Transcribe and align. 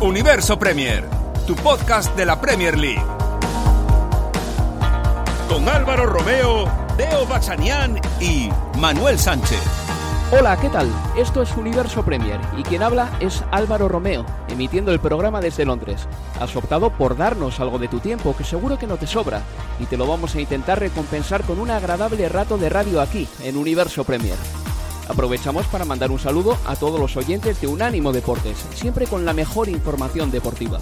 Universo 0.00 0.58
Premier, 0.58 1.04
tu 1.46 1.54
podcast 1.56 2.16
de 2.16 2.24
la 2.24 2.40
Premier 2.40 2.78
League. 2.78 3.04
Con 5.46 5.68
Álvaro 5.68 6.06
Romeo, 6.06 6.64
Deo 6.96 7.26
Bachanian 7.26 8.00
y 8.18 8.48
Manuel 8.78 9.18
Sánchez. 9.18 9.60
Hola, 10.32 10.58
¿qué 10.58 10.70
tal? 10.70 10.90
Esto 11.18 11.42
es 11.42 11.54
Universo 11.54 12.02
Premier 12.02 12.40
y 12.56 12.62
quien 12.62 12.82
habla 12.82 13.10
es 13.20 13.44
Álvaro 13.50 13.88
Romeo, 13.88 14.24
emitiendo 14.48 14.90
el 14.90 15.00
programa 15.00 15.42
desde 15.42 15.66
Londres. 15.66 16.08
Has 16.40 16.56
optado 16.56 16.88
por 16.88 17.18
darnos 17.18 17.60
algo 17.60 17.78
de 17.78 17.88
tu 17.88 17.98
tiempo 17.98 18.34
que 18.34 18.44
seguro 18.44 18.78
que 18.78 18.86
no 18.86 18.96
te 18.96 19.06
sobra 19.06 19.42
y 19.78 19.84
te 19.84 19.98
lo 19.98 20.06
vamos 20.06 20.34
a 20.34 20.40
intentar 20.40 20.80
recompensar 20.80 21.42
con 21.42 21.60
un 21.60 21.70
agradable 21.70 22.26
rato 22.30 22.56
de 22.56 22.70
radio 22.70 23.02
aquí, 23.02 23.28
en 23.42 23.58
Universo 23.58 24.04
Premier. 24.04 24.36
Aprovechamos 25.08 25.66
para 25.66 25.84
mandar 25.84 26.10
un 26.10 26.18
saludo 26.18 26.56
a 26.66 26.76
todos 26.76 27.00
los 27.00 27.16
oyentes 27.16 27.60
de 27.60 27.66
Unánimo 27.66 28.12
Deportes, 28.12 28.58
siempre 28.74 29.06
con 29.06 29.24
la 29.24 29.32
mejor 29.32 29.68
información 29.68 30.30
deportiva. 30.30 30.80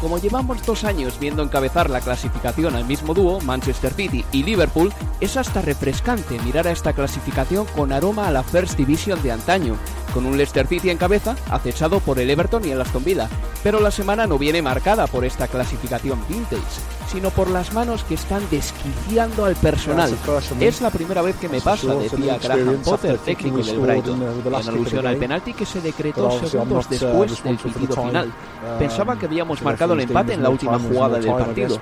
Como 0.00 0.18
llevamos 0.18 0.64
dos 0.64 0.84
años 0.84 1.18
viendo 1.18 1.42
encabezar 1.42 1.88
la 1.88 2.00
clasificación 2.00 2.76
al 2.76 2.84
mismo 2.84 3.14
dúo, 3.14 3.40
Manchester 3.40 3.94
City 3.94 4.24
y 4.30 4.42
Liverpool, 4.42 4.92
es 5.20 5.36
hasta 5.36 5.62
refrescante 5.62 6.38
mirar 6.40 6.68
a 6.68 6.70
esta 6.70 6.92
clasificación 6.92 7.66
con 7.74 7.92
aroma 7.92 8.28
a 8.28 8.30
la 8.30 8.42
First 8.42 8.76
Division 8.76 9.22
de 9.22 9.32
antaño, 9.32 9.76
con 10.12 10.26
un 10.26 10.36
Leicester 10.36 10.66
City 10.66 10.90
en 10.90 10.98
cabeza, 10.98 11.34
acechado 11.50 12.00
por 12.00 12.18
el 12.18 12.28
Everton 12.28 12.64
y 12.64 12.70
el 12.70 12.80
Aston 12.80 13.04
Villa. 13.04 13.28
Pero 13.62 13.80
la 13.80 13.90
semana 13.90 14.26
no 14.26 14.38
viene 14.38 14.60
marcada 14.60 15.06
por 15.06 15.24
esta 15.24 15.48
clasificación 15.48 16.20
vintage, 16.28 16.62
sino 17.08 17.30
por 17.30 17.50
las 17.50 17.72
manos 17.72 18.04
que 18.04 18.14
están 18.14 18.42
desquiciando 18.50 19.44
al 19.44 19.56
personal. 19.56 20.12
Es 20.60 20.80
la 20.80 20.90
primera 20.90 21.22
vez 21.22 21.36
que 21.36 21.48
me 21.48 21.60
pasa, 21.60 21.94
decía 21.94 22.38
Graham 22.38 22.78
Potter, 22.84 23.18
técnico 23.18 23.58
del 23.58 23.78
Brighton, 23.78 24.22
en 24.22 24.68
alusión 24.68 25.06
al 25.06 25.16
penalti 25.16 25.52
que 25.52 25.66
se 25.66 25.80
decretó 25.80 26.30
segundos 26.46 26.88
después 26.88 27.42
del 27.42 27.56
pitido 27.56 27.94
final. 28.04 28.32
Pensaba 28.78 29.18
que 29.18 29.26
habíamos 29.26 29.62
marcado 29.62 29.94
el 29.94 30.00
empate 30.00 30.34
en 30.34 30.42
la 30.42 30.50
última 30.50 30.78
jugada 30.78 31.18
del 31.18 31.32
partido. 31.32 31.80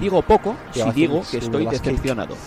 Digo 0.00 0.22
poco 0.22 0.56
si 0.72 0.90
digo 0.92 1.22
que 1.30 1.38
estoy 1.38 1.66
decepcionado. 1.66 2.36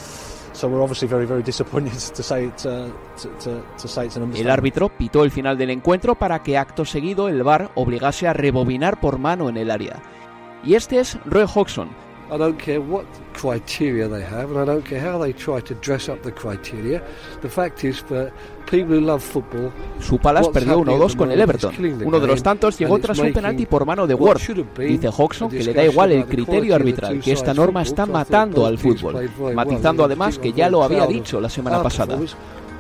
El 4.36 4.50
árbitro 4.50 4.90
pitó 4.90 5.24
el 5.24 5.32
final 5.32 5.58
del 5.58 5.70
encuentro 5.70 6.16
para 6.16 6.44
que 6.44 6.58
acto 6.58 6.84
seguido 6.84 7.30
el 7.30 7.44
VAR 7.44 7.72
obligase 7.76 8.28
a 8.28 8.34
rebobinar 8.34 9.00
por 9.00 9.20
mano 9.20 9.48
en 9.48 9.56
el 9.56 9.72
área. 9.72 10.02
Y 10.64 10.76
este 10.76 11.00
es 11.00 11.18
Roy 11.26 11.46
Hodgson, 11.54 11.90
I 12.32 12.38
don't 12.38 12.58
care 12.58 12.80
what 12.80 13.06
criteria 13.34 14.08
they 14.08 14.22
have, 14.22 14.52
and 14.52 14.60
I 14.60 14.66
don't 14.66 14.84
care 14.84 15.02
how 15.02 15.18
they 15.20 15.34
try 15.34 15.62
to 15.62 15.74
dress 15.82 16.10
up 16.10 16.22
the 16.22 16.32
criteria. 16.32 17.02
The 17.42 17.50
fact 17.50 17.84
is, 17.84 18.00
for 18.00 18.32
people 18.70 18.96
who 18.96 19.02
love 19.02 19.24
football, 19.24 19.72
Su 20.00 20.20
Palace 20.20 20.50
perdió 20.52 20.80
1-2 20.80 21.16
con 21.16 21.32
el 21.32 21.42
Everton. 21.42 21.74
Uno 22.06 22.20
de 22.20 22.28
los 22.28 22.44
tantos 22.44 22.78
llegó 22.78 23.00
tras 23.00 23.18
un 23.18 23.34
penalti 23.34 23.66
por 23.66 23.86
mano 23.86 24.06
de 24.06 24.14
Ward. 24.14 24.40
Dice 24.78 25.10
Hodgson 25.10 25.50
que 25.50 25.64
le 25.64 25.74
da 25.74 25.86
igual 25.86 26.12
el 26.12 26.26
criterio 26.26 26.76
arbitral, 26.76 27.20
que 27.20 27.32
esta 27.32 27.54
norma 27.54 27.82
está 27.82 28.06
matando 28.06 28.66
al 28.66 28.78
fútbol, 28.78 29.30
matizando 29.56 30.04
además 30.04 30.38
que 30.38 30.54
ya 30.54 30.70
lo 30.70 30.84
había 30.84 31.08
dicho 31.08 31.42
la 31.42 31.50
semana 31.50 31.82
pasada. 31.82 32.20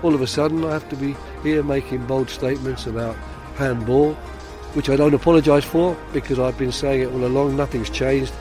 All 0.01 0.15
of 0.15 0.21
a 0.21 0.27
sudden, 0.27 0.63
I 0.63 0.71
have 0.71 0.87
to 0.87 0.95
be 0.95 1.13
here 1.43 1.61
making 1.61 2.05
bold 2.07 2.29
statements 2.29 2.87
about 2.87 3.15
handball, 3.57 4.15
which 4.73 4.89
I 4.89 4.95
don't 4.95 5.13
apologise 5.13 5.65
for 5.65 5.93
because 6.13 6.39
I've 6.39 6.57
been 6.57 6.71
saying 6.71 7.01
it 7.01 7.09
all 7.13 7.25
along. 7.25 7.57
Nothing's 7.57 7.91
changed. 7.91 8.31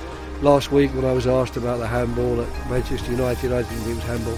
Last 0.42 0.70
week, 0.72 0.92
when 0.94 1.04
I 1.04 1.12
was 1.12 1.26
asked 1.26 1.56
about 1.56 1.80
the 1.80 1.88
handball 1.88 2.40
at 2.40 2.70
Manchester 2.70 3.10
United, 3.10 3.52
I 3.52 3.62
didn't 3.62 3.82
think 3.82 3.88
it 3.88 3.96
was 3.96 4.04
handball. 4.04 4.36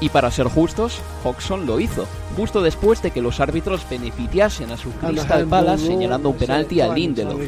Y 0.00 0.08
para 0.08 0.30
ser 0.30 0.46
justos, 0.48 1.00
Hodgson 1.24 1.66
lo 1.66 1.78
hizo, 1.80 2.06
justo 2.36 2.62
después 2.62 3.02
de 3.02 3.10
que 3.10 3.20
los 3.22 3.40
árbitros 3.40 3.86
beneficiasen 3.88 4.70
a 4.70 4.76
su 4.76 4.90
Crystal 4.92 5.46
Palace 5.46 5.86
señalando 5.86 6.30
un 6.30 6.36
penalti 6.36 6.80
a 6.80 6.92
Lindelof. 6.92 7.40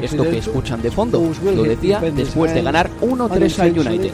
Esto 0.00 0.22
que 0.22 0.38
escuchan 0.38 0.82
de 0.82 0.90
fondo, 0.90 1.22
lo 1.44 1.62
decía 1.62 2.00
después 2.00 2.54
de 2.54 2.62
ganar 2.62 2.90
1-3 3.00 3.58
al 3.58 3.78
United. 3.78 4.12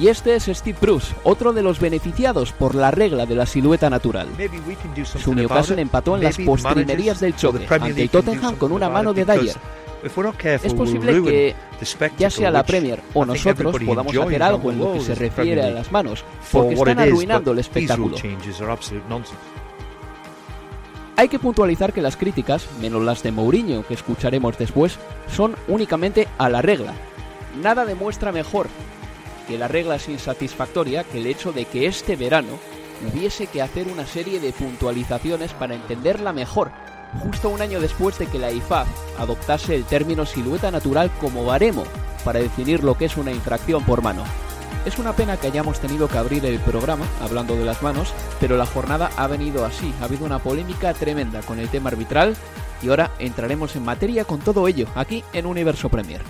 Y 0.00 0.08
este 0.08 0.34
es 0.34 0.44
Steve 0.44 0.76
Bruce, 0.80 1.14
otro 1.22 1.52
de 1.52 1.62
los 1.62 1.78
beneficiados 1.78 2.52
por 2.52 2.74
la 2.74 2.90
regla 2.90 3.26
de 3.26 3.36
la 3.36 3.46
silueta 3.46 3.88
natural. 3.88 4.28
Su 5.22 5.34
Newcastle 5.34 5.80
empató 5.80 6.16
en 6.16 6.24
las 6.24 6.36
postrimerías 6.38 7.20
del 7.20 7.36
choque 7.36 7.66
ante 7.68 8.02
el 8.02 8.10
Tottenham 8.10 8.56
con 8.56 8.72
una 8.72 8.88
mano 8.88 9.12
de 9.12 9.24
Dyer. 9.24 9.56
Es 10.62 10.74
posible 10.74 11.22
que 11.22 11.54
ya 12.18 12.28
sea 12.28 12.50
la 12.50 12.64
Premier 12.64 13.00
o 13.14 13.24
nosotros 13.24 13.76
podamos 13.84 14.16
hacer 14.16 14.42
algo 14.42 14.70
en 14.70 14.78
lo 14.78 14.92
que 14.94 15.00
se 15.00 15.14
refiere 15.14 15.62
a 15.62 15.70
las 15.70 15.92
manos, 15.92 16.24
porque 16.50 16.74
están 16.74 16.98
arruinando 16.98 17.52
el 17.52 17.60
espectáculo. 17.60 18.16
Hay 21.16 21.28
que 21.28 21.38
puntualizar 21.38 21.92
que 21.92 22.02
las 22.02 22.16
críticas, 22.16 22.66
menos 22.80 23.00
las 23.02 23.22
de 23.22 23.30
Mourinho 23.30 23.86
que 23.86 23.94
escucharemos 23.94 24.58
después, 24.58 24.98
son 25.32 25.54
únicamente 25.68 26.26
a 26.38 26.48
la 26.48 26.60
regla. 26.60 26.92
Nada 27.62 27.84
demuestra 27.84 28.32
mejor 28.32 28.66
que 29.46 29.58
la 29.58 29.68
regla 29.68 29.96
es 29.96 30.08
insatisfactoria 30.08 31.04
que 31.04 31.18
el 31.18 31.26
hecho 31.26 31.52
de 31.52 31.64
que 31.64 31.86
este 31.86 32.16
verano 32.16 32.58
hubiese 33.06 33.46
que 33.46 33.62
hacer 33.62 33.88
una 33.88 34.06
serie 34.06 34.40
de 34.40 34.52
puntualizaciones 34.52 35.52
para 35.52 35.74
entenderla 35.74 36.32
mejor, 36.32 36.70
justo 37.22 37.48
un 37.48 37.62
año 37.62 37.80
después 37.80 38.18
de 38.18 38.26
que 38.26 38.38
la 38.38 38.50
IFAB 38.50 38.86
adoptase 39.18 39.74
el 39.74 39.84
término 39.84 40.26
silueta 40.26 40.70
natural 40.70 41.10
como 41.20 41.44
baremo 41.44 41.84
para 42.24 42.40
definir 42.40 42.82
lo 42.82 42.96
que 42.96 43.04
es 43.04 43.16
una 43.16 43.32
infracción 43.32 43.84
por 43.84 44.02
mano. 44.02 44.24
Es 44.86 44.98
una 44.98 45.14
pena 45.14 45.36
que 45.36 45.46
hayamos 45.46 45.80
tenido 45.80 46.08
que 46.08 46.18
abrir 46.18 46.44
el 46.44 46.58
programa 46.60 47.06
hablando 47.22 47.56
de 47.56 47.64
las 47.64 47.82
manos, 47.82 48.12
pero 48.38 48.56
la 48.56 48.66
jornada 48.66 49.10
ha 49.16 49.26
venido 49.26 49.64
así, 49.64 49.94
ha 50.00 50.04
habido 50.04 50.26
una 50.26 50.40
polémica 50.40 50.92
tremenda 50.92 51.40
con 51.42 51.58
el 51.58 51.68
tema 51.68 51.90
arbitral 51.90 52.36
y 52.82 52.88
ahora 52.88 53.10
entraremos 53.18 53.76
en 53.76 53.84
materia 53.84 54.24
con 54.24 54.40
todo 54.40 54.68
ello 54.68 54.86
aquí 54.94 55.24
en 55.32 55.46
Universo 55.46 55.88
Premier. 55.88 56.20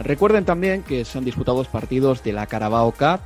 Recuerden 0.00 0.46
también 0.46 0.82
que 0.82 1.04
se 1.04 1.18
han 1.18 1.24
disputado 1.24 1.58
los 1.58 1.68
partidos 1.68 2.24
de 2.24 2.32
la 2.32 2.46
Carabao 2.46 2.90
Cup, 2.92 3.20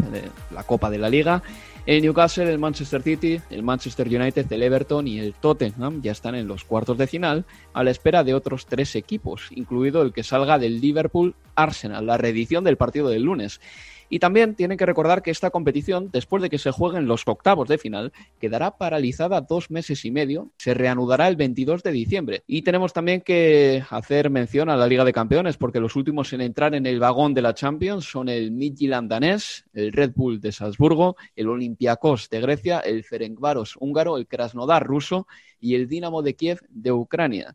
la 0.52 0.64
Copa 0.64 0.90
de 0.90 0.98
la 0.98 1.08
Liga. 1.08 1.42
El 1.86 2.02
Newcastle, 2.02 2.50
el 2.50 2.58
Manchester 2.58 3.02
City, 3.02 3.40
el 3.50 3.62
Manchester 3.62 4.08
United, 4.08 4.50
el 4.50 4.62
Everton 4.62 5.06
y 5.06 5.18
el 5.18 5.34
Tottenham 5.34 6.00
ya 6.02 6.12
están 6.12 6.34
en 6.34 6.48
los 6.48 6.64
cuartos 6.64 6.96
de 6.96 7.06
final 7.06 7.44
a 7.74 7.84
la 7.84 7.90
espera 7.90 8.24
de 8.24 8.34
otros 8.34 8.66
tres 8.66 8.96
equipos, 8.96 9.48
incluido 9.50 10.02
el 10.02 10.12
que 10.12 10.24
salga 10.24 10.58
del 10.58 10.80
Liverpool 10.80 11.34
Arsenal, 11.54 12.06
la 12.06 12.16
reedición 12.16 12.64
del 12.64 12.78
partido 12.78 13.08
del 13.08 13.22
lunes. 13.22 13.60
Y 14.08 14.18
también 14.18 14.54
tienen 14.54 14.78
que 14.78 14.86
recordar 14.86 15.22
que 15.22 15.30
esta 15.30 15.50
competición, 15.50 16.10
después 16.12 16.42
de 16.42 16.50
que 16.50 16.58
se 16.58 16.70
jueguen 16.70 17.06
los 17.06 17.22
octavos 17.26 17.68
de 17.68 17.78
final, 17.78 18.12
quedará 18.40 18.76
paralizada 18.76 19.40
dos 19.40 19.70
meses 19.70 20.04
y 20.04 20.10
medio, 20.10 20.50
se 20.56 20.74
reanudará 20.74 21.28
el 21.28 21.36
22 21.36 21.82
de 21.82 21.92
diciembre. 21.92 22.42
Y 22.46 22.62
tenemos 22.62 22.92
también 22.92 23.20
que 23.20 23.82
hacer 23.90 24.30
mención 24.30 24.68
a 24.68 24.76
la 24.76 24.86
Liga 24.86 25.04
de 25.04 25.12
Campeones, 25.12 25.56
porque 25.56 25.80
los 25.80 25.96
últimos 25.96 26.32
en 26.32 26.40
entrar 26.40 26.74
en 26.74 26.86
el 26.86 27.00
vagón 27.00 27.34
de 27.34 27.42
la 27.42 27.54
Champions 27.54 28.04
son 28.04 28.28
el 28.28 28.50
Midtjylland 28.50 29.10
danés, 29.10 29.64
el 29.72 29.92
Red 29.92 30.12
Bull 30.14 30.40
de 30.40 30.52
Salzburgo, 30.52 31.16
el 31.36 31.48
Olympiacos 31.48 32.28
de 32.30 32.40
Grecia, 32.40 32.80
el 32.80 33.04
Ferencváros 33.04 33.76
húngaro, 33.78 34.16
el 34.16 34.26
Krasnodar 34.26 34.84
ruso 34.84 35.26
y 35.60 35.74
el 35.74 35.88
Dinamo 35.88 36.22
de 36.22 36.34
Kiev 36.34 36.60
de 36.68 36.92
Ucrania. 36.92 37.54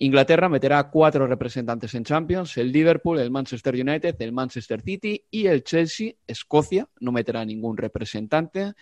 Inglaterra 0.00 0.48
meterá 0.48 0.90
cuatro 0.90 1.26
representantes 1.26 1.92
en 1.94 2.04
Champions, 2.04 2.56
el 2.56 2.70
Liverpool, 2.70 3.18
el 3.18 3.32
Manchester 3.32 3.74
United, 3.74 4.14
el 4.20 4.30
Manchester 4.30 4.80
City 4.80 5.24
y 5.28 5.46
el 5.46 5.64
Chelsea. 5.64 6.12
Escocia 6.24 6.88
no 7.00 7.10
meterá 7.10 7.44
ningún 7.44 7.76
representante. 7.76 8.74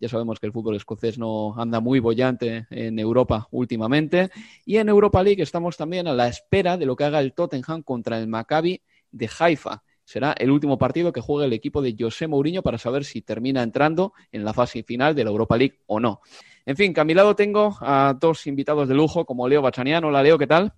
Ya 0.00 0.08
sabemos 0.08 0.40
que 0.40 0.46
el 0.46 0.52
fútbol 0.52 0.76
escocés 0.76 1.18
no 1.18 1.54
anda 1.60 1.80
muy 1.80 2.00
bollante 2.00 2.66
en 2.70 2.98
Europa 2.98 3.46
últimamente. 3.50 4.30
Y 4.64 4.78
en 4.78 4.88
Europa 4.88 5.22
League 5.22 5.42
estamos 5.42 5.76
también 5.76 6.08
a 6.08 6.14
la 6.14 6.28
espera 6.28 6.78
de 6.78 6.86
lo 6.86 6.96
que 6.96 7.04
haga 7.04 7.20
el 7.20 7.34
Tottenham 7.34 7.82
contra 7.82 8.18
el 8.18 8.26
Maccabi 8.26 8.80
de 9.10 9.30
Haifa. 9.38 9.82
Será 10.02 10.32
el 10.32 10.50
último 10.50 10.78
partido 10.78 11.12
que 11.12 11.20
juegue 11.20 11.46
el 11.46 11.52
equipo 11.52 11.82
de 11.82 11.94
José 11.98 12.26
Mourinho 12.26 12.62
para 12.62 12.78
saber 12.78 13.04
si 13.04 13.20
termina 13.20 13.62
entrando 13.62 14.14
en 14.32 14.44
la 14.44 14.54
fase 14.54 14.82
final 14.82 15.14
de 15.14 15.24
la 15.24 15.30
Europa 15.30 15.58
League 15.58 15.80
o 15.86 16.00
no. 16.00 16.20
En 16.66 16.76
fin, 16.76 16.94
que 16.94 17.00
a 17.00 17.04
mi 17.04 17.12
lado 17.12 17.36
tengo 17.36 17.76
a 17.80 18.14
dos 18.18 18.46
invitados 18.46 18.88
de 18.88 18.94
lujo, 18.94 19.26
como 19.26 19.46
Leo 19.48 19.60
Bachanian. 19.60 20.04
Hola, 20.04 20.22
Leo, 20.22 20.38
¿qué 20.38 20.46
tal? 20.46 20.72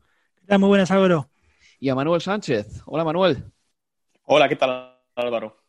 Muy 0.49 0.69
buenas, 0.69 0.91
Álvaro. 0.91 1.31
Y 1.79 1.89
a 1.89 1.95
Manuel 1.95 2.21
Sánchez. 2.21 2.83
Hola, 2.87 3.05
Manuel. 3.05 3.45
Hola, 4.25 4.49
¿qué 4.49 4.57
tal, 4.57 4.99
Álvaro? 5.15 5.66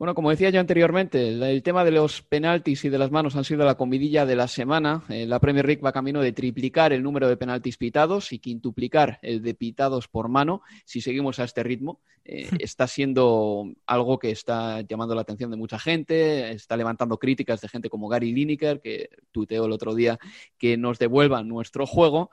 Bueno, 0.00 0.14
como 0.14 0.30
decía 0.30 0.48
yo 0.48 0.60
anteriormente, 0.60 1.28
el 1.28 1.62
tema 1.62 1.84
de 1.84 1.90
los 1.90 2.22
penaltis 2.22 2.86
y 2.86 2.88
de 2.88 2.96
las 2.96 3.10
manos 3.10 3.36
han 3.36 3.44
sido 3.44 3.66
la 3.66 3.74
comidilla 3.74 4.24
de 4.24 4.34
la 4.34 4.48
semana. 4.48 5.04
Eh, 5.10 5.26
la 5.26 5.40
Premier 5.40 5.66
League 5.66 5.82
va 5.82 5.92
camino 5.92 6.22
de 6.22 6.32
triplicar 6.32 6.94
el 6.94 7.02
número 7.02 7.28
de 7.28 7.36
penaltis 7.36 7.76
pitados 7.76 8.32
y 8.32 8.38
quintuplicar 8.38 9.18
el 9.20 9.42
de 9.42 9.52
pitados 9.52 10.08
por 10.08 10.30
mano. 10.30 10.62
Si 10.86 11.02
seguimos 11.02 11.38
a 11.38 11.44
este 11.44 11.62
ritmo, 11.62 12.00
eh, 12.24 12.48
está 12.60 12.86
siendo 12.86 13.74
algo 13.84 14.18
que 14.18 14.30
está 14.30 14.80
llamando 14.80 15.14
la 15.14 15.20
atención 15.20 15.50
de 15.50 15.58
mucha 15.58 15.78
gente, 15.78 16.50
está 16.50 16.78
levantando 16.78 17.18
críticas 17.18 17.60
de 17.60 17.68
gente 17.68 17.90
como 17.90 18.08
Gary 18.08 18.32
Lineker, 18.32 18.80
que 18.80 19.10
tuiteó 19.32 19.66
el 19.66 19.72
otro 19.72 19.94
día 19.94 20.18
que 20.56 20.78
nos 20.78 20.98
devuelvan 20.98 21.46
nuestro 21.46 21.84
juego. 21.86 22.30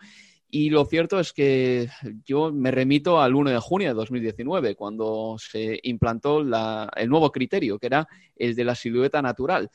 Y 0.50 0.70
lo 0.70 0.86
cierto 0.86 1.20
es 1.20 1.34
que 1.34 1.90
yo 2.24 2.54
me 2.54 2.72
remito 2.72 3.22
al 3.22 3.36
1 3.36 3.50
de 3.50 3.60
junio 3.60 3.90
de 3.90 3.94
2019, 3.94 4.76
cuando 4.76 5.36
se 5.38 5.80
implantó 5.84 6.40
el 6.40 7.10
nuevo 7.10 7.32
criterio, 7.32 7.78
que 7.78 7.88
era 7.88 8.08
el 8.36 8.56
de 8.56 8.64
la 8.64 8.74
silueta 8.74 9.22
natural. 9.22 9.70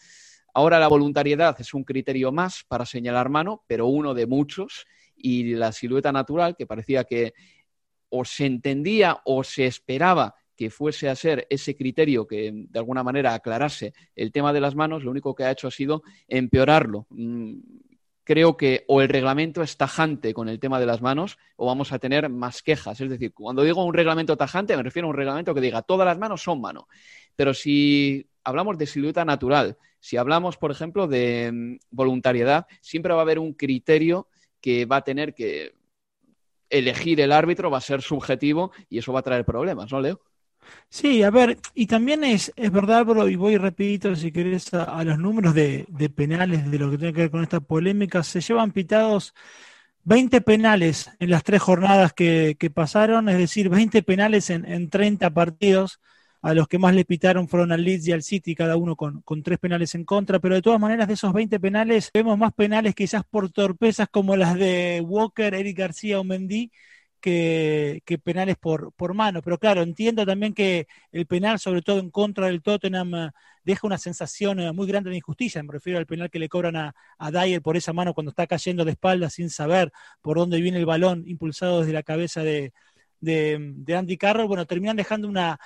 Ahora 0.54 0.78
la 0.78 0.88
voluntariedad 0.88 1.54
es 1.58 1.74
un 1.74 1.84
criterio 1.84 2.32
más 2.32 2.64
para 2.66 2.86
señalar 2.86 3.28
mano, 3.28 3.64
pero 3.66 3.86
uno 3.86 4.14
de 4.14 4.26
muchos, 4.26 4.86
y 5.14 5.54
la 5.54 5.72
silueta 5.72 6.10
natural, 6.10 6.56
que 6.56 6.66
parecía 6.66 7.04
que 7.04 7.34
o 8.08 8.24
se 8.24 8.46
entendía 8.46 9.20
o 9.24 9.44
se 9.44 9.66
esperaba 9.66 10.34
que 10.56 10.68
fuese 10.70 11.08
a 11.08 11.16
ser 11.16 11.46
ese 11.48 11.74
criterio 11.74 12.26
que 12.26 12.50
de 12.52 12.78
alguna 12.78 13.02
manera 13.02 13.34
aclarase 13.34 13.94
el 14.14 14.32
tema 14.32 14.52
de 14.52 14.60
las 14.60 14.74
manos, 14.74 15.02
lo 15.04 15.10
único 15.10 15.34
que 15.34 15.44
ha 15.44 15.50
hecho 15.50 15.68
ha 15.68 15.70
sido 15.70 16.02
empeorarlo. 16.28 17.06
Creo 18.24 18.56
que 18.56 18.84
o 18.88 19.02
el 19.02 19.08
reglamento 19.08 19.62
es 19.62 19.76
tajante 19.76 20.32
con 20.32 20.48
el 20.48 20.60
tema 20.60 20.78
de 20.78 20.86
las 20.86 21.02
manos 21.02 21.38
o 21.56 21.66
vamos 21.66 21.92
a 21.92 21.98
tener 21.98 22.28
más 22.28 22.62
quejas. 22.62 23.00
Es 23.00 23.10
decir, 23.10 23.32
cuando 23.32 23.62
digo 23.62 23.84
un 23.84 23.94
reglamento 23.94 24.36
tajante 24.36 24.76
me 24.76 24.82
refiero 24.82 25.08
a 25.08 25.10
un 25.10 25.16
reglamento 25.16 25.54
que 25.54 25.60
diga 25.60 25.82
todas 25.82 26.06
las 26.06 26.18
manos 26.18 26.42
son 26.42 26.60
mano. 26.60 26.88
Pero 27.34 27.54
si 27.54 28.28
hablamos 28.44 28.78
de 28.78 28.86
silueta 28.86 29.24
natural, 29.24 29.76
si 29.98 30.16
hablamos, 30.16 30.56
por 30.56 30.70
ejemplo, 30.70 31.06
de 31.06 31.50
mm, 31.52 31.76
voluntariedad, 31.90 32.66
siempre 32.80 33.12
va 33.12 33.20
a 33.20 33.22
haber 33.22 33.38
un 33.38 33.54
criterio 33.54 34.28
que 34.60 34.84
va 34.84 34.96
a 34.96 35.04
tener 35.04 35.34
que 35.34 35.74
elegir 36.70 37.20
el 37.20 37.32
árbitro, 37.32 37.70
va 37.70 37.78
a 37.78 37.82
ser 37.82 38.02
subjetivo 38.02 38.72
y 38.88 38.98
eso 38.98 39.12
va 39.12 39.20
a 39.20 39.22
traer 39.22 39.44
problemas, 39.44 39.92
¿no, 39.92 40.00
Leo? 40.00 40.20
Sí, 40.88 41.22
a 41.22 41.30
ver, 41.30 41.58
y 41.74 41.86
también 41.86 42.22
es, 42.24 42.52
es 42.56 42.70
verdad, 42.70 43.04
bro, 43.06 43.28
y 43.28 43.36
voy 43.36 43.56
repito, 43.56 44.14
si 44.14 44.30
querés, 44.30 44.72
a, 44.74 45.02
los 45.04 45.18
números 45.18 45.54
de, 45.54 45.86
penales 46.14 46.70
de 46.70 46.78
lo 46.78 46.90
que 46.90 46.98
tiene 46.98 47.12
que 47.14 47.20
ver 47.22 47.30
con 47.30 47.42
esta 47.42 47.60
polémica. 47.60 48.22
Se 48.22 48.40
llevan 48.40 48.72
pitados 48.72 49.34
20 50.04 50.40
penales 50.42 51.10
en 51.18 51.30
las 51.30 51.44
tres 51.44 51.62
jornadas 51.62 52.12
que, 52.12 52.56
pasaron, 52.74 53.28
es 53.28 53.38
decir, 53.38 53.68
20 53.68 54.02
penales 54.02 54.50
en, 54.50 54.64
en, 54.66 54.90
30 54.90 55.30
partidos. 55.30 56.00
A 56.42 56.54
los 56.54 56.66
que 56.66 56.78
más 56.78 56.92
le 56.94 57.04
pitaron 57.04 57.48
fueron 57.48 57.70
al 57.70 57.84
Leeds 57.84 58.08
y 58.08 58.12
al 58.12 58.22
City, 58.24 58.56
cada 58.56 58.76
uno 58.76 58.96
con, 58.96 59.22
con 59.22 59.44
tres 59.44 59.58
penales 59.60 59.94
en 59.94 60.04
contra. 60.04 60.40
Pero 60.40 60.56
de 60.56 60.62
todas 60.62 60.80
maneras, 60.80 61.06
de 61.06 61.14
esos 61.14 61.32
20 61.32 61.60
penales, 61.60 62.10
vemos 62.12 62.36
más 62.36 62.52
penales 62.52 62.94
quizás 62.96 63.22
por 63.24 63.50
torpezas 63.50 64.08
como 64.10 64.34
las 64.36 64.56
de 64.56 65.00
Walker, 65.06 65.54
Eric 65.54 65.78
García 65.78 66.18
o 66.18 66.24
Mendy 66.24 66.72
que, 67.22 68.02
penales 68.22 68.56
por, 68.58 68.92
por 68.92 69.14
mano. 69.14 69.40
Pero 69.42 69.58
claro, 69.58 69.82
entiendo 69.82 70.26
también 70.26 70.52
que 70.52 70.86
el 71.12 71.26
penal, 71.26 71.58
sobre 71.58 71.80
todo 71.82 71.98
en 72.00 72.10
contra 72.10 72.46
del 72.46 72.62
Tottenham, 72.62 73.14
eh, 73.14 73.30
deja 73.64 73.86
una 73.86 73.98
sensación 73.98 74.60
eh, 74.60 74.72
muy 74.72 74.86
grande 74.86 75.10
de 75.10 75.16
injusticia. 75.16 75.62
Me 75.62 75.72
refiero 75.72 75.98
al 75.98 76.06
penal 76.06 76.30
que 76.30 76.38
le 76.38 76.48
cobran 76.48 76.76
a, 76.76 76.94
a 77.18 77.30
Dyer 77.30 77.62
por 77.62 77.76
esa 77.76 77.92
mano 77.94 78.12
cuando 78.12 78.30
está 78.30 78.46
cayendo 78.46 78.84
de 78.84 78.92
espaldas 78.92 79.34
sin 79.34 79.48
saber 79.48 79.92
por 80.20 80.36
dónde 80.36 80.60
viene 80.60 80.78
el 80.78 80.86
balón 80.86 81.24
impulsado 81.26 81.80
desde 81.80 81.92
la 81.94 82.02
cabeza 82.02 82.42
de, 82.42 82.72
de, 83.20 83.96
Andy 83.96 84.16
Carroll. 84.18 84.48
Bueno, 84.48 84.66
terminan 84.66 84.96
dejando 84.96 85.28
una, 85.28 85.58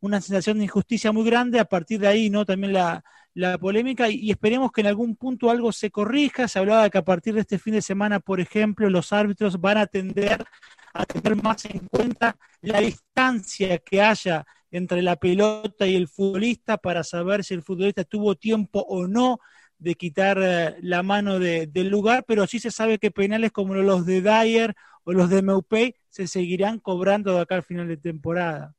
una 0.00 0.20
sensación 0.20 0.58
de 0.58 0.64
injusticia 0.64 1.10
muy 1.12 1.24
grande. 1.24 1.58
A 1.58 1.64
partir 1.64 2.00
de 2.00 2.08
ahí, 2.08 2.30
¿no? 2.30 2.44
También 2.44 2.72
la, 2.74 3.02
la 3.34 3.56
polémica 3.58 4.08
y, 4.10 4.30
esperemos 4.30 4.72
que 4.72 4.80
en 4.82 4.88
algún 4.88 5.16
punto 5.16 5.50
algo 5.50 5.72
se 5.72 5.90
corrija. 5.90 6.48
Se 6.48 6.58
hablaba 6.58 6.90
que 6.90 6.98
a 6.98 7.04
partir 7.04 7.34
de 7.34 7.40
este 7.40 7.58
fin 7.58 7.74
de 7.74 7.82
semana, 7.82 8.20
por 8.20 8.40
ejemplo, 8.40 8.90
los 8.90 9.12
árbitros 9.12 9.60
van 9.60 9.78
a 9.78 9.86
tender 9.86 10.44
a 10.92 11.04
tener 11.06 11.42
más 11.42 11.64
en 11.64 11.86
cuenta 11.88 12.36
la 12.60 12.80
distancia 12.80 13.78
que 13.78 14.00
haya 14.02 14.44
entre 14.70 15.02
la 15.02 15.16
pelota 15.16 15.86
y 15.86 15.96
el 15.96 16.08
futbolista 16.08 16.76
para 16.76 17.04
saber 17.04 17.44
si 17.44 17.54
el 17.54 17.62
futbolista 17.62 18.04
tuvo 18.04 18.34
tiempo 18.34 18.80
o 18.88 19.06
no 19.06 19.38
de 19.78 19.94
quitar 19.94 20.38
eh, 20.42 20.76
la 20.82 21.02
mano 21.02 21.38
del 21.38 21.88
lugar, 21.88 22.24
pero 22.26 22.46
sí 22.46 22.58
se 22.58 22.70
sabe 22.70 22.98
que 22.98 23.10
penales 23.10 23.52
como 23.52 23.74
los 23.74 24.04
de 24.06 24.20
Dyer 24.22 24.74
o 25.04 25.12
los 25.12 25.30
de 25.30 25.42
Meupey 25.42 25.94
se 26.08 26.26
seguirán 26.26 26.80
cobrando 26.80 27.34
de 27.34 27.40
acá 27.40 27.56
al 27.56 27.62
final 27.62 27.88
de 27.88 27.96
temporada. 27.96 28.74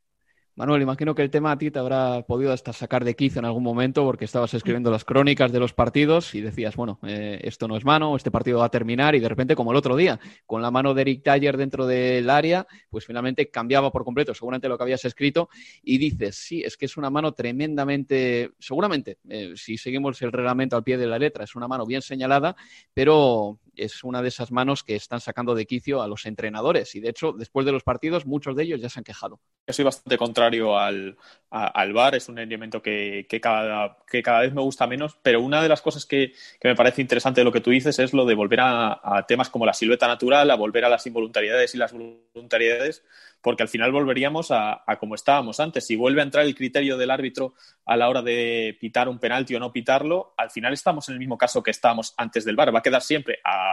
Manuel, 0.60 0.82
imagino 0.82 1.16
que 1.16 1.22
el 1.22 1.30
tema 1.30 1.54
a 1.54 1.58
ti 1.58 1.72
te 1.72 1.80
habrá 1.80 2.22
podido 2.24 2.52
hasta 2.52 2.74
sacar 2.74 3.06
de 3.06 3.16
quicio 3.16 3.40
en 3.40 3.46
algún 3.46 3.64
momento 3.64 4.04
porque 4.04 4.26
estabas 4.26 4.54
escribiendo 4.54 4.92
las 4.92 5.06
crónicas 5.06 5.54
de 5.54 5.60
los 5.62 5.72
partidos 5.72 6.36
y 6.36 6.42
decías, 6.42 6.76
bueno, 6.76 7.00
eh, 7.04 7.40
esto 7.44 7.66
no 7.70 7.78
es 7.78 7.86
mano, 7.86 8.18
este 8.18 8.30
partido 8.30 8.60
va 8.60 8.66
a 8.66 8.70
terminar 8.70 9.16
y 9.16 9.22
de 9.22 9.30
repente, 9.30 9.56
como 9.56 9.72
el 9.72 9.78
otro 9.78 9.96
día, 9.96 10.20
con 10.46 10.62
la 10.62 10.70
mano 10.70 10.94
de 10.94 11.04
Eric 11.04 11.24
Taller 11.24 11.56
dentro 11.56 11.88
del 11.88 12.30
área, 12.30 12.68
pues 12.90 13.06
finalmente 13.06 13.50
cambiaba 13.50 13.90
por 13.90 14.04
completo 14.04 14.34
seguramente 14.34 14.68
lo 14.68 14.78
que 14.78 14.84
habías 14.84 15.06
escrito 15.06 15.48
y 15.82 15.98
dices, 15.98 16.36
sí, 16.36 16.62
es 16.62 16.76
que 16.76 16.88
es 16.88 16.98
una 16.98 17.10
mano 17.10 17.32
tremendamente, 17.32 18.52
seguramente, 18.60 19.20
eh, 19.30 19.54
si 19.56 19.78
seguimos 19.78 20.22
el 20.24 20.34
reglamento 20.34 20.76
al 20.76 20.84
pie 20.84 20.98
de 20.98 21.08
la 21.08 21.18
letra, 21.18 21.46
es 21.46 21.56
una 21.56 21.70
mano 21.70 21.86
bien 21.86 22.02
señalada, 22.02 22.58
pero 22.94 23.60
es 23.80 24.04
una 24.04 24.22
de 24.22 24.28
esas 24.28 24.52
manos 24.52 24.84
que 24.84 24.96
están 24.96 25.22
sacando 25.22 25.56
de 25.56 25.66
quicio 25.66 26.02
a 26.02 26.08
los 26.08 26.26
entrenadores. 26.26 26.96
Y 26.96 27.00
de 27.00 27.10
hecho, 27.10 27.34
después 27.34 27.66
de 27.66 27.72
los 27.72 27.84
partidos, 27.84 28.26
muchos 28.26 28.56
de 28.56 28.64
ellos 28.64 28.82
ya 28.82 28.90
se 28.90 29.00
han 29.00 29.04
quejado. 29.04 29.40
Yo 29.68 29.74
soy 29.74 29.86
bastante 29.86 30.18
contrario 30.18 30.78
al, 30.78 31.18
al 31.50 31.94
VAR, 31.94 32.16
es 32.16 32.30
un 32.30 32.38
elemento 32.40 32.82
que, 32.82 33.26
cada, 33.42 33.98
que 34.10 34.22
cada 34.22 34.42
vez 34.42 34.54
me 34.54 34.62
gusta 34.62 34.88
menos, 34.88 35.18
pero 35.22 35.42
una 35.42 35.62
de 35.62 35.70
las 35.70 35.82
cosas 35.82 36.06
que, 36.06 36.34
me 36.64 36.76
parece 36.76 37.02
interesante 37.02 37.42
de 37.42 37.46
lo 37.46 37.52
que 37.52 37.62
tú 37.62 37.72
dices 37.72 37.98
es 38.00 38.14
lo 38.14 38.26
de 38.26 38.36
volver 38.36 38.60
a, 38.62 39.26
temas 39.28 39.50
como 39.50 39.66
la 39.66 39.74
silueta 39.74 40.08
natural, 40.08 40.50
a 40.52 40.56
volver 40.56 40.86
a 40.86 40.90
las 40.90 41.06
involuntariedades 41.08 41.74
y 41.76 41.78
las 41.78 41.94
voluntariedades, 41.94 43.04
porque 43.42 43.64
al 43.64 43.70
final 43.70 43.92
volveríamos 43.92 44.50
a, 44.52 44.84
como 45.00 45.16
estábamos 45.16 45.60
antes. 45.60 45.86
Si 45.86 45.96
vuelve 45.96 46.22
a 46.22 46.24
entrar 46.24 46.46
el 46.46 46.56
criterio 46.56 46.98
del 46.98 47.12
árbitro 47.12 47.54
a 47.86 47.96
la 47.96 48.10
hora 48.10 48.22
de 48.22 48.78
pitar 48.80 49.08
un 49.08 49.20
penalti 49.20 49.56
o 49.56 49.60
no 49.60 49.72
pitarlo, 49.72 50.34
al 50.38 50.52
final 50.52 50.74
estamos 50.74 51.08
en 51.10 51.14
el 51.14 51.20
mismo 51.20 51.38
caso 51.38 51.64
que 51.64 51.72
estábamos 51.72 52.14
antes 52.18 52.46
del 52.46 52.56
VAR. 52.56 52.74
Va 52.74 52.80
a 52.80 52.84
quedar 52.84 53.02
siempre 53.02 53.40
a, 53.44 53.69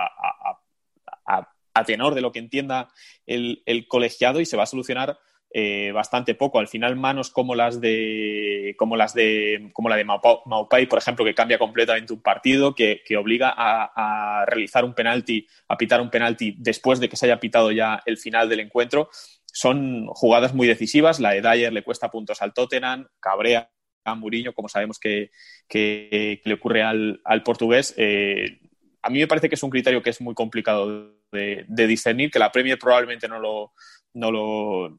tenor 1.86 2.14
de 2.14 2.20
lo 2.20 2.32
que 2.32 2.38
entienda 2.38 2.88
el, 3.26 3.62
colegiado 3.88 4.40
y 4.40 4.46
se 4.46 4.56
va 4.56 4.64
a 4.64 4.66
solucionar 4.66 5.18
eh, 5.50 5.92
bastante 5.92 6.34
poco. 6.34 6.58
Al 6.58 6.68
final, 6.68 6.96
manos 6.96 7.30
como 7.30 7.54
las 7.54 7.80
de 7.80 8.74
como 8.76 8.96
las 8.96 9.14
de 9.14 9.70
como 9.72 9.88
la 9.88 9.96
de 9.96 10.04
Maupai, 10.04 10.86
por 10.86 10.98
ejemplo, 10.98 11.24
que 11.24 11.34
cambia 11.34 11.58
completamente 11.58 12.12
un 12.12 12.22
partido, 12.22 12.74
que, 12.74 13.02
obliga 13.16 13.54
a, 13.56 14.40
a, 14.40 14.46
realizar 14.46 14.84
un 14.84 14.94
penalti, 14.94 15.46
a 15.68 15.76
pitar 15.76 16.00
un 16.00 16.10
penalti 16.10 16.56
después 16.58 16.98
de 16.98 17.08
que 17.08 17.16
se 17.16 17.26
haya 17.26 17.40
pitado 17.40 17.70
ya 17.70 18.02
el 18.06 18.18
final 18.18 18.48
del 18.48 18.60
encuentro 18.60 19.08
son 19.56 20.06
jugadas 20.08 20.52
muy 20.52 20.68
decisivas. 20.68 21.18
La 21.18 21.30
de 21.30 21.40
Dyer 21.40 21.72
le 21.72 21.82
cuesta 21.82 22.10
puntos 22.10 22.42
al 22.42 22.52
Tottenham, 22.52 23.08
cabrea 23.20 23.70
a 24.04 24.14
Mourinho, 24.14 24.52
como 24.52 24.68
sabemos 24.68 24.98
que, 24.98 25.30
le 25.72 26.54
ocurre 26.54 26.82
al, 26.82 27.42
portugués. 27.42 27.94
Eh, 27.96 28.60
a 29.06 29.10
mí 29.10 29.20
me 29.20 29.28
parece 29.28 29.48
que 29.48 29.54
es 29.54 29.62
un 29.62 29.70
criterio 29.70 30.02
que 30.02 30.10
es 30.10 30.20
muy 30.20 30.34
complicado 30.34 31.14
de, 31.30 31.64
discernir, 31.68 32.30
que 32.30 32.40
la 32.40 32.50
Premier 32.50 32.78
probablemente 32.78 33.28
no 33.28 33.38
lo, 33.38 33.72
no 34.14 34.32
lo 34.32 34.98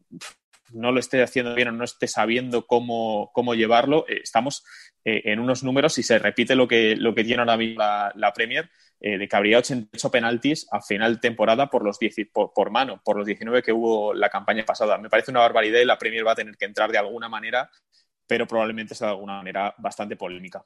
no 0.74 0.92
lo 0.92 1.00
esté 1.00 1.22
haciendo 1.24 1.56
bien 1.56 1.70
o 1.70 1.72
no 1.72 1.84
esté 1.84 2.08
sabiendo 2.08 2.66
cómo, 2.68 3.32
cómo 3.34 3.54
llevarlo, 3.54 4.06
eh, 4.08 4.20
estamos 4.24 4.66
eh, 5.04 5.22
en 5.26 5.40
unos 5.40 5.64
números, 5.64 5.98
y 5.98 6.04
se 6.04 6.20
repite 6.20 6.56
lo 6.56 6.68
que, 6.68 6.96
lo 6.96 7.14
que 7.16 7.24
tiene 7.24 7.42
ahora 7.42 7.58
mismo 7.58 7.82
la, 7.82 8.34
Premier, 8.34 8.70
de 9.00 9.28
que 9.28 9.36
habría 9.36 9.60
88 9.60 10.10
penaltis 10.10 10.68
a 10.72 10.82
final 10.82 11.22
temporada 11.22 11.70
por, 11.70 11.84
los 11.84 12.00
por, 12.34 12.72
mano, 12.72 13.00
por 13.06 13.16
los 13.16 13.28
19 13.28 13.62
que 13.62 13.72
hubo 13.72 14.14
la 14.14 14.30
campaña 14.30 14.66
pasada. 14.66 14.98
Me 14.98 15.10
parece 15.10 15.32
una 15.32 15.42
barbaridad 15.42 15.80
y 15.80 15.86
la 15.86 16.00
Premier 16.00 16.26
va 16.26 16.32
a 16.32 16.36
tener 16.36 16.58
que 16.58 16.66
entrar 16.66 16.92
de 16.92 16.98
alguna 16.98 17.30
manera, 17.30 17.70
pero 18.26 18.48
probablemente 18.48 18.96
sea 18.96 19.08
de 19.08 19.14
alguna 19.14 19.38
manera 19.38 19.76
bastante 19.78 20.16
polémica. 20.16 20.66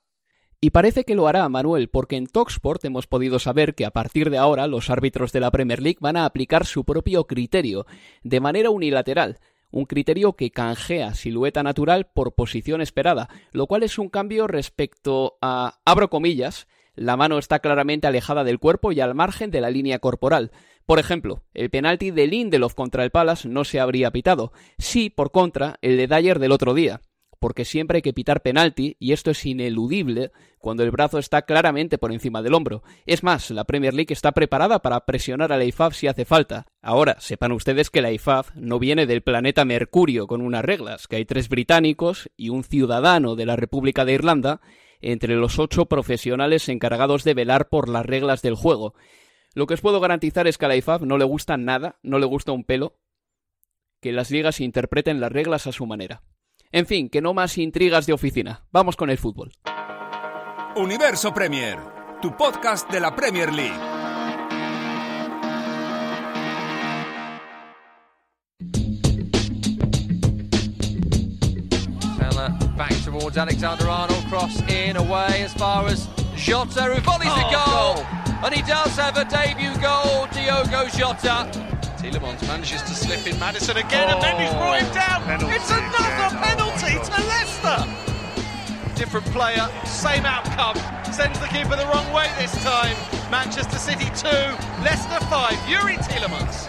Y 0.63 0.69
parece 0.69 1.05
que 1.05 1.15
lo 1.15 1.27
hará 1.27 1.49
Manuel, 1.49 1.89
porque 1.89 2.17
en 2.17 2.27
Talksport 2.27 2.85
hemos 2.85 3.07
podido 3.07 3.39
saber 3.39 3.73
que 3.73 3.83
a 3.83 3.89
partir 3.89 4.29
de 4.29 4.37
ahora 4.37 4.67
los 4.67 4.91
árbitros 4.91 5.31
de 5.31 5.39
la 5.39 5.49
Premier 5.49 5.81
League 5.81 5.97
van 5.99 6.17
a 6.17 6.25
aplicar 6.25 6.67
su 6.67 6.85
propio 6.85 7.25
criterio, 7.25 7.87
de 8.21 8.39
manera 8.41 8.69
unilateral, 8.69 9.39
un 9.71 9.85
criterio 9.85 10.33
que 10.33 10.51
canjea 10.51 11.15
silueta 11.15 11.63
natural 11.63 12.11
por 12.13 12.35
posición 12.35 12.79
esperada, 12.79 13.27
lo 13.51 13.65
cual 13.65 13.81
es 13.81 13.97
un 13.97 14.09
cambio 14.09 14.45
respecto 14.45 15.39
a, 15.41 15.79
abro 15.83 16.11
comillas, 16.11 16.67
la 16.93 17.17
mano 17.17 17.39
está 17.39 17.57
claramente 17.57 18.05
alejada 18.05 18.43
del 18.43 18.59
cuerpo 18.59 18.91
y 18.91 18.99
al 18.99 19.15
margen 19.15 19.49
de 19.49 19.61
la 19.61 19.71
línea 19.71 19.97
corporal. 19.97 20.51
Por 20.85 20.99
ejemplo, 20.99 21.41
el 21.55 21.71
penalti 21.71 22.11
de 22.11 22.27
Lindelof 22.27 22.75
contra 22.75 23.03
el 23.03 23.09
Palace 23.09 23.49
no 23.49 23.63
se 23.63 23.79
habría 23.79 24.11
pitado. 24.11 24.51
Sí, 24.77 25.09
por 25.09 25.31
contra, 25.31 25.79
el 25.81 25.97
de 25.97 26.05
Dyer 26.05 26.37
del 26.37 26.51
otro 26.51 26.75
día 26.75 27.01
porque 27.41 27.65
siempre 27.65 27.97
hay 27.97 28.01
que 28.03 28.13
pitar 28.13 28.43
penalti 28.43 28.97
y 28.99 29.13
esto 29.13 29.31
es 29.31 29.43
ineludible 29.47 30.31
cuando 30.59 30.83
el 30.83 30.91
brazo 30.91 31.17
está 31.17 31.41
claramente 31.41 31.97
por 31.97 32.11
encima 32.11 32.43
del 32.43 32.53
hombro. 32.53 32.83
Es 33.07 33.23
más, 33.23 33.49
la 33.49 33.63
Premier 33.63 33.95
League 33.95 34.13
está 34.13 34.31
preparada 34.31 34.83
para 34.83 35.07
presionar 35.07 35.51
a 35.51 35.57
la 35.57 35.65
IFAB 35.65 35.93
si 35.93 36.05
hace 36.05 36.23
falta. 36.23 36.67
Ahora, 36.83 37.19
sepan 37.19 37.51
ustedes 37.51 37.89
que 37.89 38.03
la 38.03 38.11
IFAB 38.11 38.53
no 38.53 38.77
viene 38.77 39.07
del 39.07 39.23
planeta 39.23 39.65
Mercurio 39.65 40.27
con 40.27 40.41
unas 40.41 40.63
reglas, 40.63 41.07
que 41.07 41.15
hay 41.15 41.25
tres 41.25 41.49
británicos 41.49 42.29
y 42.37 42.49
un 42.49 42.63
ciudadano 42.63 43.35
de 43.35 43.47
la 43.47 43.55
República 43.55 44.05
de 44.05 44.13
Irlanda 44.13 44.61
entre 45.01 45.35
los 45.35 45.57
ocho 45.57 45.87
profesionales 45.87 46.69
encargados 46.69 47.23
de 47.23 47.33
velar 47.33 47.69
por 47.69 47.89
las 47.89 48.05
reglas 48.05 48.43
del 48.43 48.53
juego. 48.53 48.93
Lo 49.55 49.65
que 49.65 49.73
os 49.73 49.81
puedo 49.81 49.99
garantizar 49.99 50.45
es 50.45 50.59
que 50.59 50.65
a 50.65 50.67
la 50.67 50.75
IFAB 50.75 51.05
no 51.07 51.17
le 51.17 51.25
gusta 51.25 51.57
nada, 51.57 51.97
no 52.03 52.19
le 52.19 52.27
gusta 52.27 52.51
un 52.51 52.65
pelo, 52.65 52.99
que 53.99 54.11
las 54.11 54.29
ligas 54.29 54.61
interpreten 54.61 55.19
las 55.19 55.31
reglas 55.31 55.65
a 55.65 55.71
su 55.71 55.87
manera. 55.87 56.21
En 56.71 56.85
fin, 56.85 57.09
que 57.09 57.21
no 57.21 57.33
más 57.33 57.57
intrigas 57.57 58.05
de 58.05 58.13
oficina. 58.13 58.63
Vamos 58.71 58.95
con 58.95 59.09
el 59.09 59.17
fútbol. 59.17 59.51
Universo 60.75 61.33
Premier, 61.33 61.77
tu 62.21 62.35
podcast 62.37 62.89
de 62.89 62.99
la 62.99 63.13
Premier 63.13 63.51
League. 63.53 63.91
back 72.77 73.03
towards 73.03 73.37
Alexander 73.37 73.87
Arnold, 73.87 74.25
cross 74.27 74.59
in 74.67 74.97
away 74.97 75.43
as 75.43 75.53
far 75.53 75.85
as 75.87 76.07
Jota, 76.35 76.85
who 76.85 76.99
volleys 77.01 77.33
the 77.35 77.45
oh, 77.45 77.95
goal. 77.95 78.21
And 78.43 78.55
he 78.55 78.63
does 78.63 78.95
have 78.97 79.17
a 79.17 79.25
debut 79.25 79.75
goal, 79.79 80.25
Diogo 80.33 80.89
Jota. 80.89 81.45
Tielemans 82.01 82.41
manages 82.47 82.81
to 82.81 82.95
slip 82.95 83.27
in 83.27 83.37
Madison 83.39 83.77
again, 83.77 84.09
oh, 84.09 84.13
and 84.13 84.23
Mendy's 84.23 84.53
brought 84.53 84.81
him 84.81 84.93
down. 84.95 85.21
Penalty 85.23 85.55
it's 85.55 85.69
another 85.69 86.10
Different 89.01 89.25
player, 89.33 89.67
same 89.83 90.27
outcome. 90.27 90.77
Sends 91.11 91.39
the 91.39 91.47
keeper 91.47 91.75
the 91.75 91.87
wrong 91.87 92.05
way 92.13 92.27
this 92.37 92.53
time. 92.63 92.95
Manchester 93.31 93.79
City 93.79 94.05
2, 94.13 94.29
Leicester 94.83 95.17
5. 95.27 95.57
Yuri 95.67 95.97
Tielemans. 96.05 96.67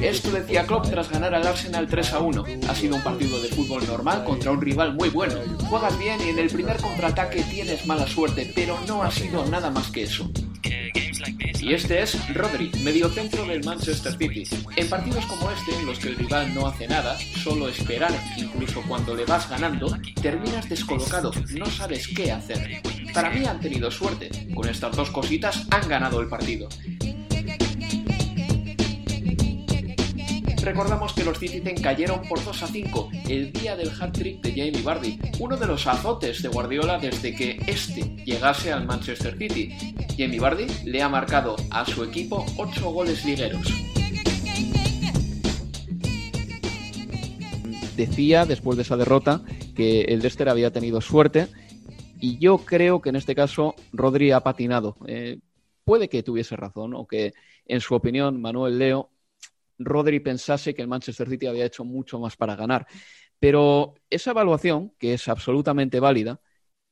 Esto 0.00 0.30
decía 0.32 0.66
Klopp 0.66 0.90
tras 0.90 1.08
ganar 1.08 1.36
al 1.36 1.46
Arsenal 1.46 1.86
3 1.86 2.12
a 2.14 2.18
1. 2.18 2.44
Ha 2.68 2.74
sido 2.74 2.96
un 2.96 3.02
partido 3.02 3.40
de 3.40 3.48
fútbol 3.48 3.86
normal 3.86 4.24
contra 4.24 4.50
un 4.50 4.60
rival 4.60 4.94
muy 4.94 5.08
bueno. 5.08 5.36
Juegas 5.68 5.96
bien 6.00 6.18
y 6.26 6.30
en 6.30 6.40
el 6.40 6.50
primer 6.50 6.78
contraataque 6.78 7.44
tienes 7.44 7.86
mala 7.86 8.08
suerte, 8.08 8.50
pero 8.56 8.76
no 8.88 9.04
ha 9.04 9.12
sido 9.12 9.46
nada 9.46 9.70
más 9.70 9.88
que 9.92 10.02
eso. 10.02 10.28
Y 11.60 11.74
este 11.74 12.02
es 12.02 12.16
Rodri, 12.34 12.70
mediocentro 12.82 13.44
del 13.44 13.64
Manchester 13.64 14.16
City. 14.16 14.44
En 14.76 14.88
partidos 14.88 15.26
como 15.26 15.50
este, 15.50 15.74
en 15.78 15.86
los 15.86 15.98
que 15.98 16.08
el 16.08 16.16
rival 16.16 16.54
no 16.54 16.66
hace 16.66 16.86
nada, 16.86 17.18
solo 17.18 17.68
esperar, 17.68 18.12
incluso 18.36 18.82
cuando 18.86 19.14
le 19.14 19.24
vas 19.24 19.48
ganando, 19.50 19.96
terminas 20.22 20.68
descolocado, 20.68 21.32
no 21.56 21.66
sabes 21.66 22.08
qué 22.08 22.30
hacer. 22.32 22.80
Para 23.12 23.30
mí 23.30 23.44
han 23.44 23.60
tenido 23.60 23.90
suerte, 23.90 24.30
con 24.54 24.68
estas 24.68 24.94
dos 24.96 25.10
cositas 25.10 25.66
han 25.70 25.88
ganado 25.88 26.20
el 26.20 26.28
partido. 26.28 26.68
Recordamos 30.62 31.12
que 31.12 31.24
los 31.24 31.38
Citizen 31.38 31.80
cayeron 31.80 32.22
por 32.28 32.44
2 32.44 32.62
a 32.62 32.66
5 32.66 33.10
el 33.28 33.52
día 33.52 33.76
del 33.76 33.90
hat-trick 33.90 34.42
de 34.42 34.50
Jamie 34.50 34.82
Vardy, 34.82 35.18
uno 35.38 35.56
de 35.56 35.66
los 35.66 35.86
azotes 35.86 36.42
de 36.42 36.48
Guardiola 36.48 36.98
desde 36.98 37.34
que 37.34 37.58
este 37.66 38.16
llegase 38.24 38.72
al 38.72 38.84
Manchester 38.84 39.36
City. 39.38 39.94
Jamie 40.16 40.40
Vardy 40.40 40.66
le 40.84 41.02
ha 41.02 41.08
marcado 41.08 41.56
a 41.70 41.84
su 41.86 42.02
equipo 42.02 42.44
8 42.56 42.90
goles 42.90 43.24
ligueros. 43.24 43.66
Decía 47.96 48.44
después 48.44 48.76
de 48.76 48.82
esa 48.82 48.96
derrota 48.96 49.42
que 49.74 50.02
el 50.02 50.20
Leicester 50.20 50.48
había 50.48 50.72
tenido 50.72 51.00
suerte 51.00 51.48
y 52.20 52.38
yo 52.38 52.58
creo 52.58 53.00
que 53.00 53.10
en 53.10 53.16
este 53.16 53.34
caso 53.34 53.74
Rodri 53.92 54.32
ha 54.32 54.40
patinado. 54.40 54.96
Eh, 55.06 55.38
puede 55.84 56.08
que 56.08 56.22
tuviese 56.22 56.56
razón 56.56 56.94
o 56.94 57.06
que 57.06 57.32
en 57.66 57.80
su 57.80 57.94
opinión 57.94 58.40
Manuel 58.40 58.78
Leo 58.78 59.10
Rodri 59.78 60.20
pensase 60.20 60.74
que 60.74 60.82
el 60.82 60.88
Manchester 60.88 61.28
City 61.28 61.46
había 61.46 61.66
hecho 61.66 61.84
mucho 61.84 62.18
más 62.18 62.36
para 62.36 62.56
ganar. 62.56 62.86
Pero 63.38 63.94
esa 64.10 64.32
evaluación, 64.32 64.92
que 64.98 65.14
es 65.14 65.28
absolutamente 65.28 66.00
válida, 66.00 66.40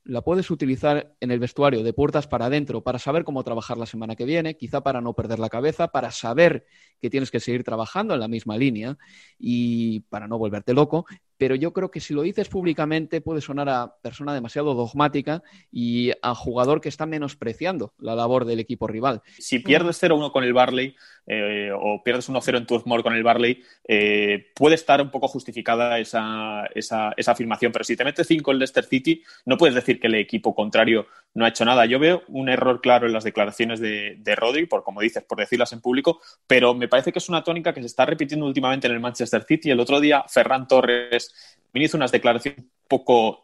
la 0.05 0.23
puedes 0.23 0.51
utilizar 0.51 1.17
en 1.21 1.33
el 1.33 1.41
vestuario 1.41 1.83
de 1.83 1.93
puertas 1.93 2.29
para 2.29 2.47
adentro 2.47 2.83
para 2.83 2.99
saber 3.01 3.25
cómo 3.25 3.43
trabajar 3.43 3.77
la 3.77 3.87
semana 3.87 4.15
que 4.17 4.25
viene, 4.25 4.57
quizá 4.57 4.83
para 4.83 5.01
no 5.01 5.15
perder 5.15 5.41
la 5.41 5.49
cabeza, 5.49 5.89
para 5.89 6.13
saber 6.13 6.65
que 7.01 7.11
tienes 7.11 7.31
que 7.31 7.41
seguir 7.41 7.65
trabajando 7.65 8.15
en 8.15 8.21
la 8.21 8.29
misma 8.29 8.57
línea 8.57 8.97
y 9.39 10.01
para 10.03 10.29
no 10.29 10.39
volverte 10.39 10.75
loco. 10.75 11.07
Pero 11.39 11.55
yo 11.55 11.73
creo 11.73 11.91
que 11.91 12.01
si 12.01 12.15
lo 12.15 12.23
dices 12.23 12.49
públicamente 12.49 13.21
puede 13.21 13.41
sonar 13.41 13.69
a 13.69 13.97
persona 14.03 14.35
demasiado 14.35 14.75
dogmática 14.75 15.43
y 15.71 16.13
a 16.23 16.35
jugador 16.35 16.81
que 16.81 16.89
está 16.89 17.07
menospreciando 17.07 17.95
la 17.99 18.15
labor 18.15 18.45
del 18.45 18.61
equipo 18.61 18.87
rival. 18.87 19.23
Si 19.39 19.59
pierdes 19.59 20.03
0-1 20.03 20.33
con 20.33 20.45
el 20.45 20.53
Barley 20.53 20.97
eh, 21.27 21.71
o 21.75 22.03
pierdes 22.03 22.31
1-0 22.31 22.57
en 22.57 22.67
Turfmoor 22.67 23.03
con 23.03 23.15
el 23.15 23.23
Barley, 23.23 23.63
eh, 23.87 24.53
puede 24.55 24.75
estar 24.75 25.01
un 25.01 25.11
poco 25.11 25.29
justificada 25.29 25.99
esa, 25.99 26.67
esa, 26.75 27.13
esa 27.17 27.33
afirmación. 27.33 27.73
Pero 27.73 27.85
si 27.85 27.97
te 27.97 28.05
metes 28.05 28.27
5 28.27 28.53
en 28.53 28.59
Leicester 28.59 28.85
City, 28.85 29.23
no 29.45 29.57
puedes 29.57 29.75
decir 29.75 30.01
que 30.01 30.07
el 30.07 30.15
equipo 30.15 30.55
contrario 30.55 31.07
no 31.35 31.45
ha 31.45 31.49
hecho 31.49 31.65
nada. 31.65 31.87
Yo 31.87 31.99
veo 31.99 32.23
un 32.29 32.49
error 32.49 32.81
claro 32.81 33.07
en 33.07 33.13
las 33.13 33.25
declaraciones 33.25 33.81
de, 33.81 34.17
de 34.19 34.37
Rodri, 34.37 34.67
por 34.67 34.83
como 34.83 35.01
dices, 35.01 35.25
por 35.25 35.39
decirlas 35.39 35.73
en 35.73 35.81
público, 35.81 36.21
pero 36.47 36.75
me 36.75 36.89
parece 36.89 37.13
que 37.13 37.19
es 37.19 37.29
una 37.29 37.45
tónica 37.45 37.75
que 37.75 37.81
se 37.81 37.87
está 37.87 38.07
repitiendo 38.07 38.47
últimamente 38.47 38.87
en 38.87 38.95
el 38.95 39.01
Manchester 39.01 39.45
City. 39.45 39.71
El 39.71 39.81
otro 39.81 40.01
día, 40.01 40.25
Ferran 40.29 40.67
Torres 40.67 41.26
me 41.73 41.83
hizo 41.83 41.97
unas 41.97 42.13
declaraciones 42.13 42.61
un 42.61 42.71
poco, 42.89 43.43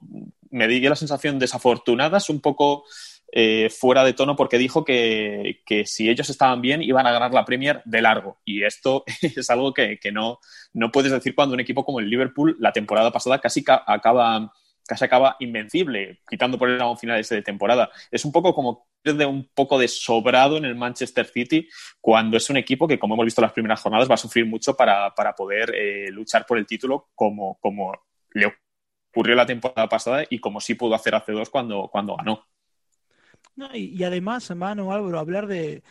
me 0.51 0.69
dio 0.69 0.89
la 0.89 0.97
sensación 0.97 1.39
desafortunadas, 1.39 2.31
un 2.31 2.41
poco 2.41 2.85
eh, 3.35 3.71
fuera 3.71 4.05
de 4.05 4.13
tono, 4.13 4.37
porque 4.37 4.59
dijo 4.59 4.85
que, 4.85 5.63
si 5.87 6.11
ellos 6.11 6.29
estaban 6.29 6.61
bien 6.61 6.83
iban 6.83 7.07
a 7.07 7.13
ganar 7.13 7.33
la 7.33 7.45
Premier 7.45 7.83
de 7.85 8.03
largo. 8.03 8.39
Y 8.45 8.65
esto 8.65 9.05
es 9.23 9.49
algo 9.51 9.73
que, 9.73 9.99
no, 10.13 10.39
no 10.75 10.93
puedes 10.93 11.13
decir 11.13 11.35
cuando 11.35 11.55
un 11.55 11.61
equipo 11.61 11.85
como 11.85 12.01
el 12.01 12.11
Liverpool 12.11 12.57
la 12.59 12.73
temporada 12.73 13.11
pasada 13.11 13.39
casi 13.39 13.65
acaba 13.87 14.53
casi 14.87 15.05
acaba 15.05 15.37
invencible, 15.41 16.21
quitando 16.29 16.59
por 16.59 16.69
el 16.69 16.77
final 16.77 16.97
finales 16.97 17.29
de 17.29 17.43
temporada. 17.43 17.91
Es 18.11 18.25
un 18.25 18.33
poco 18.33 18.55
como 18.55 18.87
de 19.05 19.27
un 19.27 19.49
poco 19.53 19.79
de 19.79 19.89
sobrado 19.89 20.57
en 20.57 20.65
el 20.65 20.77
Manchester 20.77 21.27
City 21.27 21.69
cuando 22.01 22.37
es 22.37 22.49
un 22.51 22.57
equipo 22.57 22.87
que, 22.87 22.99
como 22.99 23.15
hemos 23.15 23.25
visto 23.25 23.41
en 23.41 23.45
las 23.45 23.53
primeras 23.53 23.81
jornadas, 23.81 24.09
va 24.09 24.15
a 24.15 24.19
sufrir 24.19 24.47
mucho 24.47 24.77
para, 24.77 25.13
poder 25.37 25.75
eh, 25.75 26.11
luchar 26.11 26.47
por 26.47 26.59
el 26.59 26.67
título 26.67 27.11
como, 27.15 27.59
como 27.61 27.93
le 28.33 28.55
ocurrió 29.11 29.35
la 29.35 29.47
temporada 29.47 29.89
pasada 29.89 30.25
y 30.29 30.39
como 30.39 30.61
sí 30.61 30.75
pudo 30.75 30.95
hacer 30.95 31.15
hace 31.15 31.33
dos 31.33 31.51
cuando, 31.51 31.89
cuando 31.91 32.17
ganó. 32.17 32.47
y, 33.75 34.03
además, 34.05 34.49
hermano 34.51 34.93
Álvaro, 34.93 35.19
hablar 35.19 35.47
de 35.47 35.83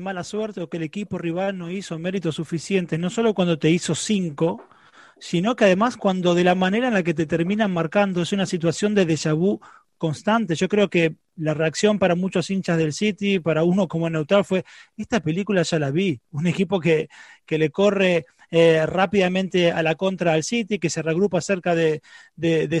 mala 0.00 0.24
suerte 0.24 0.60
o 0.60 0.68
que 0.68 0.78
el 0.78 0.82
equipo 0.82 1.18
rival 1.18 1.56
no 1.56 1.70
hizo 1.70 1.98
méritos 1.98 2.34
suficientes, 2.34 2.98
no 2.98 3.10
solo 3.10 3.32
cuando 3.32 3.58
te 3.58 3.70
hizo 3.70 3.94
cinco, 3.94 4.68
sino 5.18 5.56
que 5.56 5.64
además 5.64 5.96
cuando 5.96 6.34
de 6.34 6.44
la 6.44 6.54
manera 6.54 6.88
en 6.88 6.94
la 6.94 7.02
que 7.02 7.14
te 7.14 7.26
terminan 7.26 7.72
marcando 7.72 8.22
es 8.22 8.32
una 8.32 8.46
situación 8.46 8.94
de 8.94 9.06
déjà 9.06 9.34
vu 9.34 9.60
constante. 9.98 10.54
Yo 10.54 10.68
creo 10.68 10.90
que 10.90 11.16
la 11.36 11.54
reacción 11.54 11.98
para 11.98 12.14
muchos 12.14 12.50
hinchas 12.50 12.78
del 12.78 12.92
City, 12.92 13.40
para 13.40 13.64
uno 13.64 13.88
como 13.88 14.10
neutral, 14.10 14.44
fue, 14.44 14.64
esta 14.96 15.20
película 15.20 15.62
ya 15.62 15.78
la 15.78 15.90
vi, 15.90 16.20
un 16.32 16.46
equipo 16.46 16.80
que, 16.80 17.08
que 17.46 17.58
le 17.58 17.70
corre 17.70 18.26
eh, 18.50 18.86
rápidamente 18.86 19.72
a 19.72 19.82
la 19.82 19.96
contra 19.96 20.32
al 20.32 20.44
City, 20.44 20.78
que 20.78 20.90
se 20.90 21.02
regrupa 21.02 21.40
cerca 21.40 21.74
de, 21.74 22.00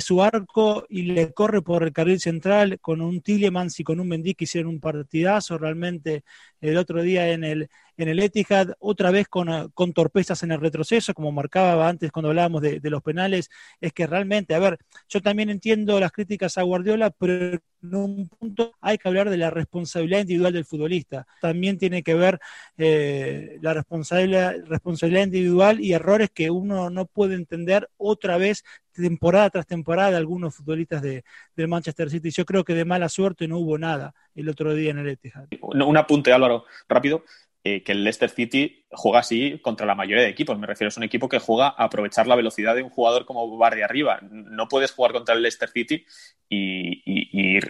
su 0.00 0.22
arco 0.22 0.86
y 0.88 1.02
le 1.02 1.32
corre 1.32 1.60
por 1.62 1.82
el 1.82 1.92
carril 1.92 2.20
central 2.20 2.78
con 2.80 3.00
un 3.00 3.20
Tillemans 3.20 3.80
y 3.80 3.84
con 3.84 3.98
un 3.98 4.08
Mendy 4.08 4.34
que 4.34 4.44
hicieron 4.44 4.70
un 4.70 4.80
partidazo 4.80 5.58
realmente 5.58 6.22
el 6.60 6.76
otro 6.76 7.02
día 7.02 7.30
en 7.30 7.44
el, 7.44 7.68
en 7.96 8.08
el 8.08 8.18
Etihad, 8.18 8.74
otra 8.78 9.10
vez 9.10 9.28
con, 9.28 9.70
con 9.70 9.92
torpezas 9.92 10.42
en 10.42 10.52
el 10.52 10.60
retroceso, 10.60 11.14
como 11.14 11.32
marcaba 11.32 11.88
antes 11.88 12.12
cuando 12.12 12.28
hablábamos 12.28 12.62
de, 12.62 12.80
de, 12.80 12.90
los 12.90 13.02
penales, 13.02 13.50
es 13.80 13.92
que 13.92 14.06
realmente, 14.06 14.54
a 14.54 14.58
ver, 14.58 14.78
yo 15.08 15.20
también 15.22 15.50
entiendo 15.50 15.98
las 16.00 16.12
críticas 16.12 16.58
a 16.58 16.62
Guardiola, 16.62 17.10
pero 17.10 17.58
en 17.82 17.94
un 17.94 18.28
punto 18.28 18.72
hay 18.80 18.98
que 18.98 19.08
hablar 19.08 19.30
de 19.30 19.36
la 19.36 19.50
responsabilidad 19.50 20.20
individual 20.20 20.52
del 20.52 20.64
futbolista. 20.64 21.26
También 21.40 21.78
tiene 21.78 22.02
que 22.02 22.14
ver 22.14 22.38
eh, 22.76 23.58
la 23.60 23.74
responsabilidad, 23.74 24.54
responsabilidad 24.66 25.24
individual 25.24 25.80
y 25.80 25.92
errores 25.92 26.30
que 26.32 26.50
uno 26.50 26.90
no 26.90 27.06
puede 27.06 27.34
entender 27.34 27.88
otra 27.96 28.36
vez 28.38 28.64
temporada 29.02 29.50
tras 29.50 29.66
temporada 29.66 30.16
algunos 30.16 30.54
futbolistas 30.54 31.02
de, 31.02 31.24
del 31.54 31.68
Manchester 31.68 32.10
City. 32.10 32.30
Yo 32.30 32.44
creo 32.44 32.64
que 32.64 32.74
de 32.74 32.84
mala 32.84 33.08
suerte 33.08 33.48
no 33.48 33.58
hubo 33.58 33.78
nada 33.78 34.14
el 34.34 34.48
otro 34.48 34.74
día 34.74 34.90
en 34.90 34.98
el 34.98 35.08
Etihad. 35.08 35.46
Un 35.60 35.96
apunte, 35.96 36.32
Álvaro, 36.32 36.64
rápido. 36.88 37.24
Eh, 37.68 37.82
que 37.82 37.90
el 37.90 38.04
Leicester 38.04 38.30
City 38.30 38.84
juega 38.90 39.18
así 39.18 39.58
contra 39.60 39.86
la 39.86 39.96
mayoría 39.96 40.22
de 40.22 40.30
equipos. 40.30 40.56
Me 40.56 40.68
refiero, 40.68 40.88
es 40.88 40.96
un 40.98 41.02
equipo 41.02 41.28
que 41.28 41.40
juega 41.40 41.66
a 41.66 41.86
aprovechar 41.86 42.28
la 42.28 42.36
velocidad 42.36 42.76
de 42.76 42.84
un 42.84 42.90
jugador 42.90 43.26
como 43.26 43.58
Barry 43.58 43.82
arriba. 43.82 44.20
No 44.22 44.68
puedes 44.68 44.92
jugar 44.92 45.10
contra 45.10 45.34
el 45.34 45.42
Leicester 45.42 45.68
City 45.70 46.04
y, 46.48 47.02
y, 47.04 47.56
y 47.56 47.60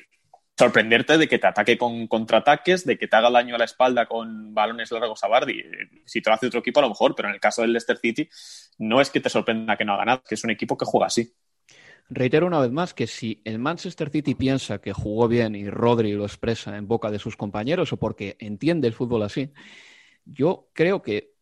sorprenderte 0.59 1.19
de 1.19 1.29
que 1.29 1.39
te 1.39 1.47
ataque 1.47 1.77
con 1.77 2.07
contraataques, 2.07 2.87
de 2.87 2.97
que 2.97 3.09
te 3.09 3.17
haga 3.17 3.31
daño 3.31 3.55
a 3.55 3.59
la 3.59 3.65
espalda 3.67 4.07
con 4.07 4.55
balones 4.55 4.91
largos 4.91 5.23
a 5.23 5.29
Bardi. 5.29 5.63
Si 6.07 6.23
te 6.23 6.31
lo 6.31 6.35
hace 6.35 6.47
otro 6.47 6.61
equipo, 6.61 6.81
a 6.81 6.85
lo 6.85 6.89
mejor, 6.89 7.15
pero 7.15 7.29
en 7.29 7.35
el 7.35 7.41
caso 7.41 7.63
del 7.63 7.73
Leicester 7.73 7.99
City, 7.99 8.29
no 8.79 9.01
es 9.01 9.11
que 9.11 9.21
te 9.21 9.29
sorprenda 9.29 9.77
que 9.77 9.85
no 9.85 9.95
haga 9.95 10.05
nada, 10.05 10.23
que 10.27 10.35
es 10.35 10.45
un 10.45 10.51
equipo 10.51 10.77
que 10.77 10.87
juega 10.87 11.07
así. 11.07 11.31
Reitero 12.09 12.47
una 12.47 12.61
vez 12.61 12.71
más 12.71 12.95
que 12.95 13.07
si 13.07 13.43
el 13.45 13.59
Manchester 13.59 14.11
City 14.11 14.35
piensa 14.35 14.81
que 14.81 14.93
jugó 14.93 15.27
bien 15.29 15.57
y 15.57 15.69
Rodri 15.69 16.13
lo 16.13 16.25
expresa 16.25 16.77
en 16.77 16.87
boca 16.87 17.11
de 17.11 17.19
sus 17.19 17.37
compañeros 17.37 17.93
o 17.93 17.99
porque 17.99 18.37
entiende 18.39 18.87
el 18.87 18.95
fútbol 18.95 19.25
así, 19.25 19.53
yo 20.25 20.71
creo 20.73 21.03
que 21.03 21.36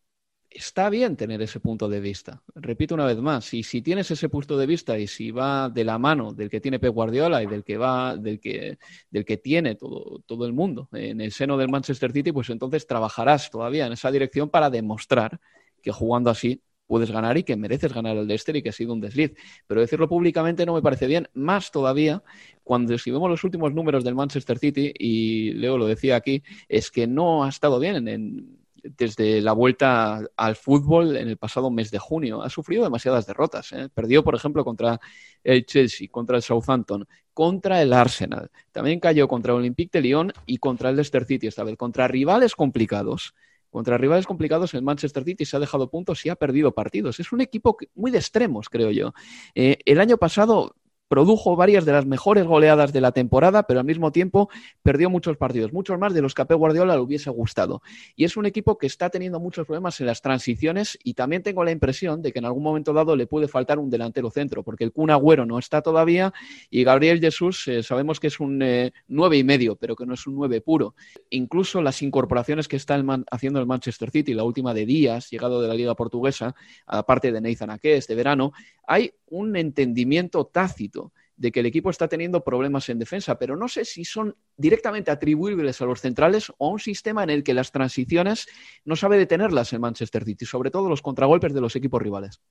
está 0.55 0.89
bien 0.89 1.15
tener 1.15 1.41
ese 1.41 1.59
punto 1.59 1.89
de 1.89 1.99
vista. 1.99 2.41
Repito 2.55 2.95
una 2.95 3.05
vez 3.05 3.17
más, 3.17 3.53
y 3.53 3.63
si 3.63 3.81
tienes 3.81 4.09
ese 4.11 4.29
punto 4.29 4.57
de 4.57 4.65
vista 4.65 4.97
y 4.97 5.07
si 5.07 5.31
va 5.31 5.69
de 5.69 5.83
la 5.83 5.97
mano 5.97 6.33
del 6.33 6.49
que 6.49 6.61
tiene 6.61 6.79
Pep 6.79 6.93
Guardiola 6.93 7.43
y 7.43 7.47
del 7.47 7.63
que 7.63 7.77
va, 7.77 8.15
del 8.15 8.39
que, 8.39 8.77
del 9.09 9.25
que 9.25 9.37
tiene 9.37 9.75
todo, 9.75 10.21
todo 10.25 10.45
el 10.45 10.53
mundo 10.53 10.89
en 10.93 11.21
el 11.21 11.31
seno 11.31 11.57
del 11.57 11.69
Manchester 11.69 12.11
City, 12.11 12.31
pues 12.31 12.49
entonces 12.49 12.87
trabajarás 12.87 13.49
todavía 13.49 13.85
en 13.85 13.93
esa 13.93 14.11
dirección 14.11 14.49
para 14.49 14.69
demostrar 14.69 15.39
que 15.81 15.91
jugando 15.91 16.29
así 16.29 16.61
puedes 16.87 17.11
ganar 17.11 17.37
y 17.37 17.43
que 17.43 17.55
mereces 17.55 17.93
ganar 17.93 18.15
el 18.17 18.27
Leicester 18.27 18.55
y 18.55 18.61
que 18.61 18.69
ha 18.69 18.73
sido 18.73 18.93
un 18.93 19.01
desliz. 19.01 19.33
Pero 19.67 19.81
decirlo 19.81 20.07
públicamente 20.07 20.65
no 20.65 20.73
me 20.73 20.81
parece 20.81 21.07
bien, 21.07 21.27
más 21.33 21.71
todavía 21.71 22.23
cuando 22.63 22.97
si 22.97 23.11
vemos 23.11 23.29
los 23.29 23.43
últimos 23.43 23.73
números 23.73 24.03
del 24.03 24.15
Manchester 24.15 24.57
City, 24.57 24.91
y 24.97 25.51
Leo 25.53 25.77
lo 25.77 25.85
decía 25.87 26.15
aquí, 26.15 26.43
es 26.67 26.89
que 26.89 27.07
no 27.07 27.43
ha 27.43 27.49
estado 27.49 27.79
bien 27.79 28.07
en, 28.07 28.54
desde 28.97 29.41
la 29.41 29.53
vuelta 29.53 30.21
al 30.35 30.55
fútbol 30.55 31.17
en 31.17 31.27
el 31.27 31.37
pasado 31.37 31.69
mes 31.71 31.91
de 31.91 31.99
junio. 31.99 32.41
Ha 32.41 32.49
sufrido 32.49 32.83
demasiadas 32.83 33.25
derrotas. 33.25 33.71
¿eh? 33.73 33.89
Perdió, 33.93 34.23
por 34.23 34.35
ejemplo, 34.35 34.63
contra 34.63 34.99
el 35.43 35.65
Chelsea, 35.65 36.07
contra 36.09 36.37
el 36.37 36.43
Southampton, 36.43 37.07
contra 37.33 37.81
el 37.81 37.93
Arsenal. 37.93 38.49
También 38.71 38.99
cayó 38.99 39.27
contra 39.27 39.53
el 39.53 39.59
Olympique 39.59 39.97
de 39.97 40.01
Lyon 40.01 40.33
y 40.45 40.57
contra 40.57 40.89
el 40.89 40.95
Leicester 40.95 41.25
City, 41.25 41.47
esta 41.47 41.63
vez 41.63 41.77
contra 41.77 42.07
rivales 42.07 42.55
complicados 42.55 43.33
contra 43.75 43.97
rivales 43.97 44.25
complicados, 44.25 44.73
el 44.73 44.83
Manchester 44.83 45.25
City 45.25 45.43
se 45.43 45.57
ha 45.57 45.59
dejado 45.59 45.89
puntos 45.89 46.25
y 46.25 46.29
ha 46.29 46.37
perdido 46.37 46.73
partidos. 46.73 47.19
Es 47.19 47.33
un 47.33 47.41
equipo 47.41 47.75
muy 47.93 48.09
de 48.09 48.19
extremos, 48.19 48.69
creo 48.69 48.89
yo. 48.89 49.13
Eh, 49.53 49.79
el 49.83 49.99
año 49.99 50.15
pasado 50.15 50.77
produjo 51.07 51.55
varias 51.55 51.85
de 51.85 51.91
las 51.91 52.05
mejores 52.05 52.45
goleadas 52.45 52.91
de 52.93 53.01
la 53.01 53.11
temporada, 53.11 53.63
pero 53.63 53.79
al 53.79 53.85
mismo 53.85 54.11
tiempo 54.11 54.49
perdió 54.81 55.09
muchos 55.09 55.37
partidos, 55.37 55.73
muchos 55.73 55.99
más 55.99 56.13
de 56.13 56.21
los 56.21 56.33
que 56.33 56.41
a 56.41 56.45
Pep 56.45 56.57
Guardiola 56.57 56.95
le 56.95 57.01
hubiese 57.01 57.29
gustado. 57.29 57.81
Y 58.15 58.25
es 58.25 58.37
un 58.37 58.45
equipo 58.45 58.77
que 58.77 58.87
está 58.87 59.09
teniendo 59.09 59.39
muchos 59.39 59.65
problemas 59.65 59.99
en 60.01 60.07
las 60.07 60.21
transiciones 60.21 60.97
y 61.03 61.13
también 61.13 61.43
tengo 61.43 61.63
la 61.63 61.71
impresión 61.71 62.21
de 62.21 62.31
que 62.31 62.39
en 62.39 62.45
algún 62.45 62.63
momento 62.63 62.93
dado 62.93 63.15
le 63.15 63.27
puede 63.27 63.47
faltar 63.47 63.79
un 63.79 63.89
delantero 63.89 64.31
centro, 64.31 64.63
porque 64.63 64.83
el 64.83 64.91
Kun 64.91 65.11
Agüero 65.11 65.45
no 65.45 65.59
está 65.59 65.81
todavía 65.81 66.33
y 66.69 66.83
Gabriel 66.83 67.19
Jesús 67.19 67.67
eh, 67.67 67.83
sabemos 67.83 68.19
que 68.19 68.27
es 68.27 68.39
un 68.39 68.61
eh, 68.61 68.93
nueve 69.07 69.37
y 69.37 69.43
medio, 69.43 69.75
pero 69.75 69.95
que 69.95 70.05
no 70.05 70.13
es 70.13 70.25
un 70.27 70.35
nueve 70.35 70.61
puro. 70.61 70.95
Incluso 71.29 71.81
las 71.81 72.01
incorporaciones 72.01 72.67
que 72.67 72.77
está 72.77 72.95
el 72.95 73.05
haciendo 73.29 73.59
el 73.59 73.67
Manchester 73.67 74.09
City, 74.09 74.33
la 74.33 74.43
última 74.43 74.73
de 74.73 74.85
Díaz, 74.85 75.29
llegado 75.29 75.61
de 75.61 75.67
la 75.67 75.75
Liga 75.75 75.95
Portuguesa, 75.95 76.55
aparte 76.87 77.31
de 77.31 77.41
Nathan 77.41 77.69
Ake 77.69 77.97
este 77.97 78.15
verano, 78.15 78.51
hay 78.87 79.13
un 79.27 79.55
entendimiento 79.55 80.45
tácito 80.45 81.13
de 81.37 81.51
que 81.51 81.59
el 81.59 81.65
equipo 81.65 81.89
está 81.89 82.07
teniendo 82.07 82.43
problemas 82.43 82.87
en 82.89 82.99
defensa, 82.99 83.37
pero 83.37 83.57
no 83.57 83.67
sé 83.67 83.83
si 83.83 84.05
son 84.05 84.35
directamente 84.55 85.11
atribuibles 85.11 85.81
a 85.81 85.85
los 85.85 85.99
centrales 85.99 86.51
o 86.57 86.67
a 86.67 86.71
un 86.71 86.79
sistema 86.79 87.23
en 87.23 87.29
el 87.29 87.43
que 87.43 87.53
las 87.53 87.71
transiciones 87.71 88.47
no 88.85 88.95
sabe 88.95 89.17
detenerlas 89.17 89.73
en 89.73 89.81
Manchester 89.81 90.23
City, 90.23 90.45
sobre 90.45 90.71
todo 90.71 90.89
los 90.89 91.01
contragolpes 91.01 91.53
de 91.53 91.61
los 91.61 91.75
equipos 91.75 92.01
rivales. 92.01 92.41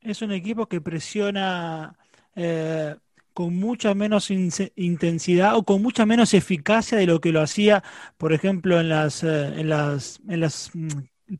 Es 0.00 0.22
un 0.22 0.32
equipo 0.32 0.66
que 0.66 0.80
presiona 0.80 1.96
eh, 2.34 2.94
con 3.32 3.56
mucha 3.56 3.94
menos 3.94 4.30
intensidad 4.30 5.56
o 5.56 5.64
con 5.64 5.82
mucha 5.82 6.06
menos 6.06 6.34
eficacia 6.34 6.98
de 6.98 7.06
lo 7.06 7.20
que 7.20 7.32
lo 7.32 7.40
hacía, 7.40 7.82
por 8.18 8.32
ejemplo, 8.32 8.78
en 8.80 8.88
las, 8.88 9.22
eh, 9.24 9.46
en 9.46 9.68
las, 9.68 10.20
en 10.28 10.40
las 10.40 10.70
mm, 10.74 10.88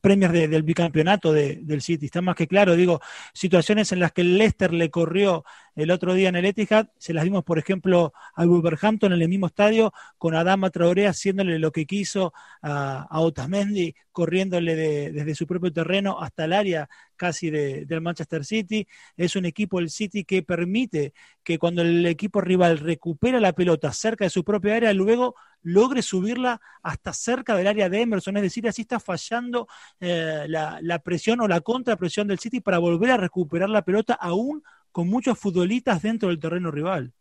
premios 0.01 0.33
de, 0.33 0.49
del 0.49 0.63
bicampeonato 0.63 1.33
de, 1.33 1.61
del 1.63 1.83
City. 1.83 2.07
Está 2.07 2.23
más 2.23 2.37
que 2.37 2.47
claro, 2.47 2.77
digo, 2.77 3.01
situaciones 3.33 3.93
en 3.93 4.01
las 4.01 4.13
que 4.13 4.23
el 4.23 4.39
Leicester 4.39 4.73
le 4.73 4.91
corrió 4.91 5.45
el 5.75 5.91
otro 5.91 6.15
día 6.15 6.29
en 6.29 6.37
el 6.37 6.45
Etihad, 6.45 6.89
se 6.99 7.15
las 7.15 7.25
dimos, 7.25 7.45
por 7.45 7.59
ejemplo, 7.59 8.13
al 8.35 8.49
Wolverhampton 8.49 9.13
en 9.13 9.23
el 9.23 9.29
mismo 9.29 9.47
estadio, 9.47 9.93
con 10.19 10.35
Adama 10.35 10.71
Traoré 10.71 11.07
haciéndole 11.07 11.59
lo 11.59 11.73
que 11.73 11.87
quiso 11.87 12.33
a, 12.61 13.07
a 13.11 13.21
Otamendi, 13.21 13.95
corriéndole 14.13 14.77
de, 14.77 15.13
desde 15.13 15.35
su 15.35 15.47
propio 15.47 15.73
terreno 15.73 16.21
hasta 16.21 16.45
el 16.45 16.53
área 16.53 16.89
casi 17.17 17.51
de, 17.51 17.87
del 17.87 18.01
Manchester 18.01 18.45
City. 18.45 18.87
Es 19.17 19.37
un 19.37 19.47
equipo, 19.47 19.79
el 19.79 19.91
City, 19.91 20.25
que 20.25 20.43
permite 20.43 21.15
que 21.43 21.59
cuando 21.59 21.83
el 21.83 22.05
equipo 22.07 22.41
rival 22.41 22.79
recupera 22.79 23.41
la 23.41 23.53
pelota 23.53 23.93
cerca 23.93 24.25
de 24.25 24.31
su 24.31 24.45
propia 24.45 24.77
área, 24.77 24.93
luego 24.93 25.35
logre 25.63 26.03
subirla 26.03 26.61
hasta 26.83 27.13
cerca 27.13 27.57
del 27.57 27.69
área 27.69 27.89
de 27.89 28.03
Emerson. 28.03 28.37
Es 28.37 28.43
decir, 28.43 28.69
así 28.69 28.83
está 28.83 29.01
fallando 29.01 29.69
eh, 30.01 30.45
la, 30.49 30.79
la 30.83 30.99
presión 30.99 31.41
o 31.41 31.49
la 31.49 31.61
contrapresión 31.61 32.29
del 32.29 32.39
City 32.39 32.61
para 32.61 32.79
volver 32.79 33.13
a 33.13 33.17
recuperar 33.17 33.71
la 33.71 33.83
pelota 33.83 34.15
aún 34.15 34.63
con 34.93 35.09
muchos 35.09 35.39
futbolistas 35.39 36.03
dentro 36.03 36.29
del 36.29 36.39
terreno 36.39 36.71
rival. 36.71 37.13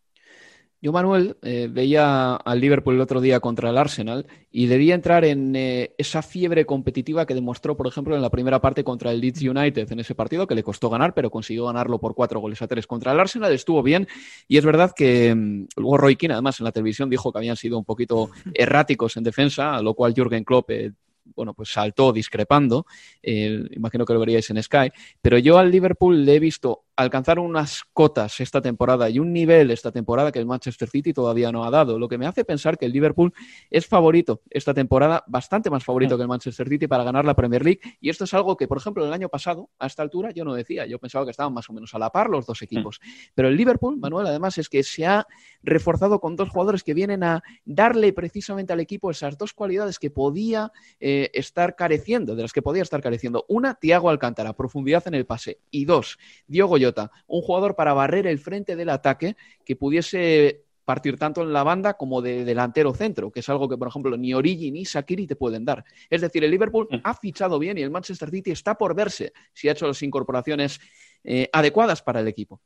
Yo, 0.83 0.91
Manuel, 0.91 1.37
eh, 1.43 1.69
veía 1.71 2.33
al 2.33 2.59
Liverpool 2.59 2.95
el 2.95 3.01
otro 3.01 3.21
día 3.21 3.39
contra 3.39 3.69
el 3.69 3.77
Arsenal 3.77 4.25
y 4.49 4.65
debía 4.65 4.95
entrar 4.95 5.23
en 5.25 5.55
eh, 5.55 5.93
esa 5.99 6.23
fiebre 6.23 6.65
competitiva 6.65 7.27
que 7.27 7.35
demostró, 7.35 7.77
por 7.77 7.85
ejemplo, 7.85 8.15
en 8.15 8.21
la 8.23 8.31
primera 8.31 8.59
parte 8.59 8.83
contra 8.83 9.11
el 9.11 9.21
Leeds 9.21 9.43
United 9.43 9.91
en 9.91 9.99
ese 9.99 10.15
partido, 10.15 10.47
que 10.47 10.55
le 10.55 10.63
costó 10.63 10.89
ganar, 10.89 11.13
pero 11.13 11.29
consiguió 11.29 11.67
ganarlo 11.67 11.99
por 11.99 12.15
cuatro 12.15 12.39
goles 12.39 12.63
a 12.63 12.67
tres. 12.67 12.87
Contra 12.87 13.11
el 13.11 13.19
Arsenal 13.19 13.53
estuvo 13.53 13.83
bien 13.83 14.07
y 14.47 14.57
es 14.57 14.65
verdad 14.65 14.91
que 14.95 15.35
mm, 15.35 15.67
luego 15.75 15.97
Roy 15.97 16.15
Keane, 16.15 16.33
además, 16.33 16.59
en 16.59 16.63
la 16.63 16.71
televisión 16.71 17.11
dijo 17.11 17.31
que 17.31 17.37
habían 17.37 17.57
sido 17.57 17.77
un 17.77 17.85
poquito 17.85 18.31
erráticos 18.55 19.17
en 19.17 19.23
defensa, 19.23 19.75
a 19.75 19.83
lo 19.83 19.93
cual 19.93 20.15
Jürgen 20.15 20.43
Klopp 20.43 20.71
eh, 20.71 20.93
bueno, 21.35 21.53
pues 21.53 21.71
saltó 21.71 22.11
discrepando, 22.11 22.85
eh, 23.21 23.63
imagino 23.71 24.05
que 24.05 24.13
lo 24.13 24.19
veríais 24.19 24.49
en 24.49 24.61
Sky, 24.61 24.91
pero 25.21 25.37
yo 25.37 25.57
al 25.57 25.71
Liverpool 25.71 26.25
le 26.25 26.35
he 26.35 26.39
visto 26.39 26.85
alcanzar 26.95 27.39
unas 27.39 27.83
cotas 27.93 28.39
esta 28.39 28.61
temporada 28.61 29.09
y 29.09 29.19
un 29.19 29.33
nivel 29.33 29.71
esta 29.71 29.91
temporada 29.91 30.31
que 30.31 30.39
el 30.39 30.45
Manchester 30.45 30.89
City 30.89 31.13
todavía 31.13 31.51
no 31.51 31.63
ha 31.63 31.71
dado, 31.71 31.97
lo 31.97 32.07
que 32.07 32.17
me 32.17 32.25
hace 32.25 32.45
pensar 32.45 32.77
que 32.77 32.85
el 32.85 32.91
Liverpool 32.91 33.33
es 33.69 33.87
favorito 33.87 34.41
esta 34.49 34.73
temporada, 34.73 35.23
bastante 35.27 35.69
más 35.69 35.83
favorito 35.83 36.17
que 36.17 36.23
el 36.23 36.27
Manchester 36.27 36.67
City 36.67 36.87
para 36.87 37.03
ganar 37.03 37.25
la 37.25 37.35
Premier 37.35 37.63
League. 37.63 37.79
Y 37.99 38.09
esto 38.09 38.25
es 38.25 38.33
algo 38.33 38.57
que, 38.57 38.67
por 38.67 38.77
ejemplo, 38.77 39.05
el 39.05 39.13
año 39.13 39.29
pasado, 39.29 39.69
a 39.79 39.87
esta 39.87 40.03
altura, 40.03 40.31
yo 40.31 40.45
no 40.45 40.53
decía, 40.53 40.85
yo 40.85 40.99
pensaba 40.99 41.25
que 41.25 41.31
estaban 41.31 41.53
más 41.53 41.69
o 41.69 41.73
menos 41.73 41.93
a 41.93 41.99
la 41.99 42.09
par 42.09 42.29
los 42.29 42.45
dos 42.45 42.61
equipos, 42.61 42.99
pero 43.33 43.47
el 43.47 43.55
Liverpool, 43.55 43.97
Manuel, 43.97 44.27
además 44.27 44.57
es 44.57 44.69
que 44.69 44.83
se 44.83 45.05
ha 45.05 45.25
reforzado 45.63 46.19
con 46.19 46.35
dos 46.35 46.49
jugadores 46.49 46.83
que 46.83 46.93
vienen 46.93 47.23
a 47.23 47.43
darle 47.65 48.13
precisamente 48.13 48.73
al 48.73 48.79
equipo 48.79 49.11
esas 49.11 49.37
dos 49.37 49.53
cualidades 49.53 49.99
que 49.99 50.09
podía 50.09 50.71
eh, 50.99 51.29
estar 51.33 51.75
careciendo, 51.75 52.35
de 52.35 52.41
las 52.41 52.53
que 52.53 52.61
podía 52.61 52.81
estar 52.81 53.01
careciendo. 53.01 53.45
Una, 53.47 53.75
Tiago 53.75 54.09
Alcántara, 54.09 54.53
profundidad 54.53 55.07
en 55.07 55.15
el 55.15 55.25
pase. 55.25 55.59
Y 55.69 55.85
dos, 55.85 56.17
Diogo 56.47 56.77
Jota, 56.79 56.90
un 57.27 57.41
jugador 57.41 57.75
para 57.75 57.93
barrer 57.93 58.27
el 58.27 58.39
frente 58.39 58.75
del 58.75 58.89
ataque 58.89 59.35
que 59.65 59.75
pudiese 59.75 60.63
partir 60.85 61.17
tanto 61.17 61.43
en 61.43 61.53
la 61.53 61.63
banda 61.63 61.93
como 61.93 62.21
de 62.21 62.43
delantero 62.43 62.93
centro, 62.93 63.31
que 63.31 63.39
es 63.39 63.49
algo 63.49 63.69
que, 63.69 63.77
por 63.77 63.87
ejemplo, 63.87 64.17
ni 64.17 64.33
Origi 64.33 64.71
ni 64.71 64.83
Sakiri 64.85 65.27
te 65.27 65.35
pueden 65.35 65.63
dar. 65.63 65.85
Es 66.09 66.21
decir, 66.21 66.43
el 66.43 66.51
Liverpool 66.51 66.87
mm. 66.89 66.97
ha 67.03 67.13
fichado 67.13 67.59
bien 67.59 67.77
y 67.77 67.81
el 67.81 67.91
Manchester 67.91 68.29
City 68.29 68.51
está 68.51 68.75
por 68.75 68.95
verse 68.95 69.31
si 69.53 69.69
ha 69.69 69.73
hecho 69.73 69.87
las 69.87 70.01
incorporaciones 70.01 70.79
eh, 71.23 71.49
adecuadas 71.53 72.01
para 72.01 72.19
el 72.19 72.27
equipo. 72.27 72.61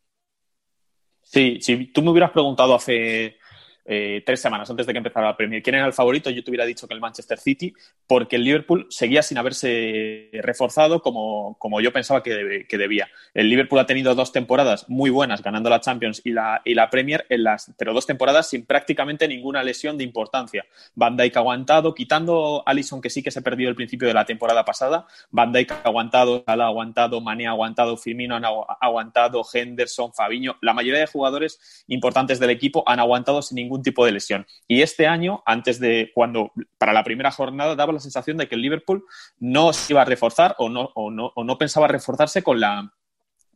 Sí, 1.22 1.60
si 1.62 1.88
tú 1.88 2.02
me 2.02 2.12
hubieras 2.12 2.32
preguntado 2.32 2.76
hace 2.76 3.38
eh, 3.86 4.24
tres 4.26 4.41
semanas 4.41 4.69
antes 4.69 4.88
de 4.88 4.93
que 4.93 4.98
empezara 4.98 5.28
la 5.28 5.38
Premier, 5.38 5.62
quién 5.62 5.76
era 5.76 5.86
el 5.86 5.93
favorito, 5.93 6.30
yo 6.30 6.43
te 6.43 6.50
hubiera 6.50 6.65
dicho 6.65 6.88
que 6.88 6.93
el 6.93 7.00
Manchester 7.00 7.38
City, 7.38 7.74
porque 8.08 8.36
el 8.38 8.43
Liverpool 8.43 8.88
seguía 8.89 9.21
sin 9.21 9.38
haberse 9.38 10.30
reforzado 10.34 11.02
como, 11.02 11.56
como 11.60 11.82
yo 11.82 11.93
pensaba 11.93 12.24
que, 12.24 12.65
debía. 12.76 13.08
El 13.34 13.50
Liverpool 13.50 13.80
ha 13.80 13.86
tenido 13.86 14.15
dos 14.15 14.32
temporadas 14.32 14.89
muy 14.89 15.10
buenas, 15.10 15.41
ganando 15.41 15.69
la 15.69 15.80
Champions 15.80 16.21
y 16.24 16.32
la, 16.32 16.62
y 16.65 16.74
la 16.74 16.89
Premier, 16.89 17.26
en 17.30 17.43
las, 17.43 17.71
pero 17.78 17.93
dos 17.93 18.06
temporadas 18.06 18.50
sin 18.50 18.65
prácticamente 18.65 19.28
ninguna 19.28 19.63
lesión 19.63 19.98
de 19.98 20.04
importancia. 20.04 20.65
Van 20.95 21.15
Dijk 21.15 21.38
aguantado, 21.38 21.93
quitando 21.93 22.63
Allison, 22.65 23.02
que 23.02 23.10
sí 23.10 23.21
que 23.24 23.32
se 23.32 23.41
perdió 23.41 23.69
el 23.69 23.76
principio 23.76 24.08
de 24.08 24.13
la 24.13 24.26
temporada 24.26 24.65
pasada, 24.65 25.06
Van 25.32 25.52
Dijk 25.52 25.71
aguantado, 25.84 26.43
Salah 26.45 26.65
aguantado, 26.65 27.21
Mané 27.21 27.48
aguantado, 27.48 27.98
Firmino 27.98 28.36
ha 28.36 28.78
aguantado, 28.82 29.43
Henderson, 29.54 30.12
Fabiño, 30.13 30.58
la 30.62 30.74
mayoría 30.74 31.00
de 31.00 31.08
jugadores 31.08 31.84
importantes 31.88 32.39
del 32.39 32.50
equipo 32.50 32.84
han 32.88 33.00
aguantado 33.00 33.41
sin 33.41 33.56
ningún 33.56 33.75
tipo 33.84 34.06
de 34.06 34.12
lesión. 34.12 34.46
Y 34.68 34.82
este 34.82 35.08
año, 35.08 35.44
antes 35.46 35.80
de 35.80 36.12
cuando, 36.14 36.52
para 36.78 36.94
la 36.94 37.04
primera 37.04 37.32
jornada, 37.32 37.76
daba 37.76 37.94
la 37.94 38.00
sensación 38.00 38.38
de 38.38 38.48
que 38.48 38.56
el 38.56 38.62
Liverpool 38.62 39.06
no 39.40 39.74
se 39.74 39.94
iba 39.94 40.02
a 40.02 40.06
reforzar 40.06 40.56
o 40.58 40.70
no, 40.70 40.92
o 40.96 41.12
no, 41.12 41.32
o 41.36 41.44
no 41.44 41.58
pensaba 41.58 41.88
reforzarse 41.88 42.44
con 42.44 42.60
la, 42.60 42.92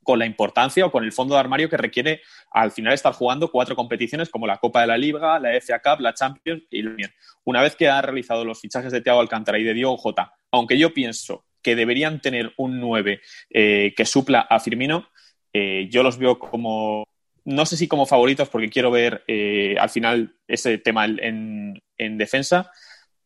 con 0.04 0.20
la 0.20 0.26
importancia 0.26 0.86
o 0.86 0.92
con 0.92 1.04
el 1.04 1.12
fondo 1.12 1.36
de 1.36 1.40
armario 1.40 1.70
que 1.70 1.78
requiere 1.78 2.22
al 2.52 2.72
final 2.72 2.94
estar 2.94 3.14
jugando 3.14 3.52
cuatro 3.52 3.76
competiciones 3.76 4.30
como 4.30 4.48
la 4.48 4.58
Copa 4.58 4.82
de 4.82 4.88
la 4.88 4.98
Liga, 4.98 5.40
la 5.40 5.52
FA 5.62 5.80
Cup, 5.80 6.02
la 6.02 6.14
Champions 6.14 6.64
y 6.72 6.82
la 6.82 6.92
Unión. 6.92 7.12
Una 7.44 7.62
vez 7.62 7.76
que 7.76 7.88
ha 7.88 8.02
realizado 8.02 8.44
los 8.46 8.60
fichajes 8.60 8.92
de 8.92 9.02
Thiago 9.02 9.20
Alcántara 9.20 9.60
y 9.60 9.64
de 9.64 9.74
Diogo 9.74 9.98
Jota, 9.98 10.34
aunque 10.52 10.78
yo 10.78 10.94
pienso 10.94 11.46
que 11.62 11.76
deberían 11.76 12.22
tener 12.22 12.54
un 12.58 12.80
9 12.80 13.22
eh, 13.50 13.94
que 13.96 14.06
supla 14.06 14.42
a 14.42 14.60
Firmino, 14.60 15.10
eh, 15.54 15.88
yo 15.92 16.04
los 16.04 16.18
veo 16.18 16.40
como 16.40 17.06
no 17.50 17.66
sé 17.66 17.78
si 17.78 17.88
como 17.88 18.06
favoritos, 18.06 18.48
porque 18.48 18.70
quiero 18.70 18.92
ver 18.92 19.24
eh, 19.28 19.76
al 19.80 19.90
final 19.90 20.36
ese 20.48 20.78
tema 20.78 21.06
en, 21.06 21.82
defensa, 21.98 22.72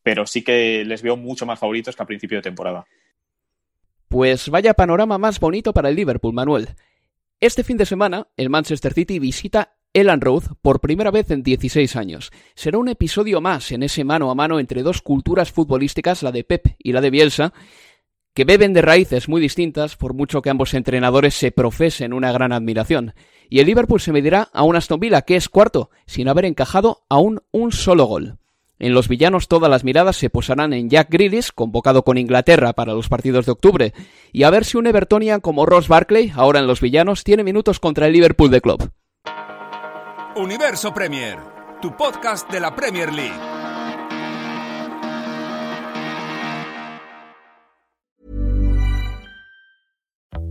pero 0.01 0.25
sí 0.25 0.43
que 0.43 0.85
les 0.85 1.01
veo 1.01 1.17
mucho 1.17 1.45
más 1.45 1.59
favoritos 1.59 1.95
que 1.95 2.03
a 2.03 2.07
principio 2.07 2.37
de 2.37 2.43
temporada. 2.43 2.85
Pues 4.07 4.47
vaya 4.47 4.73
panorama 4.73 5.17
más 5.17 5.39
bonito 5.39 5.73
para 5.73 5.89
el 5.89 5.95
Liverpool, 5.95 6.33
Manuel. 6.33 6.69
Este 7.41 7.65
fin 7.65 7.75
de 7.75 7.85
semana, 7.85 8.27
el 8.37 8.49
Manchester 8.49 8.93
City 8.93 9.19
visita 9.19 9.75
Elan 9.91 10.21
Road 10.21 10.43
por 10.61 10.79
primera 10.79 11.11
vez 11.11 11.29
en 11.29 11.43
16 11.43 11.95
años. 11.97 12.31
Será 12.55 12.77
un 12.77 12.87
episodio 12.87 13.41
más 13.41 13.73
en 13.73 13.83
ese 13.83 14.05
mano 14.05 14.31
a 14.31 14.35
mano 14.35 14.57
entre 14.57 14.83
dos 14.83 15.01
culturas 15.01 15.51
futbolísticas, 15.51 16.23
la 16.23 16.31
de 16.31 16.45
Pep 16.45 16.67
y 16.77 16.93
la 16.93 17.01
de 17.01 17.09
Bielsa, 17.09 17.53
que 18.33 18.45
beben 18.45 18.73
de 18.73 18.81
raíces 18.81 19.29
muy 19.29 19.41
distintas 19.41 19.95
por 19.95 20.13
mucho 20.13 20.41
que 20.41 20.49
ambos 20.49 20.73
entrenadores 20.73 21.35
se 21.35 21.51
profesen 21.51 22.13
una 22.13 22.31
gran 22.31 22.51
admiración. 22.51 23.13
Y 23.49 23.59
el 23.59 23.67
Liverpool 23.67 24.01
se 24.01 24.11
medirá 24.11 24.49
a 24.53 24.63
un 24.63 24.75
Aston 24.75 24.99
Villa 24.99 25.21
que 25.21 25.35
es 25.35 25.49
cuarto, 25.49 25.89
sin 26.05 26.27
haber 26.27 26.45
encajado 26.45 27.03
aún 27.09 27.41
un 27.51 27.71
solo 27.71 28.05
gol. 28.05 28.37
En 28.79 28.93
los 28.93 29.07
villanos 29.07 29.47
todas 29.47 29.69
las 29.69 29.83
miradas 29.83 30.17
se 30.17 30.29
posarán 30.29 30.73
en 30.73 30.89
Jack 30.89 31.09
Grealish, 31.09 31.51
convocado 31.53 32.03
con 32.03 32.17
Inglaterra 32.17 32.73
para 32.73 32.93
los 32.93 33.07
partidos 33.07 33.45
de 33.45 33.51
octubre, 33.53 33.93
y 34.31 34.43
a 34.43 34.49
ver 34.49 34.65
si 34.65 34.77
un 34.77 34.87
Evertonian 34.87 35.39
como 35.39 35.65
Ross 35.65 35.87
Barkley, 35.87 36.33
ahora 36.35 36.59
en 36.59 36.67
los 36.67 36.81
villanos, 36.81 37.23
tiene 37.23 37.43
minutos 37.43 37.79
contra 37.79 38.07
el 38.07 38.13
Liverpool 38.13 38.51
de 38.51 38.61
club. 38.61 38.91
Universo 40.35 40.93
Premier, 40.93 41.37
tu 41.81 41.95
podcast 41.95 42.51
de 42.51 42.59
la 42.59 42.75
Premier 42.75 43.13
League. 43.13 43.52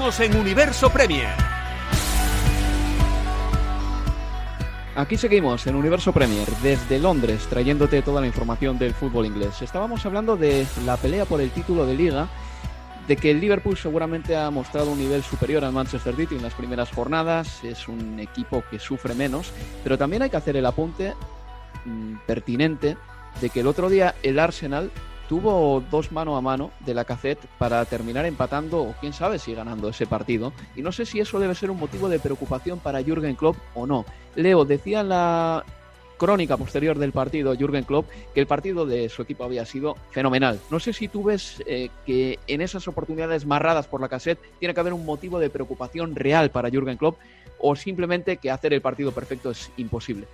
En 0.00 0.34
Universo 0.34 0.88
Premier. 0.88 1.28
Aquí 4.96 5.18
seguimos 5.18 5.66
en 5.66 5.74
Universo 5.76 6.10
Premier 6.12 6.48
desde 6.62 6.98
Londres 6.98 7.46
trayéndote 7.50 8.00
toda 8.00 8.22
la 8.22 8.26
información 8.26 8.78
del 8.78 8.94
fútbol 8.94 9.26
inglés. 9.26 9.60
Estábamos 9.60 10.06
hablando 10.06 10.38
de 10.38 10.66
la 10.86 10.96
pelea 10.96 11.26
por 11.26 11.42
el 11.42 11.50
título 11.50 11.84
de 11.84 11.94
liga, 11.96 12.28
de 13.06 13.16
que 13.16 13.30
el 13.30 13.40
Liverpool 13.40 13.76
seguramente 13.76 14.34
ha 14.34 14.50
mostrado 14.50 14.90
un 14.90 14.98
nivel 14.98 15.22
superior 15.22 15.66
al 15.66 15.72
Manchester 15.72 16.16
City 16.16 16.34
en 16.34 16.42
las 16.42 16.54
primeras 16.54 16.90
jornadas, 16.90 17.62
es 17.62 17.86
un 17.86 18.18
equipo 18.20 18.64
que 18.70 18.78
sufre 18.78 19.14
menos, 19.14 19.52
pero 19.84 19.98
también 19.98 20.22
hay 20.22 20.30
que 20.30 20.38
hacer 20.38 20.56
el 20.56 20.64
apunte 20.64 21.12
mm, 21.84 22.14
pertinente 22.26 22.96
de 23.42 23.50
que 23.50 23.60
el 23.60 23.66
otro 23.66 23.90
día 23.90 24.14
el 24.22 24.38
Arsenal 24.38 24.90
tuvo 25.30 25.80
dos 25.92 26.10
mano 26.10 26.36
a 26.36 26.40
mano 26.40 26.72
de 26.80 26.92
la 26.92 27.04
cassette 27.04 27.46
para 27.56 27.84
terminar 27.84 28.26
empatando 28.26 28.82
o 28.82 28.94
quién 28.98 29.12
sabe 29.12 29.38
si 29.38 29.54
ganando 29.54 29.88
ese 29.88 30.04
partido. 30.04 30.52
Y 30.74 30.82
no 30.82 30.90
sé 30.90 31.06
si 31.06 31.20
eso 31.20 31.38
debe 31.38 31.54
ser 31.54 31.70
un 31.70 31.78
motivo 31.78 32.08
de 32.08 32.18
preocupación 32.18 32.80
para 32.80 33.00
Jürgen 33.00 33.36
Klopp 33.36 33.56
o 33.76 33.86
no. 33.86 34.04
Leo, 34.34 34.64
decía 34.64 35.02
en 35.02 35.10
la 35.10 35.64
crónica 36.18 36.56
posterior 36.56 36.98
del 36.98 37.12
partido 37.12 37.54
Jürgen 37.54 37.84
Klopp 37.84 38.10
que 38.34 38.40
el 38.40 38.48
partido 38.48 38.86
de 38.86 39.08
su 39.08 39.22
equipo 39.22 39.44
había 39.44 39.64
sido 39.64 39.94
fenomenal. 40.10 40.58
No 40.68 40.80
sé 40.80 40.92
si 40.92 41.06
tú 41.06 41.22
ves 41.22 41.62
eh, 41.64 41.90
que 42.04 42.40
en 42.48 42.60
esas 42.60 42.88
oportunidades 42.88 43.46
marradas 43.46 43.86
por 43.86 44.00
la 44.00 44.08
cassette 44.08 44.40
tiene 44.58 44.74
que 44.74 44.80
haber 44.80 44.94
un 44.94 45.06
motivo 45.06 45.38
de 45.38 45.48
preocupación 45.48 46.16
real 46.16 46.50
para 46.50 46.70
Jürgen 46.70 46.96
Klopp 46.96 47.18
o 47.60 47.76
simplemente 47.76 48.38
que 48.38 48.50
hacer 48.50 48.72
el 48.72 48.82
partido 48.82 49.12
perfecto 49.12 49.52
es 49.52 49.70
imposible. 49.76 50.26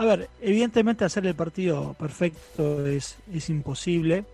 A 0.00 0.04
ver, 0.06 0.30
evidentemente 0.40 1.04
hacer 1.04 1.26
el 1.26 1.34
partido 1.34 1.92
perfecto 1.92 2.86
es, 2.86 3.18
es 3.34 3.50
imposible. 3.50 4.24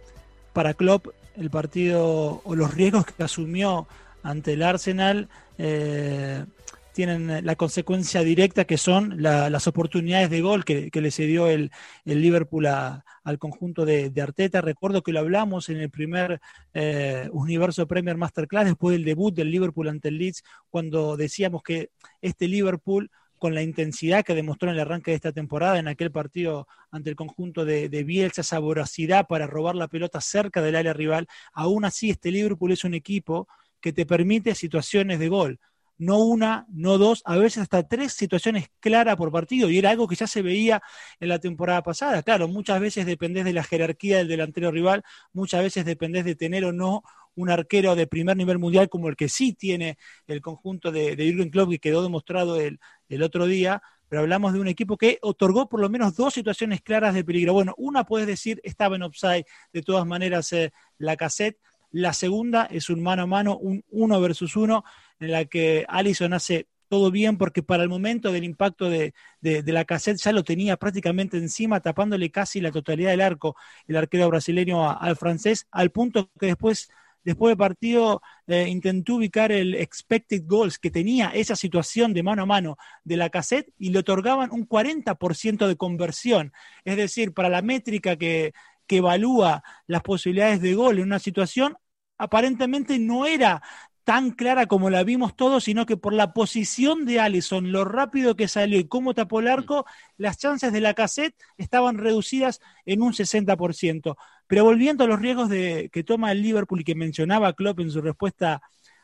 Para 0.53 0.75
Klopp, 0.75 1.09
el 1.37 1.51
partido 1.51 2.41
o 2.45 2.55
los 2.55 2.73
riesgos 2.73 3.05
que 3.05 3.25
asumió 3.25 3.89
ante 4.23 4.53
el 4.53 4.63
Arsenal 4.63 5.29
eh, 5.59 6.45
tienen 6.93 7.45
la 7.45 7.57
consecuencia 7.57 8.21
directa 8.21 8.65
que 8.65 8.79
son 8.79 9.21
las 9.21 9.67
oportunidades 9.67 10.31
de 10.31 10.41
gol 10.41 10.65
que, 10.65 10.89
le 10.93 11.11
cedió 11.11 11.49
el, 11.49 11.73
Liverpool 12.05 12.67
al 12.67 13.39
conjunto 13.41 13.85
de, 13.85 14.13
Arteta. 14.23 14.61
Recuerdo 14.61 15.03
que 15.03 15.11
lo 15.11 15.19
hablamos 15.19 15.69
en 15.69 15.79
el 15.79 15.91
primer 15.91 16.41
eh, 16.75 17.29
Universo 17.33 17.89
Premier 17.89 18.17
Masterclass 18.17 18.67
después 18.67 18.93
del 18.93 19.05
debut 19.05 19.35
del 19.35 19.51
Liverpool 19.51 19.89
ante 19.89 20.11
el 20.11 20.19
Leeds, 20.19 20.45
cuando 20.71 21.17
decíamos 21.17 21.65
que 21.65 21.91
este 22.23 22.47
Liverpool 22.47 23.11
con 23.39 23.55
la 23.55 23.63
intensidad 23.63 24.25
que 24.25 24.35
demostró 24.35 24.69
en 24.69 24.77
el 24.77 24.81
arranque 24.81 25.11
de 25.11 25.17
esta 25.17 25.33
temporada, 25.33 25.79
en 25.79 25.89
aquel 25.89 26.11
partido 26.11 26.67
ante 26.91 27.11
el 27.11 27.17
conjunto 27.17 27.65
de, 27.65 27.89
Bielsa, 28.05 28.41
esa 28.41 28.59
voracidad 28.59 29.27
para 29.27 29.47
robar 29.47 29.75
la 29.75 29.89
pelota 29.89 30.21
cerca 30.21 30.63
del 30.63 30.77
área 30.77 30.93
rival, 30.93 31.27
aún 31.53 31.85
así 31.85 32.11
este 32.11 32.31
Liverpool 32.31 32.73
es 32.73 32.85
un 32.85 32.95
equipo 32.95 33.49
que 33.81 33.93
te 33.93 34.07
permite 34.07 34.55
situaciones 34.55 35.19
de 35.19 35.29
gol. 35.29 35.61
no 35.99 36.19
una, 36.19 36.67
no 36.69 36.99
dos, 36.99 37.23
a 37.25 37.37
veces 37.39 37.63
hasta 37.63 37.83
tres 37.89 38.13
situaciones 38.13 38.69
claras 38.81 39.17
por 39.17 39.33
partido, 39.33 39.71
y 39.71 39.79
era 39.79 39.91
algo 39.91 40.07
que 40.07 40.17
ya 40.17 40.27
se 40.27 40.43
veía 40.43 40.83
en 41.21 41.29
la 41.31 41.39
temporada 41.39 41.83
pasada. 41.83 42.23
Claro, 42.23 42.49
muchas 42.49 42.81
veces 42.81 43.07
dependés 43.07 43.45
de 43.47 43.55
la 43.55 43.65
jerarquía 43.65 44.19
del 44.19 44.29
delantero 44.29 44.71
rival, 44.71 45.03
muchas 45.33 45.63
veces 45.63 45.85
dependés 45.87 46.25
de 46.25 46.35
tener 46.35 46.65
o 46.67 46.73
no 46.73 47.03
un 47.37 47.51
arquero 47.51 47.95
de 47.95 48.07
primer 48.07 48.37
nivel 48.37 48.59
mundial 48.59 48.89
como 48.89 49.09
el 49.09 49.17
que 49.17 49.29
sí 49.29 49.53
tiene 49.53 49.97
el 50.27 50.41
conjunto 50.41 50.91
de, 50.91 51.15
de 51.15 51.25
Jürgen 51.27 51.51
Klopp, 51.51 51.71
que 51.71 51.79
quedó 51.79 52.03
demostrado 52.03 52.61
el, 52.61 52.81
el 53.09 53.23
otro 53.23 53.47
día, 53.47 53.83
pero 54.09 54.23
hablamos 54.23 54.53
de 54.53 54.61
un 54.61 54.69
equipo 54.69 54.97
que 54.97 55.19
otorgó 55.23 55.69
por 55.69 55.81
lo 55.81 55.89
menos 55.89 56.17
dos 56.17 56.35
situaciones 56.35 56.81
claras 56.81 57.15
de 57.15 57.25
peligro. 57.25 57.53
Bueno, 57.53 57.75
una 57.77 58.05
puedes 58.05 58.27
decir 58.27 58.61
estaba 58.65 58.97
en 58.97 59.03
offside, 59.03 59.45
de 59.73 59.83
todas 59.83 60.07
maneras 60.07 60.53
eh, 60.53 60.73
la 60.99 61.17
cassette. 61.17 61.59
La 61.91 62.13
segunda 62.13 62.67
es 62.67 62.91
un 62.91 63.03
mano 63.03 63.23
a 63.23 63.27
mano, 63.27 63.57
un 63.57 63.85
uno 63.91 64.21
versus 64.21 64.57
uno, 64.57 64.85
en 65.21 65.33
la 65.33 65.45
que 65.45 65.85
Allison 65.89 66.33
hace 66.35 66.67
todo 66.89 67.11
bien 67.11 67.37
porque 67.37 67.63
para 67.63 67.83
el 67.83 67.89
momento 67.89 68.33
del 68.33 68.45
impacto 68.45 68.89
de, 68.89 69.13
la 69.41 69.85
cassette 69.85 70.19
ya 70.19 70.33
lo 70.33 70.45
tenía 70.45 70.77
prácticamente 70.77 71.37
encima, 71.37 71.81
tapándole 71.81 72.31
casi 72.31 72.61
la 72.61 72.71
totalidad 72.71 73.11
del 73.11 73.21
arco 73.21 73.57
el 73.89 73.97
arquero 73.97 74.29
brasileño 74.29 74.89
al 74.91 75.17
francés, 75.17 75.67
al 75.71 75.91
punto 75.91 76.31
que 76.39 76.47
después 76.47 76.89
después 77.27 77.51
del 77.51 77.59
partido 77.59 78.23
eh, 78.47 78.69
intentó 78.69 79.17
ubicar 79.17 79.51
el 79.51 79.75
expected 79.75 80.45
goals 80.47 80.79
que 80.79 80.93
tenía 80.93 81.31
esa 81.31 81.57
situación 81.57 82.15
de 82.15 82.23
mano 82.23 82.45
a 82.45 82.47
mano 82.47 82.77
de 83.03 83.17
la 83.17 83.31
cassette 83.31 83.69
y 83.79 83.91
le 83.91 83.99
otorgaban 83.99 84.53
un 84.53 84.65
40% 84.65 85.67
de 85.67 85.77
conversión. 85.77 86.53
Es 86.85 86.97
decir, 86.97 87.35
para 87.35 87.49
la 87.49 87.63
métrica 87.63 88.15
que, 88.15 88.53
que 88.87 88.99
evalúa 88.99 89.65
las 89.89 90.03
posibilidades 90.03 90.61
de 90.61 90.75
gol 90.75 90.99
en 90.99 91.07
una 91.07 91.19
situación, 91.19 91.77
aparentemente 92.17 92.97
no 93.01 93.27
era 93.27 93.61
tan 94.07 94.31
clara 94.31 94.67
como 94.67 94.89
la 94.89 95.03
vimos 95.03 95.35
todos, 95.35 95.65
sino 95.65 95.85
que 95.85 95.97
por 95.97 96.13
la 96.13 96.33
posición 96.33 97.07
de 97.07 97.19
Allison, 97.19 97.73
lo 97.73 97.85
rápido 97.85 98.37
que 98.37 98.47
salió 98.47 98.79
y 98.79 98.87
cómo 98.87 99.15
tapó 99.15 99.41
el 99.41 99.49
arco, 99.49 99.85
las 100.17 100.39
chances 100.39 100.73
de 100.73 100.81
la 100.81 100.95
cassette 100.95 101.35
estaban 101.59 101.99
reducidas 101.99 102.61
en 102.85 103.03
un 103.03 103.15
60%. 103.15 104.17
Pero 104.47 104.63
volviendo 104.63 105.03
a 105.03 105.07
los 105.09 105.19
riesgos 105.19 105.49
de, 105.49 105.91
que 105.93 106.05
toma 106.05 106.31
el 106.31 106.41
Liverpool 106.41 106.83
y 106.83 106.85
que 106.85 106.95
mencionaba 106.95 107.53
Klopp 107.55 107.81
en 107.81 107.91
su 107.91 108.01
respuesta 108.01 108.63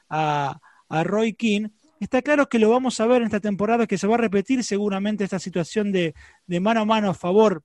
a, 0.08 0.60
Roy 0.88 1.34
King, 1.34 1.70
está 1.98 2.22
claro 2.22 2.48
que 2.48 2.60
lo 2.60 2.70
vamos 2.70 3.00
a 3.00 3.06
ver 3.06 3.22
en 3.22 3.26
esta 3.26 3.40
temporada, 3.40 3.88
que 3.88 3.98
se 3.98 4.06
va 4.06 4.14
a 4.14 4.18
repetir 4.18 4.62
seguramente 4.62 5.24
esta 5.24 5.40
situación 5.40 5.90
de, 5.90 6.14
mano 6.46 6.82
a 6.82 6.84
mano 6.84 7.10
a 7.10 7.14
favor 7.14 7.64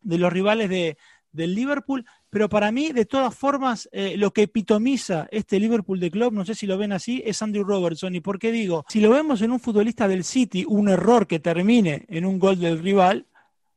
de 0.00 0.16
los 0.16 0.32
rivales 0.32 0.70
de, 0.70 0.96
del 1.32 1.54
Liverpool, 1.54 2.06
pero 2.32 2.48
para 2.48 2.72
mí, 2.72 2.92
de 2.92 3.04
todas 3.04 3.34
formas, 3.34 3.90
eh, 3.92 4.14
lo 4.16 4.32
que 4.32 4.44
epitomiza 4.44 5.28
este 5.30 5.60
Liverpool 5.60 6.00
de 6.00 6.10
club, 6.10 6.32
no 6.32 6.46
sé 6.46 6.54
si 6.54 6.66
lo 6.66 6.78
ven 6.78 6.92
así, 6.92 7.22
es 7.26 7.42
Andrew 7.42 7.62
Robertson. 7.62 8.14
¿Y 8.14 8.22
por 8.22 8.38
qué 8.38 8.50
digo? 8.50 8.86
Si 8.88 9.02
lo 9.02 9.10
vemos 9.10 9.42
en 9.42 9.52
un 9.52 9.60
futbolista 9.60 10.08
del 10.08 10.24
City, 10.24 10.64
un 10.66 10.88
error 10.88 11.26
que 11.26 11.40
termine 11.40 12.06
en 12.08 12.24
un 12.24 12.38
gol 12.38 12.58
del 12.58 12.82
rival, 12.82 13.26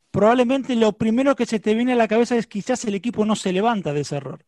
probablemente 0.10 0.74
lo 0.78 0.94
primero 0.94 1.36
que 1.36 1.46
se 1.46 1.60
te 1.60 1.74
viene 1.74 1.92
a 1.92 1.96
la 1.98 2.08
cabeza 2.08 2.38
es 2.38 2.48
quizás 2.48 2.86
el 2.86 2.96
equipo 2.96 3.26
no 3.26 3.36
se 3.36 3.52
levanta 3.52 3.92
de 3.92 4.00
ese 4.00 4.16
error. 4.16 4.46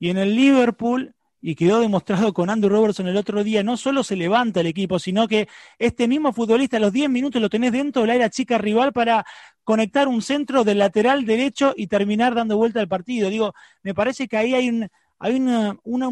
Y 0.00 0.08
en 0.08 0.18
el 0.18 0.34
Liverpool, 0.34 1.14
y 1.46 1.56
quedó 1.56 1.80
demostrado 1.80 2.32
con 2.32 2.48
Andrew 2.48 2.70
Robertson 2.70 3.06
el 3.06 3.18
otro 3.18 3.44
día, 3.44 3.62
no 3.62 3.76
solo 3.76 4.02
se 4.02 4.16
levanta 4.16 4.60
el 4.60 4.66
equipo, 4.66 4.98
sino 4.98 5.28
que 5.28 5.46
este 5.78 6.08
mismo 6.08 6.32
futbolista 6.32 6.78
a 6.78 6.80
los 6.80 6.90
10 6.90 7.10
minutos 7.10 7.42
lo 7.42 7.50
tenés 7.50 7.72
dentro 7.72 8.00
del 8.00 8.12
área 8.12 8.30
chica 8.30 8.56
rival 8.56 8.94
para 8.94 9.26
conectar 9.62 10.08
un 10.08 10.22
centro 10.22 10.64
del 10.64 10.78
lateral 10.78 11.26
derecho 11.26 11.74
y 11.76 11.86
terminar 11.86 12.34
dando 12.34 12.56
vuelta 12.56 12.80
al 12.80 12.88
partido. 12.88 13.28
Digo, 13.28 13.52
me 13.82 13.92
parece 13.92 14.26
que 14.26 14.38
ahí 14.38 14.54
hay, 14.54 14.70
un, 14.70 14.88
hay 15.18 15.34
una, 15.34 15.76
una, 15.84 16.08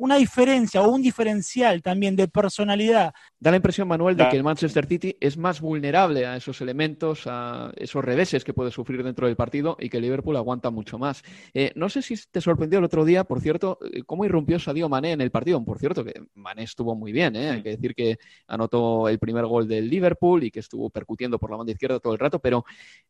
una 0.00 0.16
diferencia 0.16 0.80
o 0.80 0.90
un 0.90 1.02
diferencial 1.02 1.82
también 1.82 2.16
de 2.16 2.26
personalidad. 2.26 3.12
Da 3.38 3.50
la 3.50 3.58
impresión, 3.58 3.86
Manuel, 3.86 4.16
de 4.16 4.26
que 4.30 4.36
el 4.36 4.42
Manchester 4.42 4.86
City 4.86 5.14
es 5.20 5.36
más 5.36 5.60
vulnerable 5.60 6.24
a 6.24 6.36
esos 6.36 6.62
elementos, 6.62 7.24
a 7.26 7.70
esos 7.76 8.02
reveses 8.02 8.42
que 8.42 8.54
puede 8.54 8.70
sufrir 8.70 9.04
dentro 9.04 9.26
del 9.26 9.36
partido 9.36 9.76
y 9.78 9.90
que 9.90 9.98
el 9.98 10.04
Liverpool 10.04 10.38
aguanta 10.38 10.70
mucho 10.70 10.98
más. 10.98 11.22
Eh, 11.52 11.72
no 11.74 11.90
sé 11.90 12.00
si 12.00 12.14
te 12.30 12.40
sorprendió 12.40 12.78
el 12.78 12.86
otro 12.86 13.04
día, 13.04 13.24
por 13.24 13.42
cierto, 13.42 13.78
eh, 13.92 14.02
cómo 14.06 14.24
irrumpió 14.24 14.58
Sadio 14.58 14.88
Mané 14.88 15.12
en 15.12 15.20
el 15.20 15.30
partido. 15.30 15.62
Por 15.62 15.78
cierto, 15.78 16.02
que 16.02 16.14
Mané 16.34 16.62
estuvo 16.62 16.94
muy 16.94 17.12
bien, 17.12 17.36
¿eh? 17.36 17.50
hay 17.50 17.62
que 17.62 17.70
decir 17.70 17.94
que 17.94 18.16
anotó 18.46 19.06
el 19.06 19.18
primer 19.18 19.44
gol 19.44 19.68
del 19.68 19.90
Liverpool 19.90 20.44
y 20.44 20.50
que 20.50 20.60
estuvo 20.60 20.88
percutiendo 20.88 21.38
por 21.38 21.50
la 21.50 21.58
banda 21.58 21.72
izquierda 21.72 22.00
todo 22.00 22.14
el 22.14 22.18
rato, 22.18 22.38
pero 22.38 22.64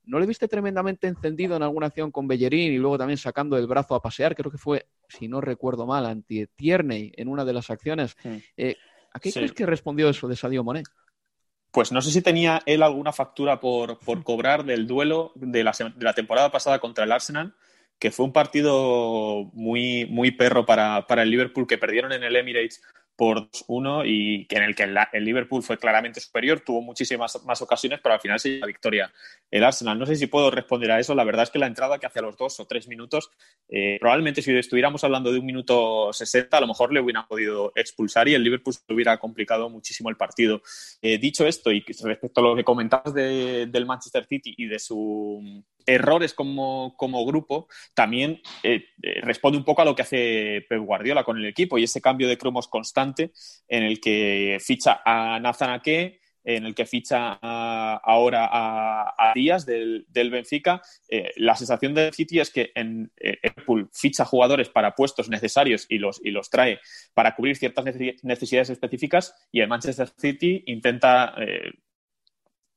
¿no 0.06 0.18
le 0.18 0.26
viste 0.26 0.48
tremendamente 0.48 1.06
encendido 1.06 1.54
en 1.54 1.62
alguna 1.62 1.86
acción 1.86 2.10
con 2.10 2.26
Bellerín 2.26 2.72
y 2.72 2.78
luego 2.78 2.98
también 2.98 3.16
sacando 3.16 3.56
el 3.56 3.68
brazo 3.68 3.94
a 3.94 4.02
pasear? 4.02 4.34
Creo 4.34 4.50
que 4.50 4.58
fue, 4.58 4.86
si 5.10 5.28
no 5.28 5.40
recuerdo 5.40 5.86
mal, 5.86 6.06
anti 6.06 6.46
en 6.58 7.28
una 7.28 7.44
de 7.44 7.52
las 7.52 7.70
acciones. 7.70 8.16
Eh, 8.56 8.76
¿A 9.12 9.20
qué 9.20 9.32
crees 9.32 9.52
que 9.52 9.66
respondió 9.66 10.08
eso 10.08 10.28
de 10.28 10.36
Sadio 10.36 10.64
Mané? 10.64 10.82
Pues 11.72 11.92
no 11.92 12.02
sé 12.02 12.10
si 12.10 12.22
tenía 12.22 12.62
él 12.66 12.82
alguna 12.82 13.12
factura 13.12 13.60
por, 13.60 13.98
cobrar 14.24 14.64
del 14.64 14.86
duelo 14.86 15.32
de 15.36 15.62
la, 15.62 15.72
de 15.72 16.04
la, 16.04 16.14
temporada 16.14 16.50
pasada 16.50 16.80
contra 16.80 17.04
el 17.04 17.12
Arsenal, 17.12 17.54
que 17.98 18.10
fue 18.10 18.26
un 18.26 18.32
partido 18.32 19.50
muy, 19.52 20.06
muy 20.06 20.32
perro 20.32 20.66
para, 20.66 21.06
para 21.06 21.22
el 21.22 21.30
Liverpool, 21.30 21.66
que 21.66 21.78
perdieron 21.78 22.12
en 22.12 22.24
el 22.24 22.34
Emirates 22.34 22.82
por 23.20 23.50
1 23.66 24.06
y 24.06 24.46
en 24.48 24.62
el 24.62 24.74
que 24.74 24.84
el, 24.84 25.24
Liverpool 25.26 25.62
fue 25.62 25.76
claramente 25.76 26.20
superior, 26.20 26.60
tuvo 26.60 26.80
muchísimas 26.80 27.44
más 27.44 27.60
ocasiones, 27.60 28.00
pero 28.02 28.14
al 28.14 28.20
final 28.22 28.40
se 28.40 28.48
lleva 28.48 28.60
la 28.60 28.68
victoria 28.68 29.12
el 29.50 29.62
Arsenal. 29.62 29.98
No 29.98 30.06
sé 30.06 30.16
si 30.16 30.26
puedo 30.26 30.50
responder 30.50 30.90
a 30.90 30.98
eso. 30.98 31.14
La 31.14 31.24
verdad 31.24 31.42
es 31.42 31.50
que 31.50 31.58
la 31.58 31.66
entrada 31.66 31.98
que 31.98 32.06
hace 32.06 32.22
los 32.22 32.34
dos 32.38 32.58
o 32.60 32.66
tres 32.66 32.88
minutos, 32.88 33.30
eh, 33.68 33.98
probablemente 34.00 34.40
si 34.40 34.56
estuviéramos 34.56 35.04
hablando 35.04 35.30
de 35.30 35.38
un 35.38 35.44
minuto 35.44 36.14
60, 36.14 36.56
a 36.56 36.60
lo 36.62 36.68
mejor 36.68 36.94
le 36.94 37.00
hubieran 37.02 37.26
podido 37.26 37.72
expulsar 37.74 38.26
y 38.26 38.32
el 38.32 38.42
Liverpool 38.42 38.72
se 38.72 38.90
hubiera 38.90 39.18
complicado 39.18 39.68
muchísimo 39.68 40.08
el 40.08 40.16
partido. 40.16 40.62
Eh, 41.02 41.18
dicho 41.18 41.46
esto, 41.46 41.70
y 41.70 41.84
respecto 42.02 42.40
a 42.40 42.44
lo 42.44 42.56
que 42.56 42.64
comentabas 42.64 43.12
del 43.12 43.84
Manchester 43.84 44.24
City 44.24 44.54
y 44.56 44.66
de 44.66 44.78
su 44.78 45.62
errores 45.86 46.34
como, 46.34 46.94
grupo, 47.26 47.68
también 47.94 48.40
eh, 48.62 48.84
responde 49.22 49.58
un 49.58 49.64
poco 49.64 49.82
a 49.82 49.84
lo 49.84 49.94
que 49.94 50.02
hace 50.02 50.64
Pep 50.68 50.80
Guardiola 50.80 51.24
con 51.24 51.38
el 51.38 51.46
equipo 51.46 51.78
y 51.78 51.84
ese 51.84 52.00
cambio 52.00 52.28
de 52.28 52.38
cromos 52.38 52.68
constante 52.68 53.09
en 53.18 53.82
el 53.82 54.00
que 54.00 54.58
ficha 54.60 55.00
a 55.04 55.38
Nathan 55.40 55.70
Ake, 55.70 56.20
en 56.44 56.64
el 56.64 56.74
que 56.74 56.86
ficha 56.86 57.38
ahora 57.42 58.48
a, 58.50 59.32
Díaz 59.34 59.66
del, 59.66 60.06
Benfica. 60.12 60.80
Eh, 61.08 61.30
la 61.36 61.54
sensación 61.54 61.94
del 61.94 62.12
City 62.12 62.40
es 62.40 62.50
que 62.50 62.72
en 62.74 63.12
eh, 63.16 63.38
ficha 63.92 64.24
jugadores 64.24 64.68
para 64.68 64.94
puestos 64.94 65.28
necesarios 65.28 65.86
y 65.88 65.98
los, 65.98 66.20
y 66.24 66.30
los 66.30 66.50
trae 66.50 66.80
para 67.14 67.34
cubrir 67.34 67.56
ciertas 67.56 67.84
necesidades 68.22 68.70
específicas 68.70 69.34
y 69.52 69.60
el 69.60 69.68
Manchester 69.68 70.08
City 70.16 70.62
intenta 70.66 71.34
eh, 71.38 71.72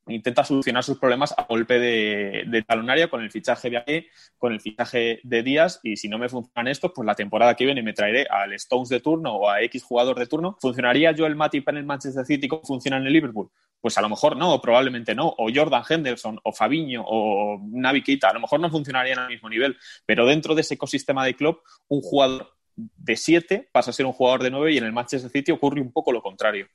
intenta 0.08 0.44
solucionar 0.44 0.84
sus 0.84 1.00
problemas 1.00 1.34
a 1.38 1.44
golpe 1.44 1.80
de, 1.80 2.64
talonaria 2.68 3.10
con 3.10 3.22
el 3.22 3.32
fichaje 3.32 3.70
de 3.70 3.78
AE, 3.78 4.08
con 4.38 4.54
el 4.54 4.60
fichaje 4.60 5.20
de 5.24 5.44
Díaz 5.44 5.80
y 5.84 5.98
si 5.98 6.10
no 6.10 6.18
me 6.18 6.30
funcionan 6.30 6.68
estos, 6.68 6.92
pues 6.94 7.06
la 7.06 7.16
temporada 7.16 7.56
que 7.56 7.66
viene 7.66 7.82
me 7.82 7.94
traeré 7.94 8.26
al 8.30 8.54
Stones 8.54 8.90
de 8.90 9.00
turno 9.00 9.34
o 9.36 9.50
a 9.50 9.62
X 9.62 9.84
jugador 9.84 10.20
de 10.20 10.28
turno. 10.28 10.58
¿Funcionaría 10.62 11.14
Joel 11.18 11.36
Matip 11.36 11.68
en 11.70 11.78
el 11.78 11.86
Manchester 11.86 12.26
City 12.26 12.48
como 12.48 12.64
funciona 12.64 12.98
en 12.98 13.08
el 13.08 13.14
Liverpool? 13.14 13.50
Pues 13.80 13.98
a 13.98 14.02
lo 14.02 14.10
mejor 14.10 14.38
no, 14.38 14.54
o 14.54 14.62
probablemente 14.62 15.14
no, 15.14 15.28
o 15.38 15.50
Jordan 15.54 15.84
Henderson, 15.88 16.40
o 16.44 16.54
Fabiño, 16.54 17.04
o 17.06 17.60
Navi 17.72 18.04
a 18.22 18.34
lo 18.34 18.40
mejor 18.40 18.60
no 18.60 18.70
funcionarían 18.70 19.20
al 19.20 19.30
mismo 19.30 19.50
nivel, 19.50 19.78
pero 20.06 20.26
dentro 20.26 20.56
de 20.56 20.62
ese 20.62 20.76
ecosistema 20.76 21.26
de 21.26 21.36
club, 21.36 21.62
un 21.90 22.02
jugador 22.02 22.54
de 22.76 23.16
7 23.16 23.70
pasa 23.72 23.92
a 23.92 23.94
ser 23.94 24.06
un 24.06 24.14
jugador 24.14 24.42
de 24.42 24.52
9 24.52 24.74
y 24.74 24.78
en 24.78 24.86
el 24.86 24.94
Manchester 24.94 25.30
City 25.30 25.52
ocurre 25.52 25.82
un 25.82 25.92
poco 25.92 26.12
lo 26.12 26.22
contrario. 26.22 26.68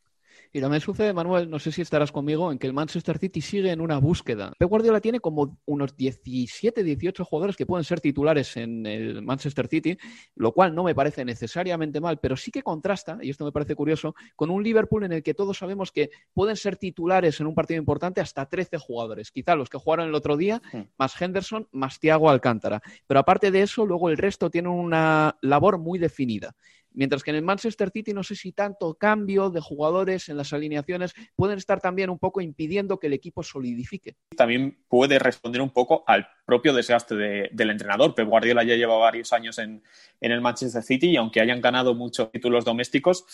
Y 0.53 0.61
también 0.61 0.81
sucede, 0.81 1.13
Manuel, 1.13 1.51
no 1.51 1.59
sé 1.59 1.73
si 1.73 1.83
estarás 1.83 2.11
conmigo, 2.11 2.51
en 2.51 2.59
que 2.59 2.67
el 2.67 2.73
Manchester 2.73 3.19
City 3.19 3.41
sigue 3.41 3.71
en 3.71 3.81
una 3.81 3.99
búsqueda. 3.99 4.53
Pep 4.59 4.69
Guardiola 4.69 5.01
tiene 5.01 5.21
como 5.21 5.59
unos 5.67 5.95
17, 5.97 6.83
18 6.83 7.25
jugadores 7.25 7.57
que 7.57 7.67
pueden 7.67 7.85
ser 7.85 8.01
titulares 8.01 8.57
en 8.57 8.87
el 8.87 9.23
Manchester 9.23 9.69
City, 9.69 9.99
lo 10.35 10.53
cual 10.53 10.75
no 10.75 10.85
me 10.85 10.95
parece 10.95 11.25
necesariamente 11.25 12.01
mal, 12.01 12.19
pero 12.19 12.37
sí 12.37 12.51
que 12.51 12.63
contrasta, 12.63 13.19
y 13.21 13.31
esto 13.31 13.45
me 13.45 13.53
parece 13.53 13.75
curioso, 13.75 14.15
con 14.37 14.51
un 14.51 14.63
Liverpool 14.63 15.05
en 15.05 15.13
el 15.13 15.23
que 15.23 15.35
todos 15.35 15.59
sabemos 15.59 15.93
que 15.93 16.11
pueden 16.33 16.57
ser 16.57 16.77
titulares 16.77 17.41
en 17.41 17.47
un 17.47 17.55
partido 17.55 17.79
importante 17.79 18.21
hasta 18.21 18.47
13 18.47 18.79
jugadores. 18.79 19.31
Quizá 19.31 19.55
los 19.55 19.69
que 19.69 19.79
jugaron 19.79 20.09
el 20.09 20.15
otro 20.15 20.37
día, 20.37 20.63
más 20.97 21.21
Henderson, 21.21 21.69
más 21.73 22.01
Thiago 22.01 22.31
Alcántara. 22.31 22.81
Pero 23.07 23.21
aparte 23.21 23.51
de 23.51 23.63
eso, 23.63 23.85
luego 23.85 24.09
el 24.09 24.17
resto 24.17 24.51
tiene 24.51 24.69
una 24.69 25.37
labor 25.43 25.79
muy 25.79 25.99
definida. 25.99 26.55
Mientras 26.93 27.23
que 27.23 27.31
en 27.31 27.37
el 27.37 27.43
Manchester 27.43 27.91
City 27.91 28.13
no 28.13 28.23
sé 28.23 28.35
si 28.35 28.53
tanto 28.53 28.95
cambio 28.95 29.51
de 29.51 29.61
jugadores 29.61 30.29
en 30.29 30.37
las 30.37 30.53
alineaciones 30.53 31.15
pueden 31.37 31.59
estar 31.59 31.81
también 31.81 32.11
un 32.11 32.19
poco 32.19 32.41
impidiendo 32.41 32.99
que 32.99 33.07
el 33.09 33.13
equipo 33.13 33.43
solidifique. 33.43 34.17
También 34.37 34.79
puede 34.89 35.19
responder 35.19 35.61
un 35.61 35.71
poco 35.71 36.05
al 36.07 36.27
propio 36.45 36.73
desastre 36.73 37.51
del 37.53 37.71
entrenador. 37.71 38.15
Pep 38.15 38.27
Guardiola 38.27 38.65
ya 38.65 38.75
lleva 38.75 38.97
varios 38.97 39.33
años 39.33 39.59
en, 39.59 39.83
el 40.21 40.41
Manchester 40.41 40.83
City 40.83 41.11
y 41.11 41.17
aunque 41.17 41.41
hayan 41.41 41.61
ganado 41.61 41.95
muchos 41.95 42.31
títulos 42.33 42.65
domésticos, 42.65 43.25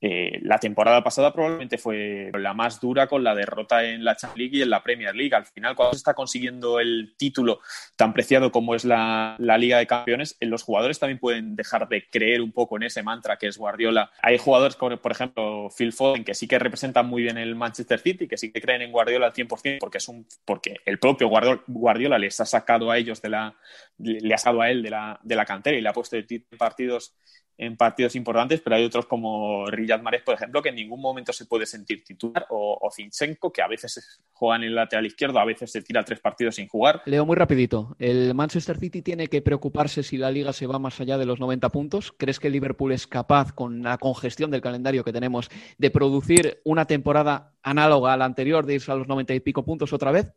eh, 0.00 0.38
la 0.42 0.58
temporada 0.58 1.02
pasada 1.02 1.32
probablemente 1.32 1.76
fue 1.76 2.30
la 2.34 2.54
más 2.54 2.80
dura 2.80 3.08
con 3.08 3.24
la 3.24 3.34
derrota 3.34 3.84
en 3.84 4.04
la 4.04 4.14
Champions 4.14 4.38
League 4.38 4.58
y 4.58 4.62
en 4.62 4.70
la 4.70 4.82
Premier 4.82 5.14
League. 5.14 5.34
Al 5.34 5.46
final, 5.46 5.74
cuando 5.74 5.94
se 5.94 5.98
está 5.98 6.14
consiguiendo 6.14 6.78
el 6.78 7.14
título 7.16 7.60
tan 7.96 8.12
preciado 8.12 8.52
como 8.52 8.74
es 8.74 8.84
la, 8.84 9.36
Liga 9.38 9.78
de 9.78 9.88
Campeones, 9.88 10.36
eh, 10.38 10.46
los 10.46 10.62
jugadores 10.62 11.00
también 11.00 11.18
pueden 11.18 11.56
dejar 11.56 11.88
de 11.88 12.08
creer 12.08 12.42
un 12.42 12.52
poco 12.52 12.76
en 12.76 12.84
ese 12.84 13.02
mantra 13.02 13.36
que 13.36 13.48
es 13.48 13.58
Guardiola. 13.58 14.12
Hay 14.22 14.38
jugadores 14.38 14.76
como, 14.76 14.96
por 14.98 15.10
ejemplo, 15.10 15.68
Phil 15.76 15.92
Foden, 15.92 16.24
que 16.24 16.34
sí 16.34 16.46
que 16.46 16.60
representan 16.60 17.06
muy 17.06 17.22
bien 17.22 17.36
el 17.36 17.56
Manchester 17.56 17.98
City, 17.98 18.28
que 18.28 18.36
sí 18.36 18.52
que 18.52 18.60
creen 18.60 18.82
en 18.82 18.92
Guardiola 18.92 19.26
al 19.26 19.32
100% 19.32 19.78
porque, 19.80 19.98
es 19.98 20.08
un, 20.08 20.26
porque 20.44 20.76
el 20.84 20.98
propio 21.00 21.28
Guardiola, 21.28 22.18
les 22.18 22.38
ha 22.40 22.46
sacado 22.46 22.90
a 22.90 22.98
ellos 22.98 23.20
de 23.20 23.30
la, 23.30 23.56
le 23.98 24.32
ha 24.32 24.38
sacado 24.38 24.62
a 24.62 24.70
él 24.70 24.82
de 24.82 24.90
la, 24.90 25.18
de 25.22 25.34
la 25.34 25.44
cantera 25.44 25.76
y 25.76 25.80
le 25.80 25.88
ha 25.88 25.92
puesto 25.92 26.16
partidos 26.56 27.14
en 27.58 27.76
partidos 27.76 28.14
importantes, 28.14 28.60
pero 28.60 28.76
hay 28.76 28.84
otros 28.84 29.06
como 29.06 29.66
Riyad 29.66 30.00
Mahrez, 30.00 30.22
por 30.22 30.34
ejemplo, 30.34 30.62
que 30.62 30.68
en 30.68 30.76
ningún 30.76 31.00
momento 31.00 31.32
se 31.32 31.44
puede 31.44 31.66
sentir 31.66 32.04
titular, 32.04 32.46
o, 32.50 32.78
o 32.80 32.90
Zinchenko, 32.90 33.52
que 33.52 33.62
a 33.62 33.66
veces 33.66 34.20
juega 34.32 34.56
en 34.56 34.62
el 34.62 34.74
lateral 34.76 35.04
izquierdo, 35.04 35.40
a 35.40 35.44
veces 35.44 35.72
se 35.72 35.82
tira 35.82 36.04
tres 36.04 36.20
partidos 36.20 36.54
sin 36.54 36.68
jugar. 36.68 37.02
Leo 37.04 37.26
muy 37.26 37.36
rapidito, 37.36 37.96
¿el 37.98 38.32
Manchester 38.34 38.78
City 38.78 39.02
tiene 39.02 39.26
que 39.26 39.42
preocuparse 39.42 40.04
si 40.04 40.16
la 40.16 40.30
liga 40.30 40.52
se 40.52 40.68
va 40.68 40.78
más 40.78 41.00
allá 41.00 41.18
de 41.18 41.26
los 41.26 41.40
90 41.40 41.68
puntos? 41.70 42.12
¿Crees 42.16 42.38
que 42.38 42.48
Liverpool 42.48 42.92
es 42.92 43.08
capaz, 43.08 43.52
con 43.52 43.82
la 43.82 43.98
congestión 43.98 44.52
del 44.52 44.60
calendario 44.60 45.02
que 45.02 45.12
tenemos, 45.12 45.50
de 45.78 45.90
producir 45.90 46.60
una 46.64 46.84
temporada 46.84 47.54
análoga 47.62 48.12
a 48.12 48.16
la 48.16 48.24
anterior, 48.24 48.64
de 48.64 48.74
irse 48.74 48.92
a 48.92 48.94
los 48.94 49.08
90 49.08 49.34
y 49.34 49.40
pico 49.40 49.64
puntos 49.64 49.92
otra 49.92 50.12
vez? 50.12 50.32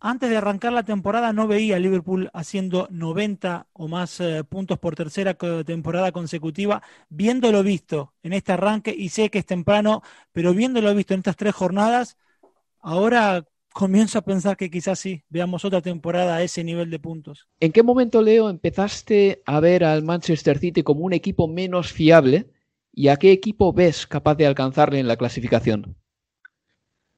Antes 0.00 0.30
de 0.30 0.36
arrancar 0.36 0.72
la 0.72 0.82
temporada 0.82 1.32
no 1.32 1.46
veía 1.46 1.76
a 1.76 1.78
Liverpool 1.78 2.30
haciendo 2.32 2.88
90 2.90 3.66
o 3.72 3.86
más 3.86 4.18
eh, 4.20 4.42
puntos 4.44 4.78
por 4.78 4.96
tercera 4.96 5.34
temporada 5.34 6.10
consecutiva, 6.12 6.82
viéndolo 7.08 7.62
visto 7.62 8.14
en 8.22 8.32
este 8.32 8.52
arranque, 8.52 8.94
y 8.96 9.10
sé 9.10 9.30
que 9.30 9.38
es 9.38 9.46
temprano, 9.46 10.02
pero 10.32 10.54
viéndolo 10.54 10.94
visto 10.94 11.14
en 11.14 11.20
estas 11.20 11.36
tres 11.36 11.54
jornadas, 11.54 12.16
ahora 12.80 13.44
comienzo 13.72 14.18
a 14.18 14.22
pensar 14.22 14.56
que 14.56 14.70
quizás 14.70 14.98
sí, 14.98 15.22
veamos 15.28 15.64
otra 15.64 15.80
temporada 15.80 16.36
a 16.36 16.42
ese 16.42 16.64
nivel 16.64 16.90
de 16.90 16.98
puntos. 16.98 17.48
¿En 17.60 17.72
qué 17.72 17.82
momento, 17.82 18.22
Leo, 18.22 18.50
empezaste 18.50 19.42
a 19.46 19.60
ver 19.60 19.84
al 19.84 20.02
Manchester 20.02 20.58
City 20.58 20.82
como 20.82 21.04
un 21.04 21.12
equipo 21.12 21.46
menos 21.46 21.92
fiable? 21.92 22.50
¿Y 22.92 23.08
a 23.08 23.16
qué 23.16 23.30
equipo 23.30 23.72
ves 23.72 24.06
capaz 24.06 24.34
de 24.34 24.46
alcanzarle 24.46 24.98
en 24.98 25.06
la 25.06 25.16
clasificación? 25.16 25.96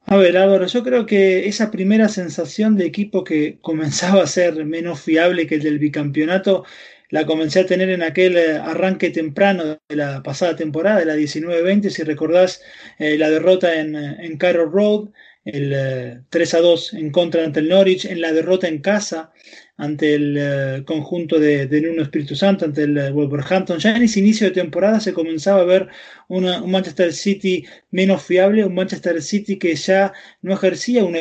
A 0.07 0.17
ver, 0.17 0.37
Álvaro, 0.37 0.67
yo 0.67 0.83
creo 0.83 1.07
que 1.07 1.47
esa 1.49 1.71
primera 1.71 2.09
sensación 2.09 2.77
de 2.77 2.87
equipo 2.87 3.25
que 3.25 3.59
comenzaba 3.63 4.23
a 4.23 4.27
ser 4.27 4.65
menos 4.65 5.01
fiable 5.01 5.47
que 5.47 5.57
el 5.57 5.63
del 5.63 5.79
bicampeonato, 5.79 6.65
la 7.11 7.27
comencé 7.27 7.61
a 7.61 7.67
tener 7.67 7.91
en 7.91 8.03
aquel 8.03 8.37
eh, 8.39 8.57
arranque 8.57 9.11
temprano 9.11 9.79
de 9.89 9.97
la 9.97 10.23
pasada 10.23 10.57
temporada, 10.57 11.01
de 11.01 11.07
la 11.07 11.17
19-20, 11.17 11.91
si 11.91 12.03
recordás 12.05 12.63
eh, 12.99 13.19
la 13.19 13.31
derrota 13.31 13.75
en, 13.79 13.95
en 13.97 14.39
Carroll 14.39 14.73
Road, 14.73 15.09
el 15.45 16.25
3 16.29 16.55
eh, 16.55 16.57
a 16.57 16.61
2 16.61 16.95
en 16.95 17.11
contra 17.11 17.45
ante 17.45 17.61
el 17.61 17.69
Norwich, 17.69 18.05
en 18.05 18.21
la 18.21 18.33
derrota 18.33 18.69
en 18.69 18.81
casa 18.81 19.33
ante 19.77 20.15
el 20.15 20.37
eh, 20.39 20.83
conjunto 20.87 21.41
de, 21.41 21.67
de, 21.67 21.81
Nuno 21.81 22.03
Espíritu 22.03 22.37
Santo, 22.37 22.65
ante 22.65 22.85
el 22.85 22.97
eh, 22.97 23.11
Wolverhampton. 23.11 23.79
Ya 23.79 23.97
en 23.97 24.03
ese 24.03 24.21
inicio 24.21 24.47
de 24.47 24.53
temporada 24.53 25.01
se 25.01 25.13
comenzaba 25.13 25.63
a 25.63 25.65
ver 25.65 25.89
un 26.33 26.71
Manchester 26.71 27.13
City 27.13 27.67
menos 27.91 28.23
fiable, 28.23 28.65
un 28.65 28.75
Manchester 28.75 29.21
City 29.21 29.59
que 29.59 29.75
ya 29.75 30.15
no 30.41 30.55
ejercía 30.55 31.05
una, 31.05 31.19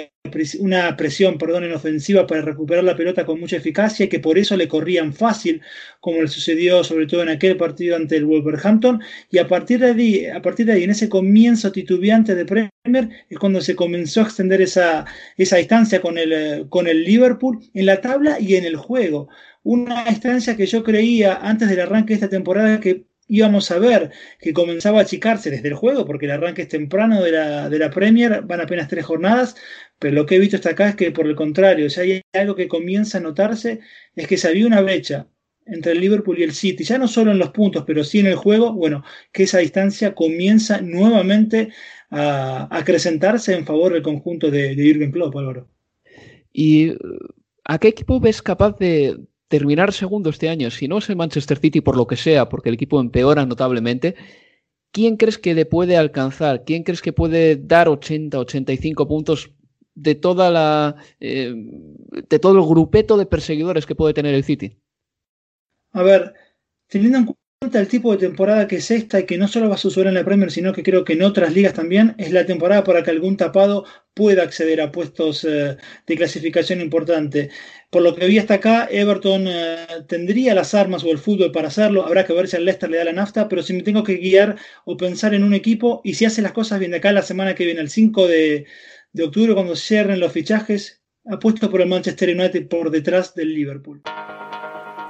una 0.60 0.96
presión 0.96 1.38
perdón, 1.38 1.66
en 1.66 1.74
ofensiva 1.74 2.26
para 2.26 2.42
recuperar 2.42 2.86
la 2.86 2.96
pelota 2.96 3.26
con 3.26 3.38
mucha 3.38 3.58
eficacia 3.58 4.06
y 4.06 4.10
que 4.10 4.22
por 4.22 4.38
eso 4.38 4.56
le 4.56 4.70
corrían 4.70 5.14
fácil, 5.14 5.62
como 6.00 6.22
le 6.22 6.30
sucedió 6.30 6.82
sobre 6.86 7.08
todo 7.08 7.24
en 7.24 7.30
aquel 7.30 7.58
partido 7.58 7.98
ante 7.98 8.16
el 8.16 8.26
Wolverhampton. 8.26 9.02
Y 9.30 9.40
a 9.40 9.50
partir 9.50 9.82
de 9.82 9.88
ahí, 9.88 10.26
a 10.28 10.42
partir 10.42 10.66
de 10.66 10.74
ahí 10.74 10.84
en 10.86 10.92
ese 10.92 11.10
comienzo 11.10 11.74
titubeante 11.74 12.34
de 12.34 12.46
Premier, 12.46 13.10
es 13.30 13.38
cuando 13.38 13.60
se 13.60 13.76
comenzó 13.76 14.22
a 14.22 14.24
extender 14.24 14.62
esa, 14.62 15.06
esa 15.36 15.58
distancia 15.58 16.00
con 16.02 16.18
el, 16.18 16.68
con 16.70 16.88
el 16.88 17.04
Liverpool 17.04 17.60
en 17.74 17.86
la 17.86 18.00
tabla 18.00 18.40
y 18.40 18.56
en 18.56 18.64
el 18.64 18.78
juego. 18.78 19.28
Una 19.64 20.06
distancia 20.06 20.56
que 20.56 20.66
yo 20.68 20.84
creía 20.84 21.36
antes 21.36 21.68
del 21.70 21.82
arranque 21.82 22.14
de 22.14 22.16
esta 22.16 22.30
temporada 22.30 22.80
que 22.80 23.11
íbamos 23.32 23.72
a 23.72 23.80
ver 23.80 24.12
que 24.40 24.52
comenzaba 24.52 25.00
a 25.00 25.04
achicarse 25.04 25.50
desde 25.50 25.70
el 25.70 25.74
juego, 25.74 26.06
porque 26.06 26.26
el 26.26 26.34
arranque 26.34 26.64
es 26.64 26.68
temprano 26.68 27.24
de 27.24 27.32
la, 27.32 27.70
de 27.70 27.80
la 27.80 27.90
Premier, 27.90 28.42
van 28.42 28.60
apenas 28.60 28.90
tres 28.90 29.06
jornadas, 29.06 29.56
pero 29.98 30.14
lo 30.14 30.26
que 30.26 30.36
he 30.36 30.40
visto 30.40 30.58
hasta 30.58 30.72
acá 30.72 30.90
es 30.90 30.96
que 30.96 31.12
por 31.12 31.26
el 31.26 31.36
contrario, 31.36 31.90
si 31.90 32.02
hay 32.02 32.22
algo 32.34 32.56
que 32.56 32.68
comienza 32.68 33.20
a 33.20 33.22
notarse, 33.22 33.80
es 34.16 34.28
que 34.28 34.38
se 34.38 34.50
había 34.50 34.68
una 34.68 34.82
brecha 34.82 35.28
entre 35.66 35.94
el 35.94 36.02
Liverpool 36.02 36.40
y 36.40 36.44
el 36.44 36.52
City, 36.52 36.84
ya 36.84 36.98
no 36.98 37.08
solo 37.08 37.32
en 37.32 37.40
los 37.40 37.52
puntos, 37.52 37.86
pero 37.88 38.04
sí 38.04 38.20
en 38.20 38.28
el 38.28 38.36
juego, 38.36 38.74
bueno, 38.74 39.04
que 39.32 39.44
esa 39.44 39.60
distancia 39.60 40.14
comienza 40.14 40.82
nuevamente 40.82 41.70
a 42.10 42.68
acrecentarse 42.70 43.56
en 43.56 43.66
favor 43.66 43.94
del 43.94 44.02
conjunto 44.02 44.52
de, 44.52 44.76
de 44.76 44.84
Jürgen 44.84 45.12
Klopp, 45.12 45.38
Álvaro. 45.38 45.70
Y 46.52 46.94
¿A 47.64 47.80
qué 47.80 47.90
equipo 47.90 48.20
ves 48.20 48.42
capaz 48.42 48.78
de 48.80 49.18
terminar 49.52 49.92
segundo 49.92 50.30
este 50.32 50.50
año? 50.50 50.72
Si 50.72 50.88
no 50.88 50.98
es 50.98 51.10
el 51.10 51.18
Manchester 51.18 51.60
City 51.60 51.82
por 51.82 51.98
lo 51.98 52.08
que 52.08 52.16
sea, 52.16 52.50
porque 52.50 52.70
el 52.70 52.76
equipo 52.76 53.00
empeora 53.00 53.46
notablemente, 53.46 54.16
¿quién 54.92 55.18
crees 55.18 55.38
que 55.38 55.54
le 55.54 55.66
puede 55.66 55.98
alcanzar? 55.98 56.64
¿Quién 56.64 56.84
crees 56.84 57.02
que 57.02 57.14
puede 57.14 57.58
dar 57.58 57.90
80, 57.90 58.40
85 58.40 59.08
puntos 59.08 59.52
de 59.94 60.16
toda 60.16 60.50
la 60.50 60.96
eh, 61.20 61.54
de 62.30 62.40
todo 62.40 62.58
el 62.58 62.66
grupeto 62.66 63.18
de 63.18 63.26
perseguidores 63.26 63.86
que 63.86 63.94
puede 63.94 64.14
tener 64.14 64.34
el 64.34 64.46
City? 64.46 64.80
A 65.92 66.02
ver, 66.02 66.34
teniendo 66.88 67.18
en 67.18 67.26
el 67.80 67.88
tipo 67.88 68.12
de 68.12 68.18
temporada 68.18 68.68
que 68.68 68.78
es 68.78 68.90
esta 68.90 69.20
y 69.20 69.26
que 69.26 69.38
no 69.38 69.48
solo 69.48 69.70
va 69.70 69.76
a 69.76 69.78
suceder 69.78 70.08
en 70.08 70.16
la 70.16 70.26
Premier, 70.26 70.52
sino 70.52 70.74
que 70.74 70.82
creo 70.82 71.04
que 71.04 71.14
en 71.14 71.22
otras 71.22 71.54
ligas 71.54 71.74
también, 71.74 72.16
es 72.18 72.32
la 72.32 72.46
temporada 72.46 72.84
para 72.84 73.04
que 73.04 73.12
algún 73.12 73.38
tapado 73.38 73.86
pueda 74.16 74.44
acceder 74.44 74.82
a 74.82 74.92
puestos 74.92 75.44
eh, 75.46 75.78
de 76.08 76.16
clasificación 76.18 76.82
importante. 76.82 77.50
Por 77.92 78.02
lo 78.02 78.16
que 78.16 78.26
vi 78.26 78.40
hasta 78.40 78.56
acá, 78.56 78.88
Everton 78.90 79.48
eh, 79.48 79.86
tendría 80.08 80.56
las 80.56 80.74
armas 80.74 81.04
o 81.04 81.12
el 81.12 81.20
fútbol 81.20 81.52
para 81.52 81.68
hacerlo. 81.68 82.06
Habrá 82.06 82.26
que 82.26 82.34
ver 82.34 82.48
si 82.48 82.56
al 82.56 82.66
Leicester 82.66 82.90
le 82.90 82.98
da 82.98 83.06
la 83.06 83.14
nafta, 83.14 83.48
pero 83.48 83.62
si 83.62 83.74
me 83.74 83.84
tengo 83.84 84.04
que 84.04 84.16
guiar 84.16 84.56
o 84.86 84.98
pensar 84.98 85.34
en 85.34 85.44
un 85.44 85.54
equipo 85.54 86.02
y 86.04 86.16
si 86.16 86.26
hace 86.26 86.42
las 86.42 86.54
cosas 86.54 86.80
bien 86.80 86.92
de 86.92 86.98
acá 86.98 87.12
la 87.12 87.22
semana 87.22 87.54
que 87.54 87.66
viene, 87.66 87.82
el 87.82 87.90
5 87.90 88.28
de, 88.28 88.66
de 89.14 89.24
octubre, 89.24 89.54
cuando 89.54 89.76
cierren 89.76 90.20
los 90.20 90.32
fichajes, 90.32 91.04
apuesto 91.26 91.70
por 91.70 91.82
el 91.82 91.90
Manchester 91.90 92.36
United 92.36 92.68
por 92.68 92.90
detrás 92.90 93.36
del 93.36 93.54
Liverpool. 93.54 94.02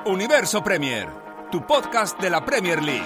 Universo 0.05 0.63
Premier 0.63 1.30
tu 1.51 1.67
podcast 1.67 2.17
de 2.21 2.29
la 2.29 2.45
Premier 2.45 2.81
League. 2.81 3.03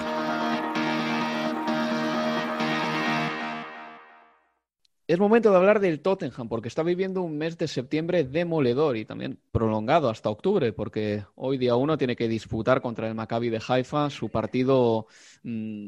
Es 5.08 5.18
momento 5.18 5.50
de 5.50 5.56
hablar 5.56 5.80
del 5.80 6.00
Tottenham 6.00 6.48
porque 6.48 6.68
está 6.68 6.84
viviendo 6.84 7.22
un 7.22 7.38
mes 7.38 7.58
de 7.58 7.66
septiembre 7.66 8.22
demoledor 8.22 8.96
y 8.96 9.04
también 9.04 9.38
prolongado 9.50 10.08
hasta 10.10 10.30
octubre 10.30 10.72
porque 10.72 11.24
hoy 11.34 11.58
día 11.58 11.74
uno 11.74 11.98
tiene 11.98 12.14
que 12.14 12.28
disputar 12.28 12.80
contra 12.80 13.08
el 13.08 13.14
Maccabi 13.16 13.48
de 13.48 13.60
Haifa 13.66 14.10
su 14.10 14.28
partido 14.28 15.06
mm, 15.42 15.86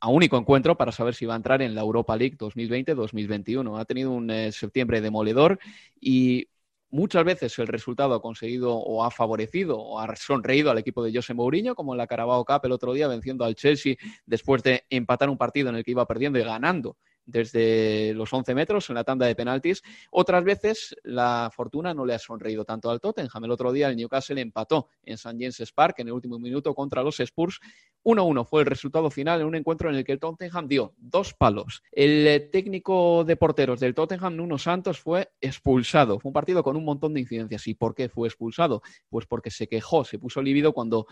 a 0.00 0.08
único 0.08 0.36
encuentro 0.36 0.76
para 0.76 0.92
saber 0.92 1.14
si 1.14 1.26
va 1.26 1.34
a 1.34 1.36
entrar 1.36 1.62
en 1.62 1.76
la 1.76 1.80
Europa 1.80 2.16
League 2.16 2.36
2020-2021. 2.38 3.78
Ha 3.78 3.84
tenido 3.84 4.10
un 4.10 4.30
eh, 4.30 4.50
septiembre 4.50 5.00
demoledor 5.00 5.60
y 6.00 6.48
Muchas 6.92 7.24
veces 7.24 7.56
el 7.60 7.68
resultado 7.68 8.14
ha 8.14 8.22
conseguido 8.22 8.74
o 8.74 9.04
ha 9.04 9.12
favorecido 9.12 9.78
o 9.78 10.00
ha 10.00 10.16
sonreído 10.16 10.70
al 10.72 10.78
equipo 10.78 11.04
de 11.04 11.12
José 11.12 11.34
Mourinho, 11.34 11.76
como 11.76 11.94
en 11.94 11.98
la 11.98 12.08
Carabao 12.08 12.44
Cup 12.44 12.60
el 12.64 12.72
otro 12.72 12.92
día, 12.92 13.06
venciendo 13.06 13.44
al 13.44 13.54
Chelsea 13.54 13.94
después 14.26 14.62
de 14.64 14.84
empatar 14.90 15.30
un 15.30 15.38
partido 15.38 15.68
en 15.68 15.76
el 15.76 15.84
que 15.84 15.92
iba 15.92 16.06
perdiendo 16.06 16.40
y 16.40 16.42
ganando 16.42 16.96
desde 17.30 18.12
los 18.14 18.32
11 18.32 18.54
metros 18.54 18.88
en 18.88 18.94
la 18.94 19.04
tanda 19.04 19.26
de 19.26 19.34
penaltis. 19.34 19.82
Otras 20.10 20.44
veces 20.44 20.96
la 21.04 21.50
fortuna 21.54 21.94
no 21.94 22.04
le 22.04 22.14
ha 22.14 22.18
sonreído 22.18 22.64
tanto 22.64 22.90
al 22.90 23.00
Tottenham. 23.00 23.44
El 23.44 23.50
otro 23.50 23.72
día 23.72 23.88
el 23.88 23.96
Newcastle 23.96 24.40
empató 24.40 24.88
en 25.04 25.14
St. 25.14 25.36
James 25.38 25.72
Park 25.72 25.96
en 25.98 26.08
el 26.08 26.12
último 26.12 26.38
minuto 26.38 26.74
contra 26.74 27.02
los 27.02 27.20
Spurs. 27.20 27.60
1-1 28.02 28.46
fue 28.46 28.62
el 28.62 28.66
resultado 28.66 29.10
final 29.10 29.40
en 29.40 29.46
un 29.46 29.54
encuentro 29.54 29.90
en 29.90 29.96
el 29.96 30.04
que 30.04 30.12
el 30.12 30.18
Tottenham 30.18 30.68
dio 30.68 30.94
dos 30.96 31.34
palos. 31.34 31.82
El 31.92 32.26
eh, 32.26 32.40
técnico 32.40 33.24
de 33.24 33.36
porteros 33.36 33.80
del 33.80 33.94
Tottenham, 33.94 34.36
Nuno 34.36 34.58
Santos, 34.58 34.98
fue 34.98 35.30
expulsado. 35.40 36.18
Fue 36.18 36.30
un 36.30 36.34
partido 36.34 36.62
con 36.62 36.76
un 36.76 36.84
montón 36.84 37.14
de 37.14 37.20
incidencias. 37.20 37.66
¿Y 37.66 37.74
por 37.74 37.94
qué 37.94 38.08
fue 38.08 38.28
expulsado? 38.28 38.82
Pues 39.08 39.26
porque 39.26 39.50
se 39.50 39.68
quejó, 39.68 40.04
se 40.04 40.18
puso 40.18 40.40
lívido 40.40 40.72
cuando 40.72 41.06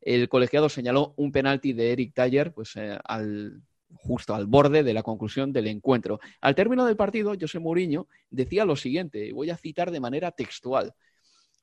el 0.00 0.28
colegiado 0.28 0.68
señaló 0.68 1.14
un 1.16 1.32
penalti 1.32 1.72
de 1.72 1.92
Eric 1.92 2.14
Taylor 2.14 2.52
pues, 2.52 2.76
eh, 2.76 2.98
al 3.04 3.62
justo 3.92 4.34
al 4.34 4.46
borde 4.46 4.82
de 4.82 4.92
la 4.92 5.02
conclusión 5.02 5.52
del 5.52 5.66
encuentro. 5.66 6.20
Al 6.40 6.54
término 6.54 6.84
del 6.84 6.96
partido, 6.96 7.34
José 7.40 7.58
Mourinho 7.58 8.08
decía 8.30 8.64
lo 8.64 8.76
siguiente, 8.76 9.32
voy 9.32 9.50
a 9.50 9.56
citar 9.56 9.90
de 9.90 10.00
manera 10.00 10.30
textual. 10.32 10.94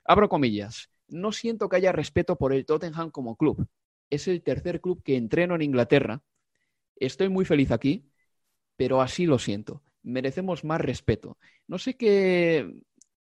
Abro 0.06 0.30
comillas, 0.30 0.90
no 1.08 1.32
siento 1.32 1.70
que 1.70 1.76
haya 1.76 1.92
respeto 1.92 2.38
por 2.38 2.54
el 2.54 2.66
Tottenham 2.66 3.12
como 3.12 3.36
club. 3.36 3.68
Es 4.10 4.28
el 4.28 4.42
tercer 4.42 4.82
club 4.82 5.04
que 5.04 5.16
entreno 5.16 5.56
en 5.56 5.62
Inglaterra. 5.62 6.22
Estoy 6.96 7.30
muy 7.30 7.46
feliz 7.46 7.72
aquí, 7.72 8.10
pero 8.76 9.02
así 9.02 9.26
lo 9.26 9.40
siento. 9.40 9.84
Merecemos 10.04 10.64
más 10.64 10.82
respeto. 10.82 11.38
No 11.68 11.78
sé 11.78 11.96
qué 11.96 12.74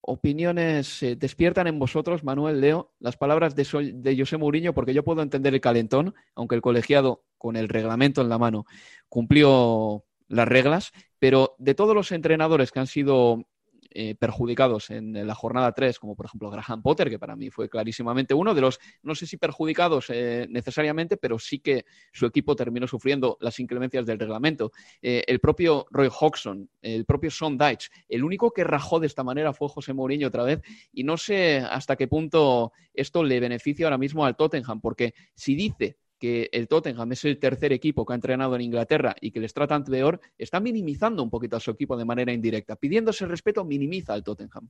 opiniones 0.01 1.03
eh, 1.03 1.17
despiertan 1.17 1.67
en 1.67 1.79
vosotros, 1.79 2.25
Manuel, 2.25 2.61
Leo, 2.61 2.95
las 3.01 3.17
palabras 3.17 3.55
de, 3.55 3.93
de 3.95 4.19
José 4.19 4.37
Mourinho, 4.37 4.73
porque 4.73 4.95
yo 4.95 5.05
puedo 5.05 5.23
entender 5.23 5.53
el 5.53 5.61
calentón, 5.61 6.15
aunque 6.35 6.55
el 6.55 6.63
colegiado 6.63 7.25
con 7.39 7.57
el 7.57 7.69
reglamento 7.69 8.21
en 8.21 8.29
la 8.29 8.39
mano, 8.39 8.67
cumplió 9.09 10.05
las 10.29 10.49
reglas, 10.49 10.93
pero 11.19 11.55
de 11.59 11.75
todos 11.75 11.95
los 11.95 12.13
entrenadores 12.13 12.71
que 12.71 12.81
han 12.81 12.87
sido 12.87 13.47
eh, 13.91 14.15
perjudicados 14.17 14.91
en 14.91 15.27
la 15.27 15.35
jornada 15.35 15.73
3, 15.73 15.99
como 15.99 16.15
por 16.15 16.27
ejemplo 16.27 16.51
Graham 16.51 16.83
Potter, 16.83 17.09
que 17.09 17.19
para 17.19 17.37
mí 17.37 17.51
fue 17.51 17.71
clarísimamente 17.71 18.35
uno 18.35 18.55
de 18.55 18.61
los, 18.61 18.79
no 19.03 19.15
sé 19.15 19.27
si 19.27 19.39
perjudicados 19.39 20.11
eh, 20.11 20.47
necesariamente, 20.51 21.17
pero 21.17 21.39
sí 21.39 21.61
que 21.61 21.87
su 22.13 22.27
equipo 22.27 22.55
terminó 22.55 22.87
sufriendo 22.87 23.39
las 23.41 23.59
inclemencias 23.59 24.05
del 24.05 24.19
reglamento. 24.19 24.73
Eh, 25.01 25.25
el 25.27 25.41
propio 25.41 25.87
Roy 25.91 26.09
Hodgson, 26.09 26.69
el 26.83 27.07
propio 27.07 27.31
Sean 27.31 27.57
Dyche, 27.57 27.89
el 28.11 28.25
único 28.25 28.51
que 28.51 28.63
rajó 28.63 29.01
de 29.01 29.07
esta 29.07 29.25
manera 29.25 29.55
fue 29.55 29.71
José 29.71 29.95
Mourinho 29.95 30.29
otra 30.29 30.43
vez, 30.43 30.61
y 30.93 31.05
no 31.05 31.17
sé 31.17 31.59
hasta 31.59 31.97
qué 31.97 32.09
punto 32.09 32.73
esto 32.93 33.25
le 33.25 33.41
beneficia 33.41 33.87
ahora 33.87 33.99
mismo 33.99 34.27
al 34.27 34.37
Tottenham, 34.37 34.83
porque 34.83 35.15
si 35.35 35.55
dice 35.55 35.97
que 36.19 36.49
el 36.53 36.69
Tottenham 36.69 37.13
es 37.13 37.25
el 37.25 37.39
tercer 37.39 37.73
equipo 37.73 38.05
que 38.05 38.13
ha 38.13 38.17
entrenado 38.17 38.55
en 38.57 38.63
Inglaterra 38.63 39.15
y 39.21 39.31
que 39.31 39.41
les 39.41 39.55
tratan 39.55 39.85
peor, 39.85 40.21
está 40.37 40.61
minimizando 40.61 41.23
un 41.23 41.31
poquito 41.31 41.57
a 41.57 41.61
su 41.61 41.71
equipo 41.71 41.97
de 41.97 42.05
manera 42.05 42.33
indirecta. 42.33 42.77
Pidiéndose 42.77 43.27
respeto, 43.27 43.65
minimiza 43.65 44.13
al 44.13 44.25
Tottenham. 44.25 44.69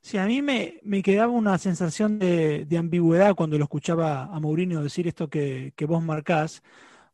Sí, 0.00 0.16
a 0.16 0.26
mí 0.26 0.42
me, 0.42 0.80
quedaba 1.02 1.32
una 1.32 1.58
sensación 1.58 2.18
de, 2.18 2.66
ambigüedad 2.78 3.34
cuando 3.34 3.58
lo 3.58 3.64
escuchaba 3.64 4.24
a 4.24 4.40
Mourinho 4.40 4.82
decir 4.82 5.06
esto 5.06 5.28
que, 5.28 5.72
vos 5.86 6.02
marcás, 6.02 6.62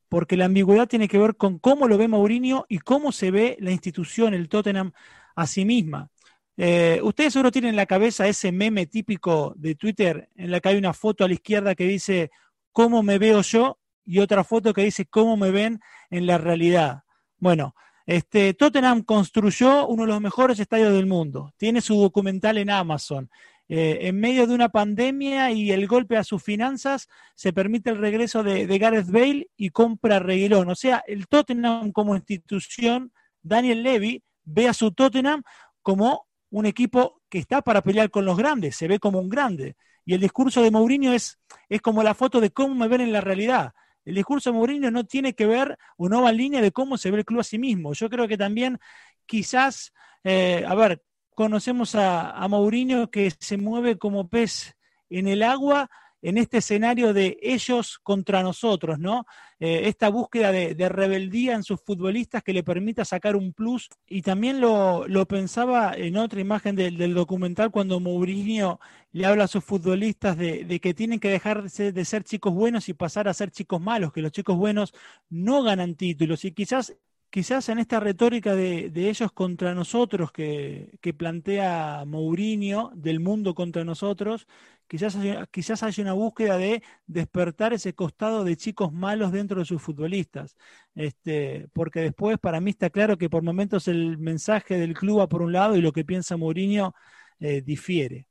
porque 0.09 0.37
la 0.37 0.45
ambigüedad 0.45 0.87
tiene 0.87 1.09
que 1.09 1.19
ver 1.19 1.37
con 1.37 1.59
cómo 1.59 1.89
lo 1.89 1.99
ve 1.99 2.09
Mourinho 2.09 2.67
y 2.69 2.79
cómo 2.79 3.11
se 3.11 3.31
ve 3.31 3.57
la 3.61 3.73
institución, 3.73 4.35
el 4.35 4.49
Tottenham, 4.49 4.93
a 5.35 5.47
sí 5.47 5.65
misma. 5.65 6.11
Eh, 6.57 7.01
ustedes 7.03 7.33
seguro 7.33 7.51
tienen 7.51 7.71
en 7.71 7.77
la 7.77 7.87
cabeza 7.87 8.29
ese 8.29 8.53
meme 8.53 8.87
típico 8.87 9.55
de 9.57 9.75
Twitter 9.75 10.29
en 10.37 10.53
la 10.53 10.61
que 10.61 10.69
hay 10.69 10.77
una 10.77 10.93
foto 10.93 11.25
a 11.25 11.29
la 11.29 11.35
izquierda 11.35 11.75
que 11.75 11.85
dice 11.85 12.31
cómo 12.75 13.03
me 13.03 13.19
veo 13.19 13.41
yo 13.41 13.79
y 14.05 14.19
otra 14.19 14.45
foto 14.45 14.75
que 14.75 14.83
dice 14.83 15.07
cómo 15.07 15.39
me 15.39 15.51
ven 15.51 15.81
en 16.11 16.27
la 16.27 16.37
realidad. 16.37 17.05
Bueno, 17.39 17.75
este, 18.05 18.53
Tottenham 18.53 19.03
construyó 19.03 19.87
uno 19.87 20.03
de 20.03 20.09
los 20.09 20.21
mejores 20.21 20.59
estadios 20.59 20.93
del 20.93 21.07
mundo. 21.07 21.55
Tiene 21.57 21.81
su 21.81 21.95
documental 21.95 22.59
en 22.59 22.69
Amazon. 22.69 23.31
Eh, 23.69 24.01
en 24.09 24.21
medio 24.21 24.47
de 24.47 24.55
una 24.55 24.69
pandemia 24.69 25.51
y 25.53 25.71
el 25.71 25.87
golpe 25.87 26.19
a 26.19 26.25
sus 26.25 26.43
finanzas, 26.43 27.09
se 27.35 27.53
permite 27.53 27.91
el 27.91 27.99
regreso 27.99 28.43
de, 28.43 28.67
Gareth 28.79 29.09
Bale 29.09 29.49
y 29.57 29.71
compra 29.71 30.19
Reguilón. 30.19 30.69
O 30.69 30.75
sea, 30.75 31.03
el 31.07 31.29
Tottenham 31.29 31.93
como 31.93 32.17
institución, 32.17 33.13
Daniel 33.41 33.83
Levy 33.83 34.23
ve 34.43 34.69
a 34.69 34.75
su 34.75 34.93
Tottenham 34.93 35.43
como 35.81 36.27
un 36.51 36.67
equipo 36.67 37.23
que 37.31 37.39
está 37.39 37.63
para 37.63 37.83
pelear 37.83 38.11
con 38.11 38.25
los 38.25 38.37
grandes, 38.37 38.77
se 38.77 38.89
ve 38.89 38.99
como 38.99 39.21
un 39.21 39.29
grande. 39.29 39.77
Y 40.05 40.15
el 40.15 40.21
discurso 40.21 40.63
de 40.63 40.71
Mourinho 40.71 41.13
es, 41.13 41.39
es 41.69 41.81
como 41.81 42.03
la 42.03 42.15
foto 42.15 42.41
de 42.41 42.51
cómo 42.51 42.75
me 42.75 42.89
ven 42.89 43.01
en 43.01 43.13
la 43.13 43.21
realidad. 43.21 43.73
El 44.05 44.17
discurso 44.17 44.51
de 44.51 44.59
Mourinho 44.59 44.91
no 44.91 45.05
tiene 45.05 45.35
que 45.35 45.47
ver 45.47 45.79
o 45.97 46.09
no 46.09 46.23
va 46.23 46.31
en 46.31 46.37
línea 46.37 46.61
de 46.61 46.73
cómo 46.73 46.99
se 46.99 47.11
ve 47.11 47.19
el 47.19 47.25
club 47.25 47.41
a 47.41 47.45
sí 47.45 47.59
mismo. 47.59 47.95
Yo 47.95 48.11
creo 48.11 48.29
que 48.29 48.37
también 48.37 48.79
quizás, 49.27 49.93
eh, 50.25 50.65
a 50.67 50.75
ver, 50.75 51.03
conocemos 51.35 51.95
a, 51.95 52.31
a 52.33 52.49
Mourinho 52.49 53.11
que 53.11 53.33
se 53.39 53.57
mueve 53.57 53.97
como 53.99 54.29
pez 54.29 54.75
en 55.09 55.29
el 55.29 55.43
agua 55.43 55.91
en 56.25 56.39
este 56.39 56.59
escenario 56.59 57.13
de 57.13 57.37
ellos 57.43 57.99
contra 58.03 58.43
nosotros, 58.43 58.99
¿no? 58.99 59.27
Eh, 59.61 59.89
esta 59.89 60.09
búsqueda 60.09 60.53
de, 60.53 60.89
rebeldía 60.89 61.53
en 61.53 61.63
sus 61.63 61.83
futbolistas 61.83 62.43
que 62.43 62.55
le 62.55 62.63
permita 62.63 63.05
sacar 63.05 63.37
un 63.37 63.53
plus. 63.53 63.91
Y 64.09 64.23
también 64.23 64.59
lo, 64.59 65.05
pensaba 65.29 65.93
en 65.95 66.17
otra 66.17 66.41
imagen 66.41 66.77
del, 66.77 67.13
documental 67.13 67.71
cuando 67.71 68.01
Mourinho 68.01 68.81
le 69.13 69.27
habla 69.27 69.45
a 69.45 69.49
sus 69.49 69.63
futbolistas 69.63 70.39
de, 70.39 70.81
que 70.81 70.95
tienen 70.95 71.21
que 71.21 71.29
dejar 71.29 71.71
de 71.71 72.05
ser, 72.07 72.25
chicos 72.25 72.55
buenos 72.55 72.89
y 72.89 72.95
pasar 72.95 73.29
a 73.29 73.35
ser 73.35 73.51
chicos 73.51 73.83
malos, 73.83 74.11
que 74.11 74.23
los 74.23 74.33
chicos 74.33 74.57
buenos 74.57 74.95
no 75.29 75.63
ganan 75.63 75.95
títulos. 75.95 76.47
Y 76.47 76.53
quizás 76.53 76.97
quizás 77.35 77.69
en 77.69 77.81
esta 77.81 77.99
retórica 77.99 78.55
de, 78.55 78.93
ellos 78.95 79.33
contra 79.33 79.75
nosotros 79.75 80.31
que, 80.31 81.01
plantea 81.19 82.05
Mourinho, 82.07 82.93
del 82.95 83.19
mundo 83.19 83.57
contra 83.57 83.83
nosotros, 83.83 84.47
quizás, 84.87 85.19
quizás 85.51 85.83
haya 85.83 86.05
una 86.05 86.13
búsqueda 86.13 86.57
de 86.59 86.85
despertar 87.09 87.73
ese 87.73 87.93
costado 87.93 88.45
de 88.45 88.57
chicos 88.57 88.93
malos 88.93 89.33
dentro 89.33 89.59
de 89.59 89.65
sus 89.65 89.83
futbolistas. 89.83 90.55
Este, 90.95 91.67
porque 91.73 92.03
después 92.03 92.39
para 92.39 92.61
mí 92.61 92.71
está 92.71 92.89
claro 92.89 93.19
que 93.19 93.29
por 93.29 93.43
momentos 93.43 93.89
el 93.89 94.17
mensaje 94.17 94.79
del 94.79 94.95
club 94.95 95.19
va 95.19 95.29
por 95.29 95.43
un 95.43 95.51
lado 95.51 95.75
y 95.75 95.81
lo 95.81 95.91
que 95.91 96.05
piensa 96.05 96.37
Mourinho 96.37 96.95
eh, 97.41 97.63
difiere. 97.63 98.29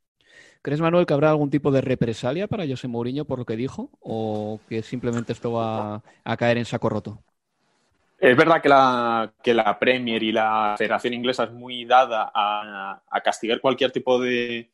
¿Crees, 0.62 0.80
Manuel, 0.80 1.06
que 1.06 1.14
habrá 1.14 1.30
algún 1.30 1.50
tipo 1.50 1.72
de 1.74 1.82
represalia 1.82 2.48
para 2.48 2.66
José 2.66 2.88
Mourinho 2.88 3.26
por 3.26 3.38
lo 3.38 3.44
que 3.44 3.58
dijo? 3.58 3.90
¿O 4.00 4.62
que 4.70 4.82
simplemente 4.82 5.34
esto 5.34 5.52
va 5.52 6.02
a 6.24 6.38
caer 6.38 6.58
en 6.58 6.64
saco 6.64 6.88
roto? 6.88 7.22
Es 8.24 8.38
verdad 8.38 8.62
que 8.62 8.70
la, 9.54 9.78
Premier 9.78 10.24
y 10.24 10.32
la 10.32 10.76
Federación 10.78 11.14
Inglesa 11.14 11.44
es 11.44 11.52
muy 11.52 11.84
dada 11.84 12.32
a 12.34 13.22
castigar 13.22 13.60
cualquier 13.60 13.92
tipo 13.92 14.18
de, 14.18 14.72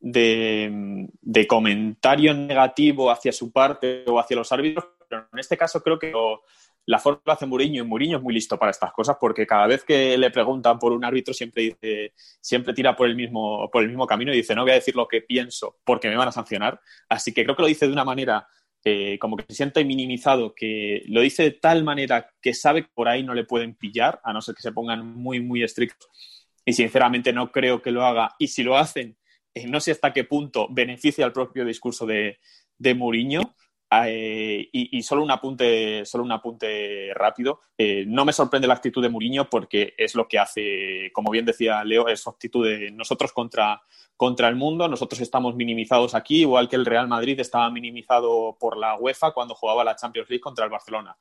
de, 0.00 1.46
comentario 1.48 2.32
negativo 2.32 3.10
hacia 3.10 3.32
su 3.32 3.50
parte 3.50 4.04
o 4.06 4.20
hacia 4.20 4.36
los 4.36 4.52
árbitros, 4.52 4.86
pero 5.08 5.26
en 5.32 5.38
este 5.38 5.56
caso 5.56 5.82
creo 5.82 5.98
que 5.98 6.12
la 6.86 7.00
forma 7.00 7.20
lo 7.24 7.32
hace 7.32 7.46
Mourinho 7.46 7.82
y 7.82 7.86
Mourinho 7.86 8.18
es 8.18 8.22
muy 8.22 8.32
listo 8.32 8.56
para 8.56 8.70
estas 8.70 8.92
cosas 8.92 9.16
porque 9.20 9.46
cada 9.46 9.66
vez 9.66 9.82
que 9.82 10.16
le 10.16 10.30
preguntan 10.30 10.78
por 10.78 10.92
un 10.92 11.04
árbitro 11.04 11.34
siempre 11.34 11.62
dice, 11.64 12.12
siempre 12.40 12.72
tira 12.72 12.94
por 12.94 13.08
el 13.08 13.16
mismo, 13.16 13.68
por 13.68 13.82
el 13.82 13.88
mismo 13.88 14.06
camino 14.06 14.32
y 14.32 14.36
dice 14.36 14.54
no 14.54 14.62
voy 14.62 14.70
a 14.70 14.74
decir 14.74 14.94
lo 14.94 15.08
que 15.08 15.22
pienso 15.22 15.78
porque 15.82 16.08
me 16.08 16.16
van 16.16 16.28
a 16.28 16.32
sancionar. 16.32 16.80
Así 17.08 17.34
que 17.34 17.42
creo 17.42 17.56
que 17.56 17.62
lo 17.62 17.68
dice 17.68 17.86
de 17.86 17.92
una 17.92 18.04
manera 18.04 18.46
eh, 18.88 19.18
como 19.18 19.36
que 19.36 19.44
se 19.48 19.56
siente 19.56 19.84
minimizado, 19.84 20.54
que 20.54 21.02
lo 21.08 21.20
dice 21.20 21.42
de 21.42 21.50
tal 21.50 21.82
manera 21.82 22.30
que 22.40 22.54
sabe 22.54 22.82
que 22.82 22.90
por 22.94 23.08
ahí 23.08 23.24
no 23.24 23.34
le 23.34 23.42
pueden 23.42 23.74
pillar, 23.74 24.20
a 24.22 24.32
no 24.32 24.40
ser 24.40 24.54
que 24.54 24.62
se 24.62 24.70
pongan 24.70 25.04
muy, 25.04 25.40
muy 25.40 25.64
estrictos. 25.64 26.08
Y 26.64 26.72
sinceramente 26.72 27.32
no 27.32 27.50
creo 27.50 27.82
que 27.82 27.90
lo 27.90 28.06
haga. 28.06 28.36
Y 28.38 28.46
si 28.46 28.62
lo 28.62 28.76
hacen, 28.76 29.16
eh, 29.52 29.66
no 29.66 29.80
sé 29.80 29.90
hasta 29.90 30.12
qué 30.12 30.22
punto 30.22 30.68
beneficia 30.70 31.26
el 31.26 31.32
propio 31.32 31.64
discurso 31.64 32.06
de, 32.06 32.38
de 32.78 32.94
Mourinho. 32.94 33.56
Eh, 33.90 34.68
y, 34.72 35.02
solo 35.02 35.22
un 35.22 35.30
apunte, 35.30 36.04
solo 36.04 36.24
un 36.24 36.32
apunte 36.32 37.12
rápido. 37.14 37.60
Eh, 37.78 38.04
no 38.06 38.24
me 38.24 38.32
sorprende 38.32 38.66
la 38.66 38.74
actitud 38.74 39.02
de 39.02 39.08
Mourinho 39.08 39.48
porque 39.48 39.94
es 39.96 40.14
lo 40.14 40.26
que 40.26 40.38
hace, 40.38 41.10
como 41.12 41.30
bien 41.30 41.44
decía 41.44 41.84
Leo, 41.84 42.08
es 42.08 42.26
actitud 42.26 42.66
de 42.66 42.90
nosotros 42.90 43.32
contra, 43.32 43.82
contra 44.16 44.48
el 44.48 44.56
mundo. 44.56 44.88
Nosotros 44.88 45.20
estamos 45.20 45.54
minimizados 45.54 46.14
aquí, 46.14 46.40
igual 46.40 46.68
que 46.68 46.76
el 46.76 46.86
Real 46.86 47.08
Madrid 47.08 47.38
estaba 47.38 47.70
minimizado 47.70 48.56
por 48.58 48.76
la 48.76 48.96
UEFA 48.96 49.32
cuando 49.32 49.54
jugaba 49.54 49.84
la 49.84 49.96
Champions 49.96 50.28
League 50.28 50.40
contra 50.40 50.64
el 50.64 50.70
Barcelona. 50.70 51.16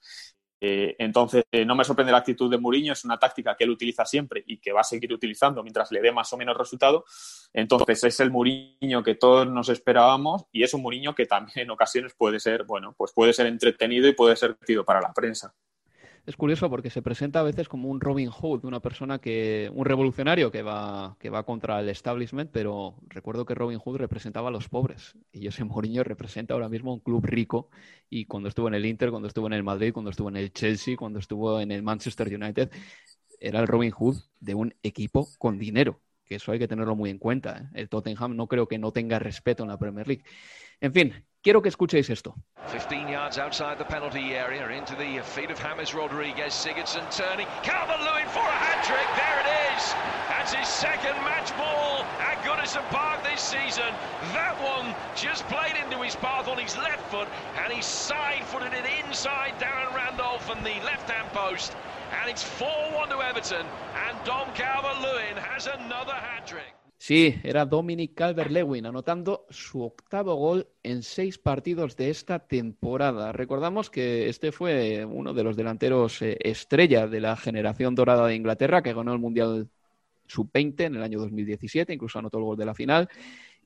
Eh, 0.68 0.96
entonces, 0.98 1.44
eh, 1.52 1.64
no 1.64 1.76
me 1.76 1.84
sorprende 1.84 2.12
la 2.12 2.18
actitud 2.18 2.50
de 2.50 2.58
Mourinho, 2.58 2.94
es 2.94 3.06
una 3.06 3.20
táctica 3.20 3.56
que 3.56 3.66
él 3.66 3.70
utiliza 3.70 4.04
siempre 4.04 4.44
y 4.48 4.58
que 4.58 4.72
va 4.72 4.82
a 4.82 4.84
seguir 4.84 5.14
utilizando 5.14 5.62
mientras 5.62 5.92
le 5.92 6.02
dé 6.02 6.12
más 6.12 6.34
o 6.34 6.38
menos 6.38 6.58
resultado. 6.58 7.06
Entonces, 7.54 8.04
es 8.04 8.20
el 8.20 8.32
Mourinho 8.32 9.04
que 9.04 9.14
todos 9.14 9.48
nos 9.48 9.70
esperábamos 9.70 10.46
y 10.52 10.64
es 10.64 10.74
un 10.74 10.82
Mourinho 10.82 11.14
que 11.14 11.28
también 11.28 11.60
en 11.60 11.70
ocasiones 11.70 12.16
puede 12.18 12.40
ser, 12.40 12.64
bueno, 12.64 12.96
pues 12.98 13.14
puede 13.14 13.32
ser 13.32 13.46
entretenido 13.46 14.08
y 14.08 14.14
puede 14.14 14.36
ser 14.36 14.54
divertido 14.54 14.84
para 14.84 15.02
la 15.02 15.14
prensa 15.14 15.54
es 16.26 16.36
curioso 16.36 16.70
porque 16.70 16.90
se 16.90 17.04
presenta 17.04 17.40
a 17.40 17.44
veces 17.44 17.70
como 17.70 17.90
un 17.90 18.02
Robin 18.02 18.30
Hood, 18.30 18.66
una 18.66 18.80
persona 18.80 19.20
que, 19.20 19.70
un 19.74 19.86
revolucionario 19.86 20.52
que 20.52 20.64
va, 20.64 21.18
que 21.20 21.30
va 21.30 21.44
contra 21.44 21.80
el 21.80 21.90
establishment, 21.90 22.50
pero 22.52 22.96
recuerdo 23.08 23.46
que 23.46 23.54
Robin 23.54 23.78
Hood 23.78 23.98
representaba 23.98 24.50
a 24.50 24.52
los 24.52 24.68
pobres. 24.68 25.16
Y 25.32 25.46
José 25.46 25.64
Mourinho 25.64 26.04
representa 26.04 26.56
ahora 26.56 26.70
mismo 26.70 26.94
un 26.94 27.00
club 27.00 27.24
rico. 27.26 27.70
Y 28.10 28.26
cuando 28.26 28.50
estuvo 28.50 28.68
en 28.68 28.74
el 28.74 28.86
Inter, 28.86 29.12
cuando 29.12 29.28
estuvo 29.28 29.46
en 29.48 29.54
el 29.54 29.64
Madrid, 29.64 29.94
cuando 29.94 30.10
estuvo 30.10 30.30
en 30.30 30.38
el 30.38 30.52
Chelsea, 30.52 30.98
cuando 30.98 31.20
estuvo 31.20 31.60
en 31.60 31.72
el 31.72 31.84
Manchester 31.84 32.34
United, 32.34 32.72
era 33.40 33.60
el 33.60 33.68
Robin 33.68 33.92
Hood 33.92 34.18
de 34.40 34.56
un 34.56 34.74
equipo 34.82 35.28
con 35.38 35.60
dinero, 35.60 36.00
que 36.26 36.36
eso 36.36 36.52
hay 36.52 36.60
que 36.60 36.68
tenerlo 36.68 36.96
muy 36.96 37.10
en 37.10 37.20
cuenta. 37.20 37.58
¿eh? 37.58 37.68
El 37.74 37.90
Tottenham 37.90 38.36
no 38.36 38.48
creo 38.48 38.68
que 38.68 38.78
no 38.78 38.92
tenga 38.92 39.20
respeto 39.20 39.64
en 39.64 39.70
la 39.70 39.78
Premier 39.78 40.08
League. 40.08 40.24
En 40.82 40.94
fin, 40.94 41.14
Quiero 41.46 41.62
que 41.62 41.70
escuchéis 41.70 42.10
esto. 42.10 42.34
15 42.72 43.08
yards 43.08 43.38
outside 43.38 43.78
the 43.78 43.86
penalty 43.86 44.34
area 44.34 44.68
into 44.70 44.96
the 44.96 45.22
feet 45.22 45.52
of 45.52 45.60
James 45.62 45.94
Rodriguez. 45.94 46.56
Sigurdsson 46.56 47.06
turning. 47.16 47.46
Calvert-Lewin 47.62 48.28
for 48.34 48.42
a 48.42 48.58
hat-trick. 48.66 49.06
There 49.14 49.40
it 49.46 49.50
is. 49.78 49.94
That's 50.28 50.56
his 50.56 50.68
second 50.68 51.14
match 51.22 51.56
ball 51.56 52.02
at 52.18 52.42
Goodison 52.42 52.82
Park 52.90 53.22
this 53.22 53.42
season. 53.42 53.94
That 54.34 54.58
one 54.58 54.96
just 55.16 55.46
played 55.46 55.78
into 55.78 56.02
his 56.02 56.16
path 56.16 56.48
on 56.48 56.58
his 56.58 56.76
left 56.78 57.06
foot 57.12 57.28
and 57.64 57.72
he 57.72 57.80
side-footed 57.80 58.74
it 58.74 59.06
inside 59.06 59.54
Darren 59.60 59.94
Randolph 59.94 60.50
and 60.50 60.66
the 60.66 60.82
left-hand 60.84 61.30
post. 61.30 61.76
And 62.22 62.30
it's 62.30 62.46
4-1 62.60 63.10
to 63.10 63.22
Everton 63.22 63.66
and 64.08 64.18
Dom 64.26 64.48
Calvert-Lewin 64.54 65.38
has 65.38 65.68
another 65.68 66.14
hat-trick. 66.14 66.76
Sí, 66.98 67.36
era 67.44 67.66
Dominic 67.66 68.16
Calvert-Lewin 68.16 68.86
anotando 68.86 69.46
su 69.50 69.84
octavo 69.84 70.36
gol 70.36 70.68
en 70.82 71.04
seis 71.04 71.38
partidos 71.38 71.96
de 71.96 72.10
esta 72.10 72.40
temporada. 72.40 73.32
Recordamos 73.32 73.90
que 73.90 74.28
este 74.30 74.52
fue 74.52 75.06
uno 75.06 75.34
de 75.34 75.44
los 75.44 75.56
delanteros 75.56 76.22
eh, 76.22 76.38
estrella 76.42 77.08
de 77.08 77.22
la 77.22 77.36
generación 77.36 77.94
dorada 77.94 78.26
de 78.28 78.36
Inglaterra 78.36 78.82
que 78.82 78.94
ganó 78.94 79.14
el 79.14 79.20
Mundial 79.20 79.70
Sub-20 80.28 80.86
en 80.86 80.96
el 80.96 81.04
año 81.04 81.20
2017, 81.20 81.94
incluso 81.94 82.18
anotó 82.18 82.40
el 82.40 82.46
gol 82.46 82.58
de 82.58 82.66
la 82.66 82.74
final. 82.74 83.10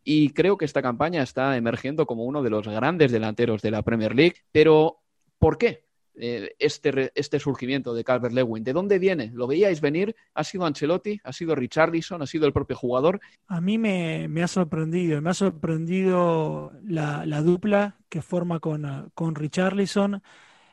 Y 0.04 0.32
creo 0.32 0.58
que 0.58 0.66
esta 0.66 0.82
campaña 0.82 1.24
está 1.24 1.56
emergiendo 1.56 2.06
como 2.06 2.26
uno 2.26 2.42
de 2.42 2.50
los 2.50 2.68
grandes 2.68 3.12
delanteros 3.12 3.62
de 3.62 3.72
la 3.72 3.84
Premier 3.84 4.16
League. 4.16 4.36
Pero, 4.52 5.02
¿por 5.38 5.58
qué? 5.58 5.89
Eh, 6.20 6.56
este, 6.60 7.12
este 7.16 7.40
surgimiento 7.40 7.94
de 7.94 8.04
Calvert 8.04 8.34
Lewin? 8.34 8.64
¿De 8.64 8.74
dónde 8.74 9.00
viene? 9.00 9.32
¿Lo 9.34 9.48
veíais 9.48 9.82
venir? 9.82 10.16
¿Ha 10.34 10.44
sido 10.44 10.66
Ancelotti? 10.66 11.20
¿Ha 11.24 11.34
sido 11.34 11.56
Richarlison? 11.56 12.22
¿Ha 12.22 12.28
sido 12.28 12.46
el 12.46 12.54
propio 12.54 12.76
jugador? 12.76 13.20
A 13.48 13.62
mí 13.62 13.78
me, 13.78 14.28
ha 14.44 14.48
sorprendido, 14.48 15.22
me 15.22 15.30
ha 15.30 15.34
sorprendido 15.34 16.74
la, 16.84 17.42
dupla 17.42 17.98
que 18.10 18.22
forma 18.22 18.60
con, 18.60 19.12
con 19.14 19.36
Richarlison. 19.36 20.22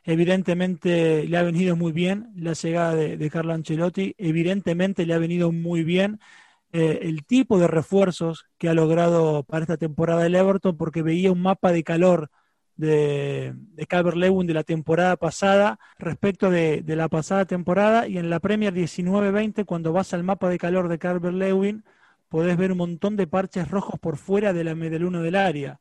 Evidentemente 0.06 1.26
le 1.26 1.36
ha 1.36 1.42
venido 1.42 1.74
muy 1.74 1.90
bien 1.90 2.30
la 2.36 2.52
llegada 2.52 2.94
de, 2.94 3.30
Carlo 3.30 3.52
Ancelotti, 3.54 4.14
evidentemente 4.18 5.04
le 5.04 5.14
ha 5.14 5.18
venido 5.18 5.50
muy 5.50 5.82
bien 5.82 6.20
eh, 6.72 7.00
el 7.02 7.24
tipo 7.24 7.58
de 7.58 7.66
refuerzos 7.66 8.46
que 8.56 8.68
ha 8.68 8.74
logrado 8.74 9.42
para 9.42 9.62
esta 9.62 9.76
temporada 9.76 10.24
el 10.24 10.36
Everton, 10.36 10.76
porque 10.76 11.02
veía 11.02 11.32
un 11.32 11.42
mapa 11.42 11.72
de 11.72 11.82
calor 11.82 12.30
de, 12.76 13.54
de 13.54 13.86
Calvert 13.86 14.16
Lewin 14.16 14.46
de 14.46 14.54
la 14.54 14.64
temporada 14.64 15.16
pasada 15.16 15.78
respecto 15.98 16.50
de, 16.50 16.82
la 16.86 17.08
pasada 17.08 17.44
temporada 17.44 18.06
y 18.06 18.18
en 18.18 18.30
la 18.30 18.40
Premier 18.40 18.74
19-20 18.74 19.64
cuando 19.64 19.92
vas 19.92 20.12
al 20.14 20.24
mapa 20.24 20.48
de 20.48 20.58
calor 20.58 20.88
de 20.88 20.98
Calvert 20.98 21.34
Lewin 21.34 21.84
podés 22.28 22.56
ver 22.56 22.72
un 22.72 22.78
montón 22.78 23.16
de 23.16 23.26
parches 23.26 23.68
rojos 23.70 23.98
por 24.00 24.16
fuera 24.16 24.52
de 24.52 24.64
la 24.64 24.74
del 24.74 25.04
uno 25.04 25.22
del 25.22 25.36
área. 25.36 25.80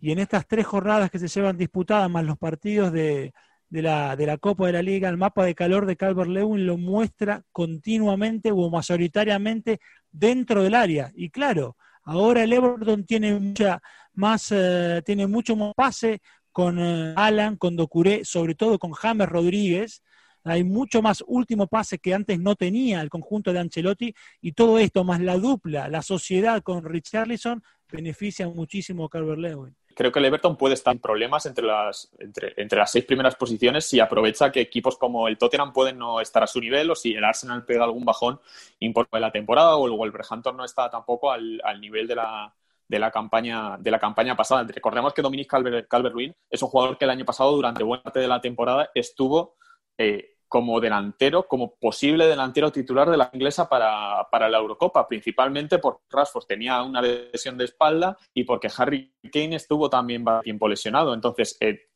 Y 0.00 0.12
en 0.12 0.18
estas 0.18 0.46
tres 0.46 0.66
jornadas 0.66 1.10
que 1.10 1.18
se 1.18 1.28
llevan 1.28 1.58
disputadas 1.58 2.10
más 2.10 2.24
los 2.24 2.38
partidos 2.38 2.92
de, 2.92 3.34
de, 3.68 3.82
la, 3.82 4.16
de 4.16 4.26
la 4.26 4.38
Copa 4.38 4.66
de 4.66 4.72
la 4.72 4.82
Liga 4.82 5.08
el 5.08 5.18
mapa 5.18 5.44
de 5.44 5.54
calor 5.54 5.86
de 5.86 5.96
Calvert 5.96 6.30
Lewin 6.30 6.66
lo 6.66 6.78
muestra 6.78 7.42
continuamente 7.52 8.50
o 8.52 8.70
mayoritariamente 8.70 9.80
dentro 10.10 10.62
del 10.62 10.74
área. 10.74 11.10
Y 11.14 11.30
claro 11.30 11.76
Ahora 12.04 12.42
el 12.42 12.52
Everton 12.52 13.04
tiene 13.04 13.38
mucha 13.38 13.80
más, 14.14 14.52
eh, 14.52 15.02
tiene 15.04 15.26
mucho 15.26 15.56
más 15.56 15.72
pase 15.74 16.20
con 16.52 16.78
eh, 16.78 17.14
Alan, 17.16 17.56
con 17.56 17.76
Docuré, 17.76 18.24
sobre 18.24 18.54
todo 18.54 18.78
con 18.78 18.92
James 18.92 19.28
Rodríguez. 19.28 20.02
Hay 20.44 20.64
mucho 20.64 21.02
más 21.02 21.22
último 21.26 21.66
pase 21.66 21.98
que 21.98 22.14
antes 22.14 22.40
no 22.40 22.56
tenía 22.56 23.02
el 23.02 23.10
conjunto 23.10 23.52
de 23.52 23.58
Ancelotti 23.58 24.14
y 24.40 24.52
todo 24.52 24.78
esto, 24.78 25.04
más 25.04 25.20
la 25.20 25.36
dupla, 25.36 25.88
la 25.88 26.02
sociedad 26.02 26.62
con 26.62 26.82
Richarlison, 26.82 27.62
beneficia 27.90 28.48
muchísimo 28.48 29.04
a 29.04 29.10
Calvert 29.10 29.38
Lewin. 29.38 29.76
Creo 29.94 30.12
que 30.12 30.18
el 30.18 30.24
Everton 30.24 30.56
puede 30.56 30.74
estar 30.74 30.94
en 30.94 31.00
problemas 31.00 31.44
entre 31.44 31.66
las, 31.66 32.10
entre, 32.18 32.54
entre 32.56 32.78
las 32.78 32.90
seis 32.90 33.04
primeras 33.04 33.34
posiciones 33.34 33.84
si 33.84 34.00
aprovecha 34.00 34.50
que 34.50 34.60
equipos 34.60 34.96
como 34.96 35.28
el 35.28 35.36
Tottenham 35.36 35.74
pueden 35.74 35.98
no 35.98 36.20
estar 36.22 36.42
a 36.42 36.46
su 36.46 36.58
nivel 36.58 36.90
o 36.90 36.94
si 36.94 37.12
el 37.12 37.24
Arsenal 37.24 37.66
pega 37.66 37.84
algún 37.84 38.04
bajón 38.04 38.40
importante 38.78 39.18
de 39.18 39.20
la 39.20 39.32
temporada 39.32 39.76
o 39.76 39.86
el 39.86 39.92
Wolverhampton 39.92 40.56
no 40.56 40.64
está 40.64 40.88
tampoco 40.88 41.30
al, 41.30 41.60
al 41.64 41.80
nivel 41.80 42.06
de 42.06 42.14
la, 42.14 42.54
de 42.90 42.98
la 42.98 43.12
campaña, 43.12 43.76
de 43.78 43.88
la 43.88 44.00
campaña 44.00 44.36
pasada. 44.36 44.64
Recordemos 44.64 45.14
que 45.14 45.22
Dominic 45.22 45.48
Calvert-Lewin 45.48 46.34
es 46.50 46.60
un 46.60 46.68
jugador 46.68 46.98
que 46.98 47.04
el 47.04 47.12
año 47.12 47.24
pasado, 47.24 47.52
durante 47.52 47.84
buena 47.84 48.02
parte 48.02 48.18
de 48.18 48.26
la 48.26 48.40
temporada, 48.40 48.90
estuvo 48.92 49.54
eh, 49.96 50.38
como 50.48 50.80
delantero, 50.80 51.46
como 51.46 51.76
posible 51.76 52.26
delantero 52.26 52.72
titular 52.72 53.08
de 53.08 53.16
la 53.16 53.30
inglesa 53.32 53.68
para, 53.68 54.26
la 54.32 54.58
Eurocopa, 54.58 55.06
principalmente 55.06 55.78
porque 55.78 56.02
Rashford 56.10 56.46
tenía 56.46 56.82
una 56.82 57.00
lesión 57.00 57.56
de 57.56 57.66
espalda 57.66 58.18
y 58.34 58.42
porque 58.42 58.68
Harry 58.76 59.14
Kane 59.32 59.54
estuvo 59.54 59.88
también 59.88 60.24
tiempo 60.42 60.66
lesionado. 60.66 61.14
Entonces, 61.14 61.56
eh, 61.60 61.90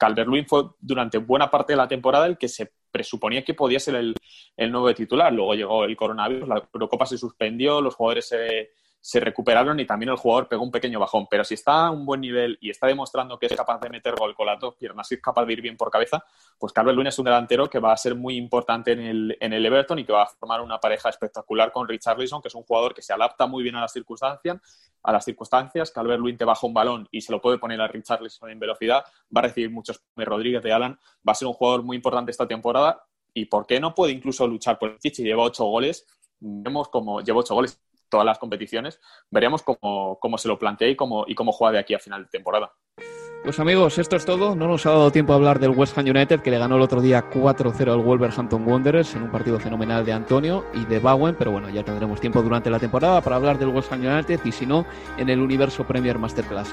fue 0.46 0.62
durante 0.78 1.18
buena 1.18 1.50
parte 1.50 1.72
de 1.72 1.78
la 1.78 1.88
temporada 1.88 2.26
el 2.26 2.38
que 2.38 2.46
se 2.46 2.70
presuponía 2.92 3.42
que 3.42 3.54
podía 3.54 3.80
ser 3.80 3.96
el, 3.96 4.14
el 4.56 4.70
nuevo 4.70 4.94
titular. 4.94 5.32
Luego 5.32 5.54
llegó 5.56 5.84
el 5.84 5.96
coronavirus, 5.96 6.48
la 6.48 6.62
Eurocopa 6.72 7.04
se 7.04 7.18
suspendió, 7.18 7.80
los 7.80 7.96
jugadores 7.96 8.28
se 8.28 8.70
se 9.04 9.20
recuperaron 9.20 9.78
y 9.78 9.84
también 9.84 10.08
el 10.08 10.16
jugador 10.16 10.48
pegó 10.48 10.62
un 10.62 10.70
pequeño 10.70 10.98
bajón. 10.98 11.26
Pero 11.30 11.44
si 11.44 11.52
está 11.52 11.88
a 11.88 11.90
un 11.90 12.06
buen 12.06 12.22
nivel 12.22 12.56
y 12.62 12.70
está 12.70 12.86
demostrando 12.86 13.38
que 13.38 13.44
es 13.44 13.54
capaz 13.54 13.78
de 13.78 13.90
meter 13.90 14.14
gol 14.14 14.34
con 14.34 14.46
las 14.46 14.58
dos 14.58 14.76
piernas 14.76 15.12
y 15.12 15.16
es 15.16 15.20
capaz 15.20 15.44
de 15.44 15.52
ir 15.52 15.60
bien 15.60 15.76
por 15.76 15.90
cabeza, 15.90 16.24
pues 16.58 16.72
Carlos 16.72 16.96
Luna 16.96 17.10
es 17.10 17.18
un 17.18 17.26
delantero 17.26 17.68
que 17.68 17.78
va 17.78 17.92
a 17.92 17.98
ser 17.98 18.14
muy 18.14 18.34
importante 18.38 18.92
en 18.92 19.00
el, 19.00 19.36
en 19.38 19.52
el 19.52 19.66
Everton 19.66 19.98
y 19.98 20.06
que 20.06 20.12
va 20.14 20.22
a 20.22 20.26
formar 20.26 20.62
una 20.62 20.80
pareja 20.80 21.10
espectacular 21.10 21.70
con 21.70 21.86
Richarlison, 21.86 22.40
que 22.40 22.48
es 22.48 22.54
un 22.54 22.62
jugador 22.62 22.94
que 22.94 23.02
se 23.02 23.12
adapta 23.12 23.46
muy 23.46 23.62
bien 23.62 23.76
a 23.76 23.82
las 23.82 23.92
circunstancias. 23.92 24.56
A 25.02 25.12
las 25.12 25.22
circunstancias, 25.22 25.90
Calvert 25.90 26.20
Lewin 26.20 26.38
te 26.38 26.46
baja 26.46 26.66
un 26.66 26.72
balón 26.72 27.06
y 27.10 27.20
se 27.20 27.30
lo 27.30 27.42
puede 27.42 27.58
poner 27.58 27.82
a 27.82 27.88
Richarlison 27.88 28.48
en 28.48 28.58
velocidad, 28.58 29.04
va 29.36 29.40
a 29.40 29.42
recibir 29.42 29.70
muchos 29.70 30.02
Rodríguez 30.16 30.62
de 30.62 30.72
Alan, 30.72 30.98
va 31.28 31.32
a 31.32 31.34
ser 31.34 31.46
un 31.46 31.52
jugador 31.52 31.82
muy 31.82 31.98
importante 31.98 32.30
esta 32.30 32.48
temporada 32.48 33.04
y 33.34 33.44
por 33.44 33.66
qué 33.66 33.78
no 33.80 33.94
puede 33.94 34.12
incluso 34.12 34.46
luchar 34.48 34.78
por 34.78 34.92
el 34.92 34.98
Chichi, 34.98 35.22
lleva 35.22 35.42
ocho 35.42 35.66
goles, 35.66 36.06
vemos 36.40 36.88
como 36.88 37.20
lleva 37.20 37.40
ocho 37.40 37.54
goles 37.54 37.78
todas 38.14 38.26
las 38.26 38.38
competiciones, 38.38 39.00
veremos 39.28 39.64
cómo, 39.64 40.18
cómo 40.20 40.38
se 40.38 40.46
lo 40.46 40.56
plantea 40.56 40.88
y 40.88 40.94
cómo, 40.94 41.24
y 41.26 41.34
cómo 41.34 41.50
juega 41.50 41.72
de 41.72 41.78
aquí 41.80 41.94
a 41.94 41.98
final 41.98 42.22
de 42.22 42.28
temporada. 42.28 42.70
Pues 43.42 43.58
amigos, 43.58 43.98
esto 43.98 44.14
es 44.14 44.24
todo. 44.24 44.54
No 44.54 44.68
nos 44.68 44.86
ha 44.86 44.90
dado 44.90 45.10
tiempo 45.10 45.32
a 45.32 45.36
hablar 45.36 45.58
del 45.58 45.70
West 45.70 45.98
Ham 45.98 46.06
United, 46.06 46.40
que 46.40 46.52
le 46.52 46.58
ganó 46.58 46.76
el 46.76 46.82
otro 46.82 47.00
día 47.00 47.28
4-0 47.28 47.92
al 47.92 47.98
Wolverhampton 47.98 48.66
Wanderers 48.66 49.16
en 49.16 49.24
un 49.24 49.32
partido 49.32 49.58
fenomenal 49.58 50.06
de 50.06 50.12
Antonio 50.12 50.64
y 50.74 50.84
de 50.84 51.00
Bowen, 51.00 51.34
pero 51.36 51.50
bueno, 51.50 51.68
ya 51.70 51.82
tendremos 51.82 52.20
tiempo 52.20 52.40
durante 52.40 52.70
la 52.70 52.78
temporada 52.78 53.20
para 53.20 53.34
hablar 53.34 53.58
del 53.58 53.70
West 53.70 53.92
Ham 53.92 54.06
United 54.06 54.38
y 54.44 54.52
si 54.52 54.64
no, 54.64 54.86
en 55.18 55.28
el 55.28 55.40
Universo 55.40 55.84
Premier 55.84 56.20
Masterclass. 56.20 56.72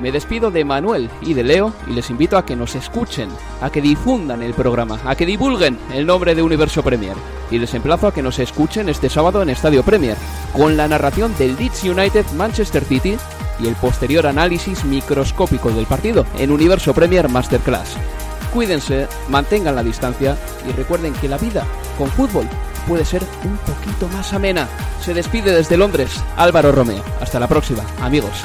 Me 0.00 0.12
despido 0.12 0.50
de 0.50 0.64
Manuel 0.64 1.10
y 1.20 1.34
de 1.34 1.42
Leo 1.42 1.72
y 1.86 1.92
les 1.92 2.10
invito 2.10 2.38
a 2.38 2.44
que 2.44 2.54
nos 2.54 2.74
escuchen, 2.76 3.28
a 3.60 3.70
que 3.70 3.80
difundan 3.80 4.42
el 4.42 4.54
programa, 4.54 5.00
a 5.04 5.16
que 5.16 5.26
divulguen 5.26 5.78
el 5.92 6.06
nombre 6.06 6.34
de 6.34 6.42
Universo 6.42 6.82
Premier. 6.82 7.16
Y 7.50 7.58
les 7.58 7.74
emplazo 7.74 8.06
a 8.06 8.14
que 8.14 8.22
nos 8.22 8.38
escuchen 8.38 8.88
este 8.88 9.08
sábado 9.08 9.42
en 9.42 9.50
Estadio 9.50 9.82
Premier, 9.82 10.16
con 10.52 10.76
la 10.76 10.86
narración 10.86 11.34
del 11.36 11.56
Leeds 11.56 11.84
United 11.84 12.26
Manchester 12.36 12.84
City 12.84 13.16
y 13.60 13.66
el 13.66 13.74
posterior 13.74 14.26
análisis 14.26 14.84
microscópico 14.84 15.70
del 15.70 15.86
partido 15.86 16.24
en 16.38 16.52
Universo 16.52 16.94
Premier 16.94 17.28
Masterclass. 17.28 17.96
Cuídense, 18.52 19.08
mantengan 19.28 19.74
la 19.74 19.82
distancia 19.82 20.36
y 20.68 20.72
recuerden 20.72 21.12
que 21.14 21.28
la 21.28 21.38
vida 21.38 21.64
con 21.98 22.08
fútbol 22.08 22.48
puede 22.86 23.04
ser 23.04 23.22
un 23.44 23.56
poquito 23.58 24.08
más 24.08 24.32
amena. 24.32 24.68
Se 25.02 25.12
despide 25.12 25.54
desde 25.54 25.76
Londres 25.76 26.22
Álvaro 26.36 26.72
Romeo. 26.72 27.02
Hasta 27.20 27.38
la 27.38 27.46
próxima, 27.46 27.82
amigos. 28.00 28.44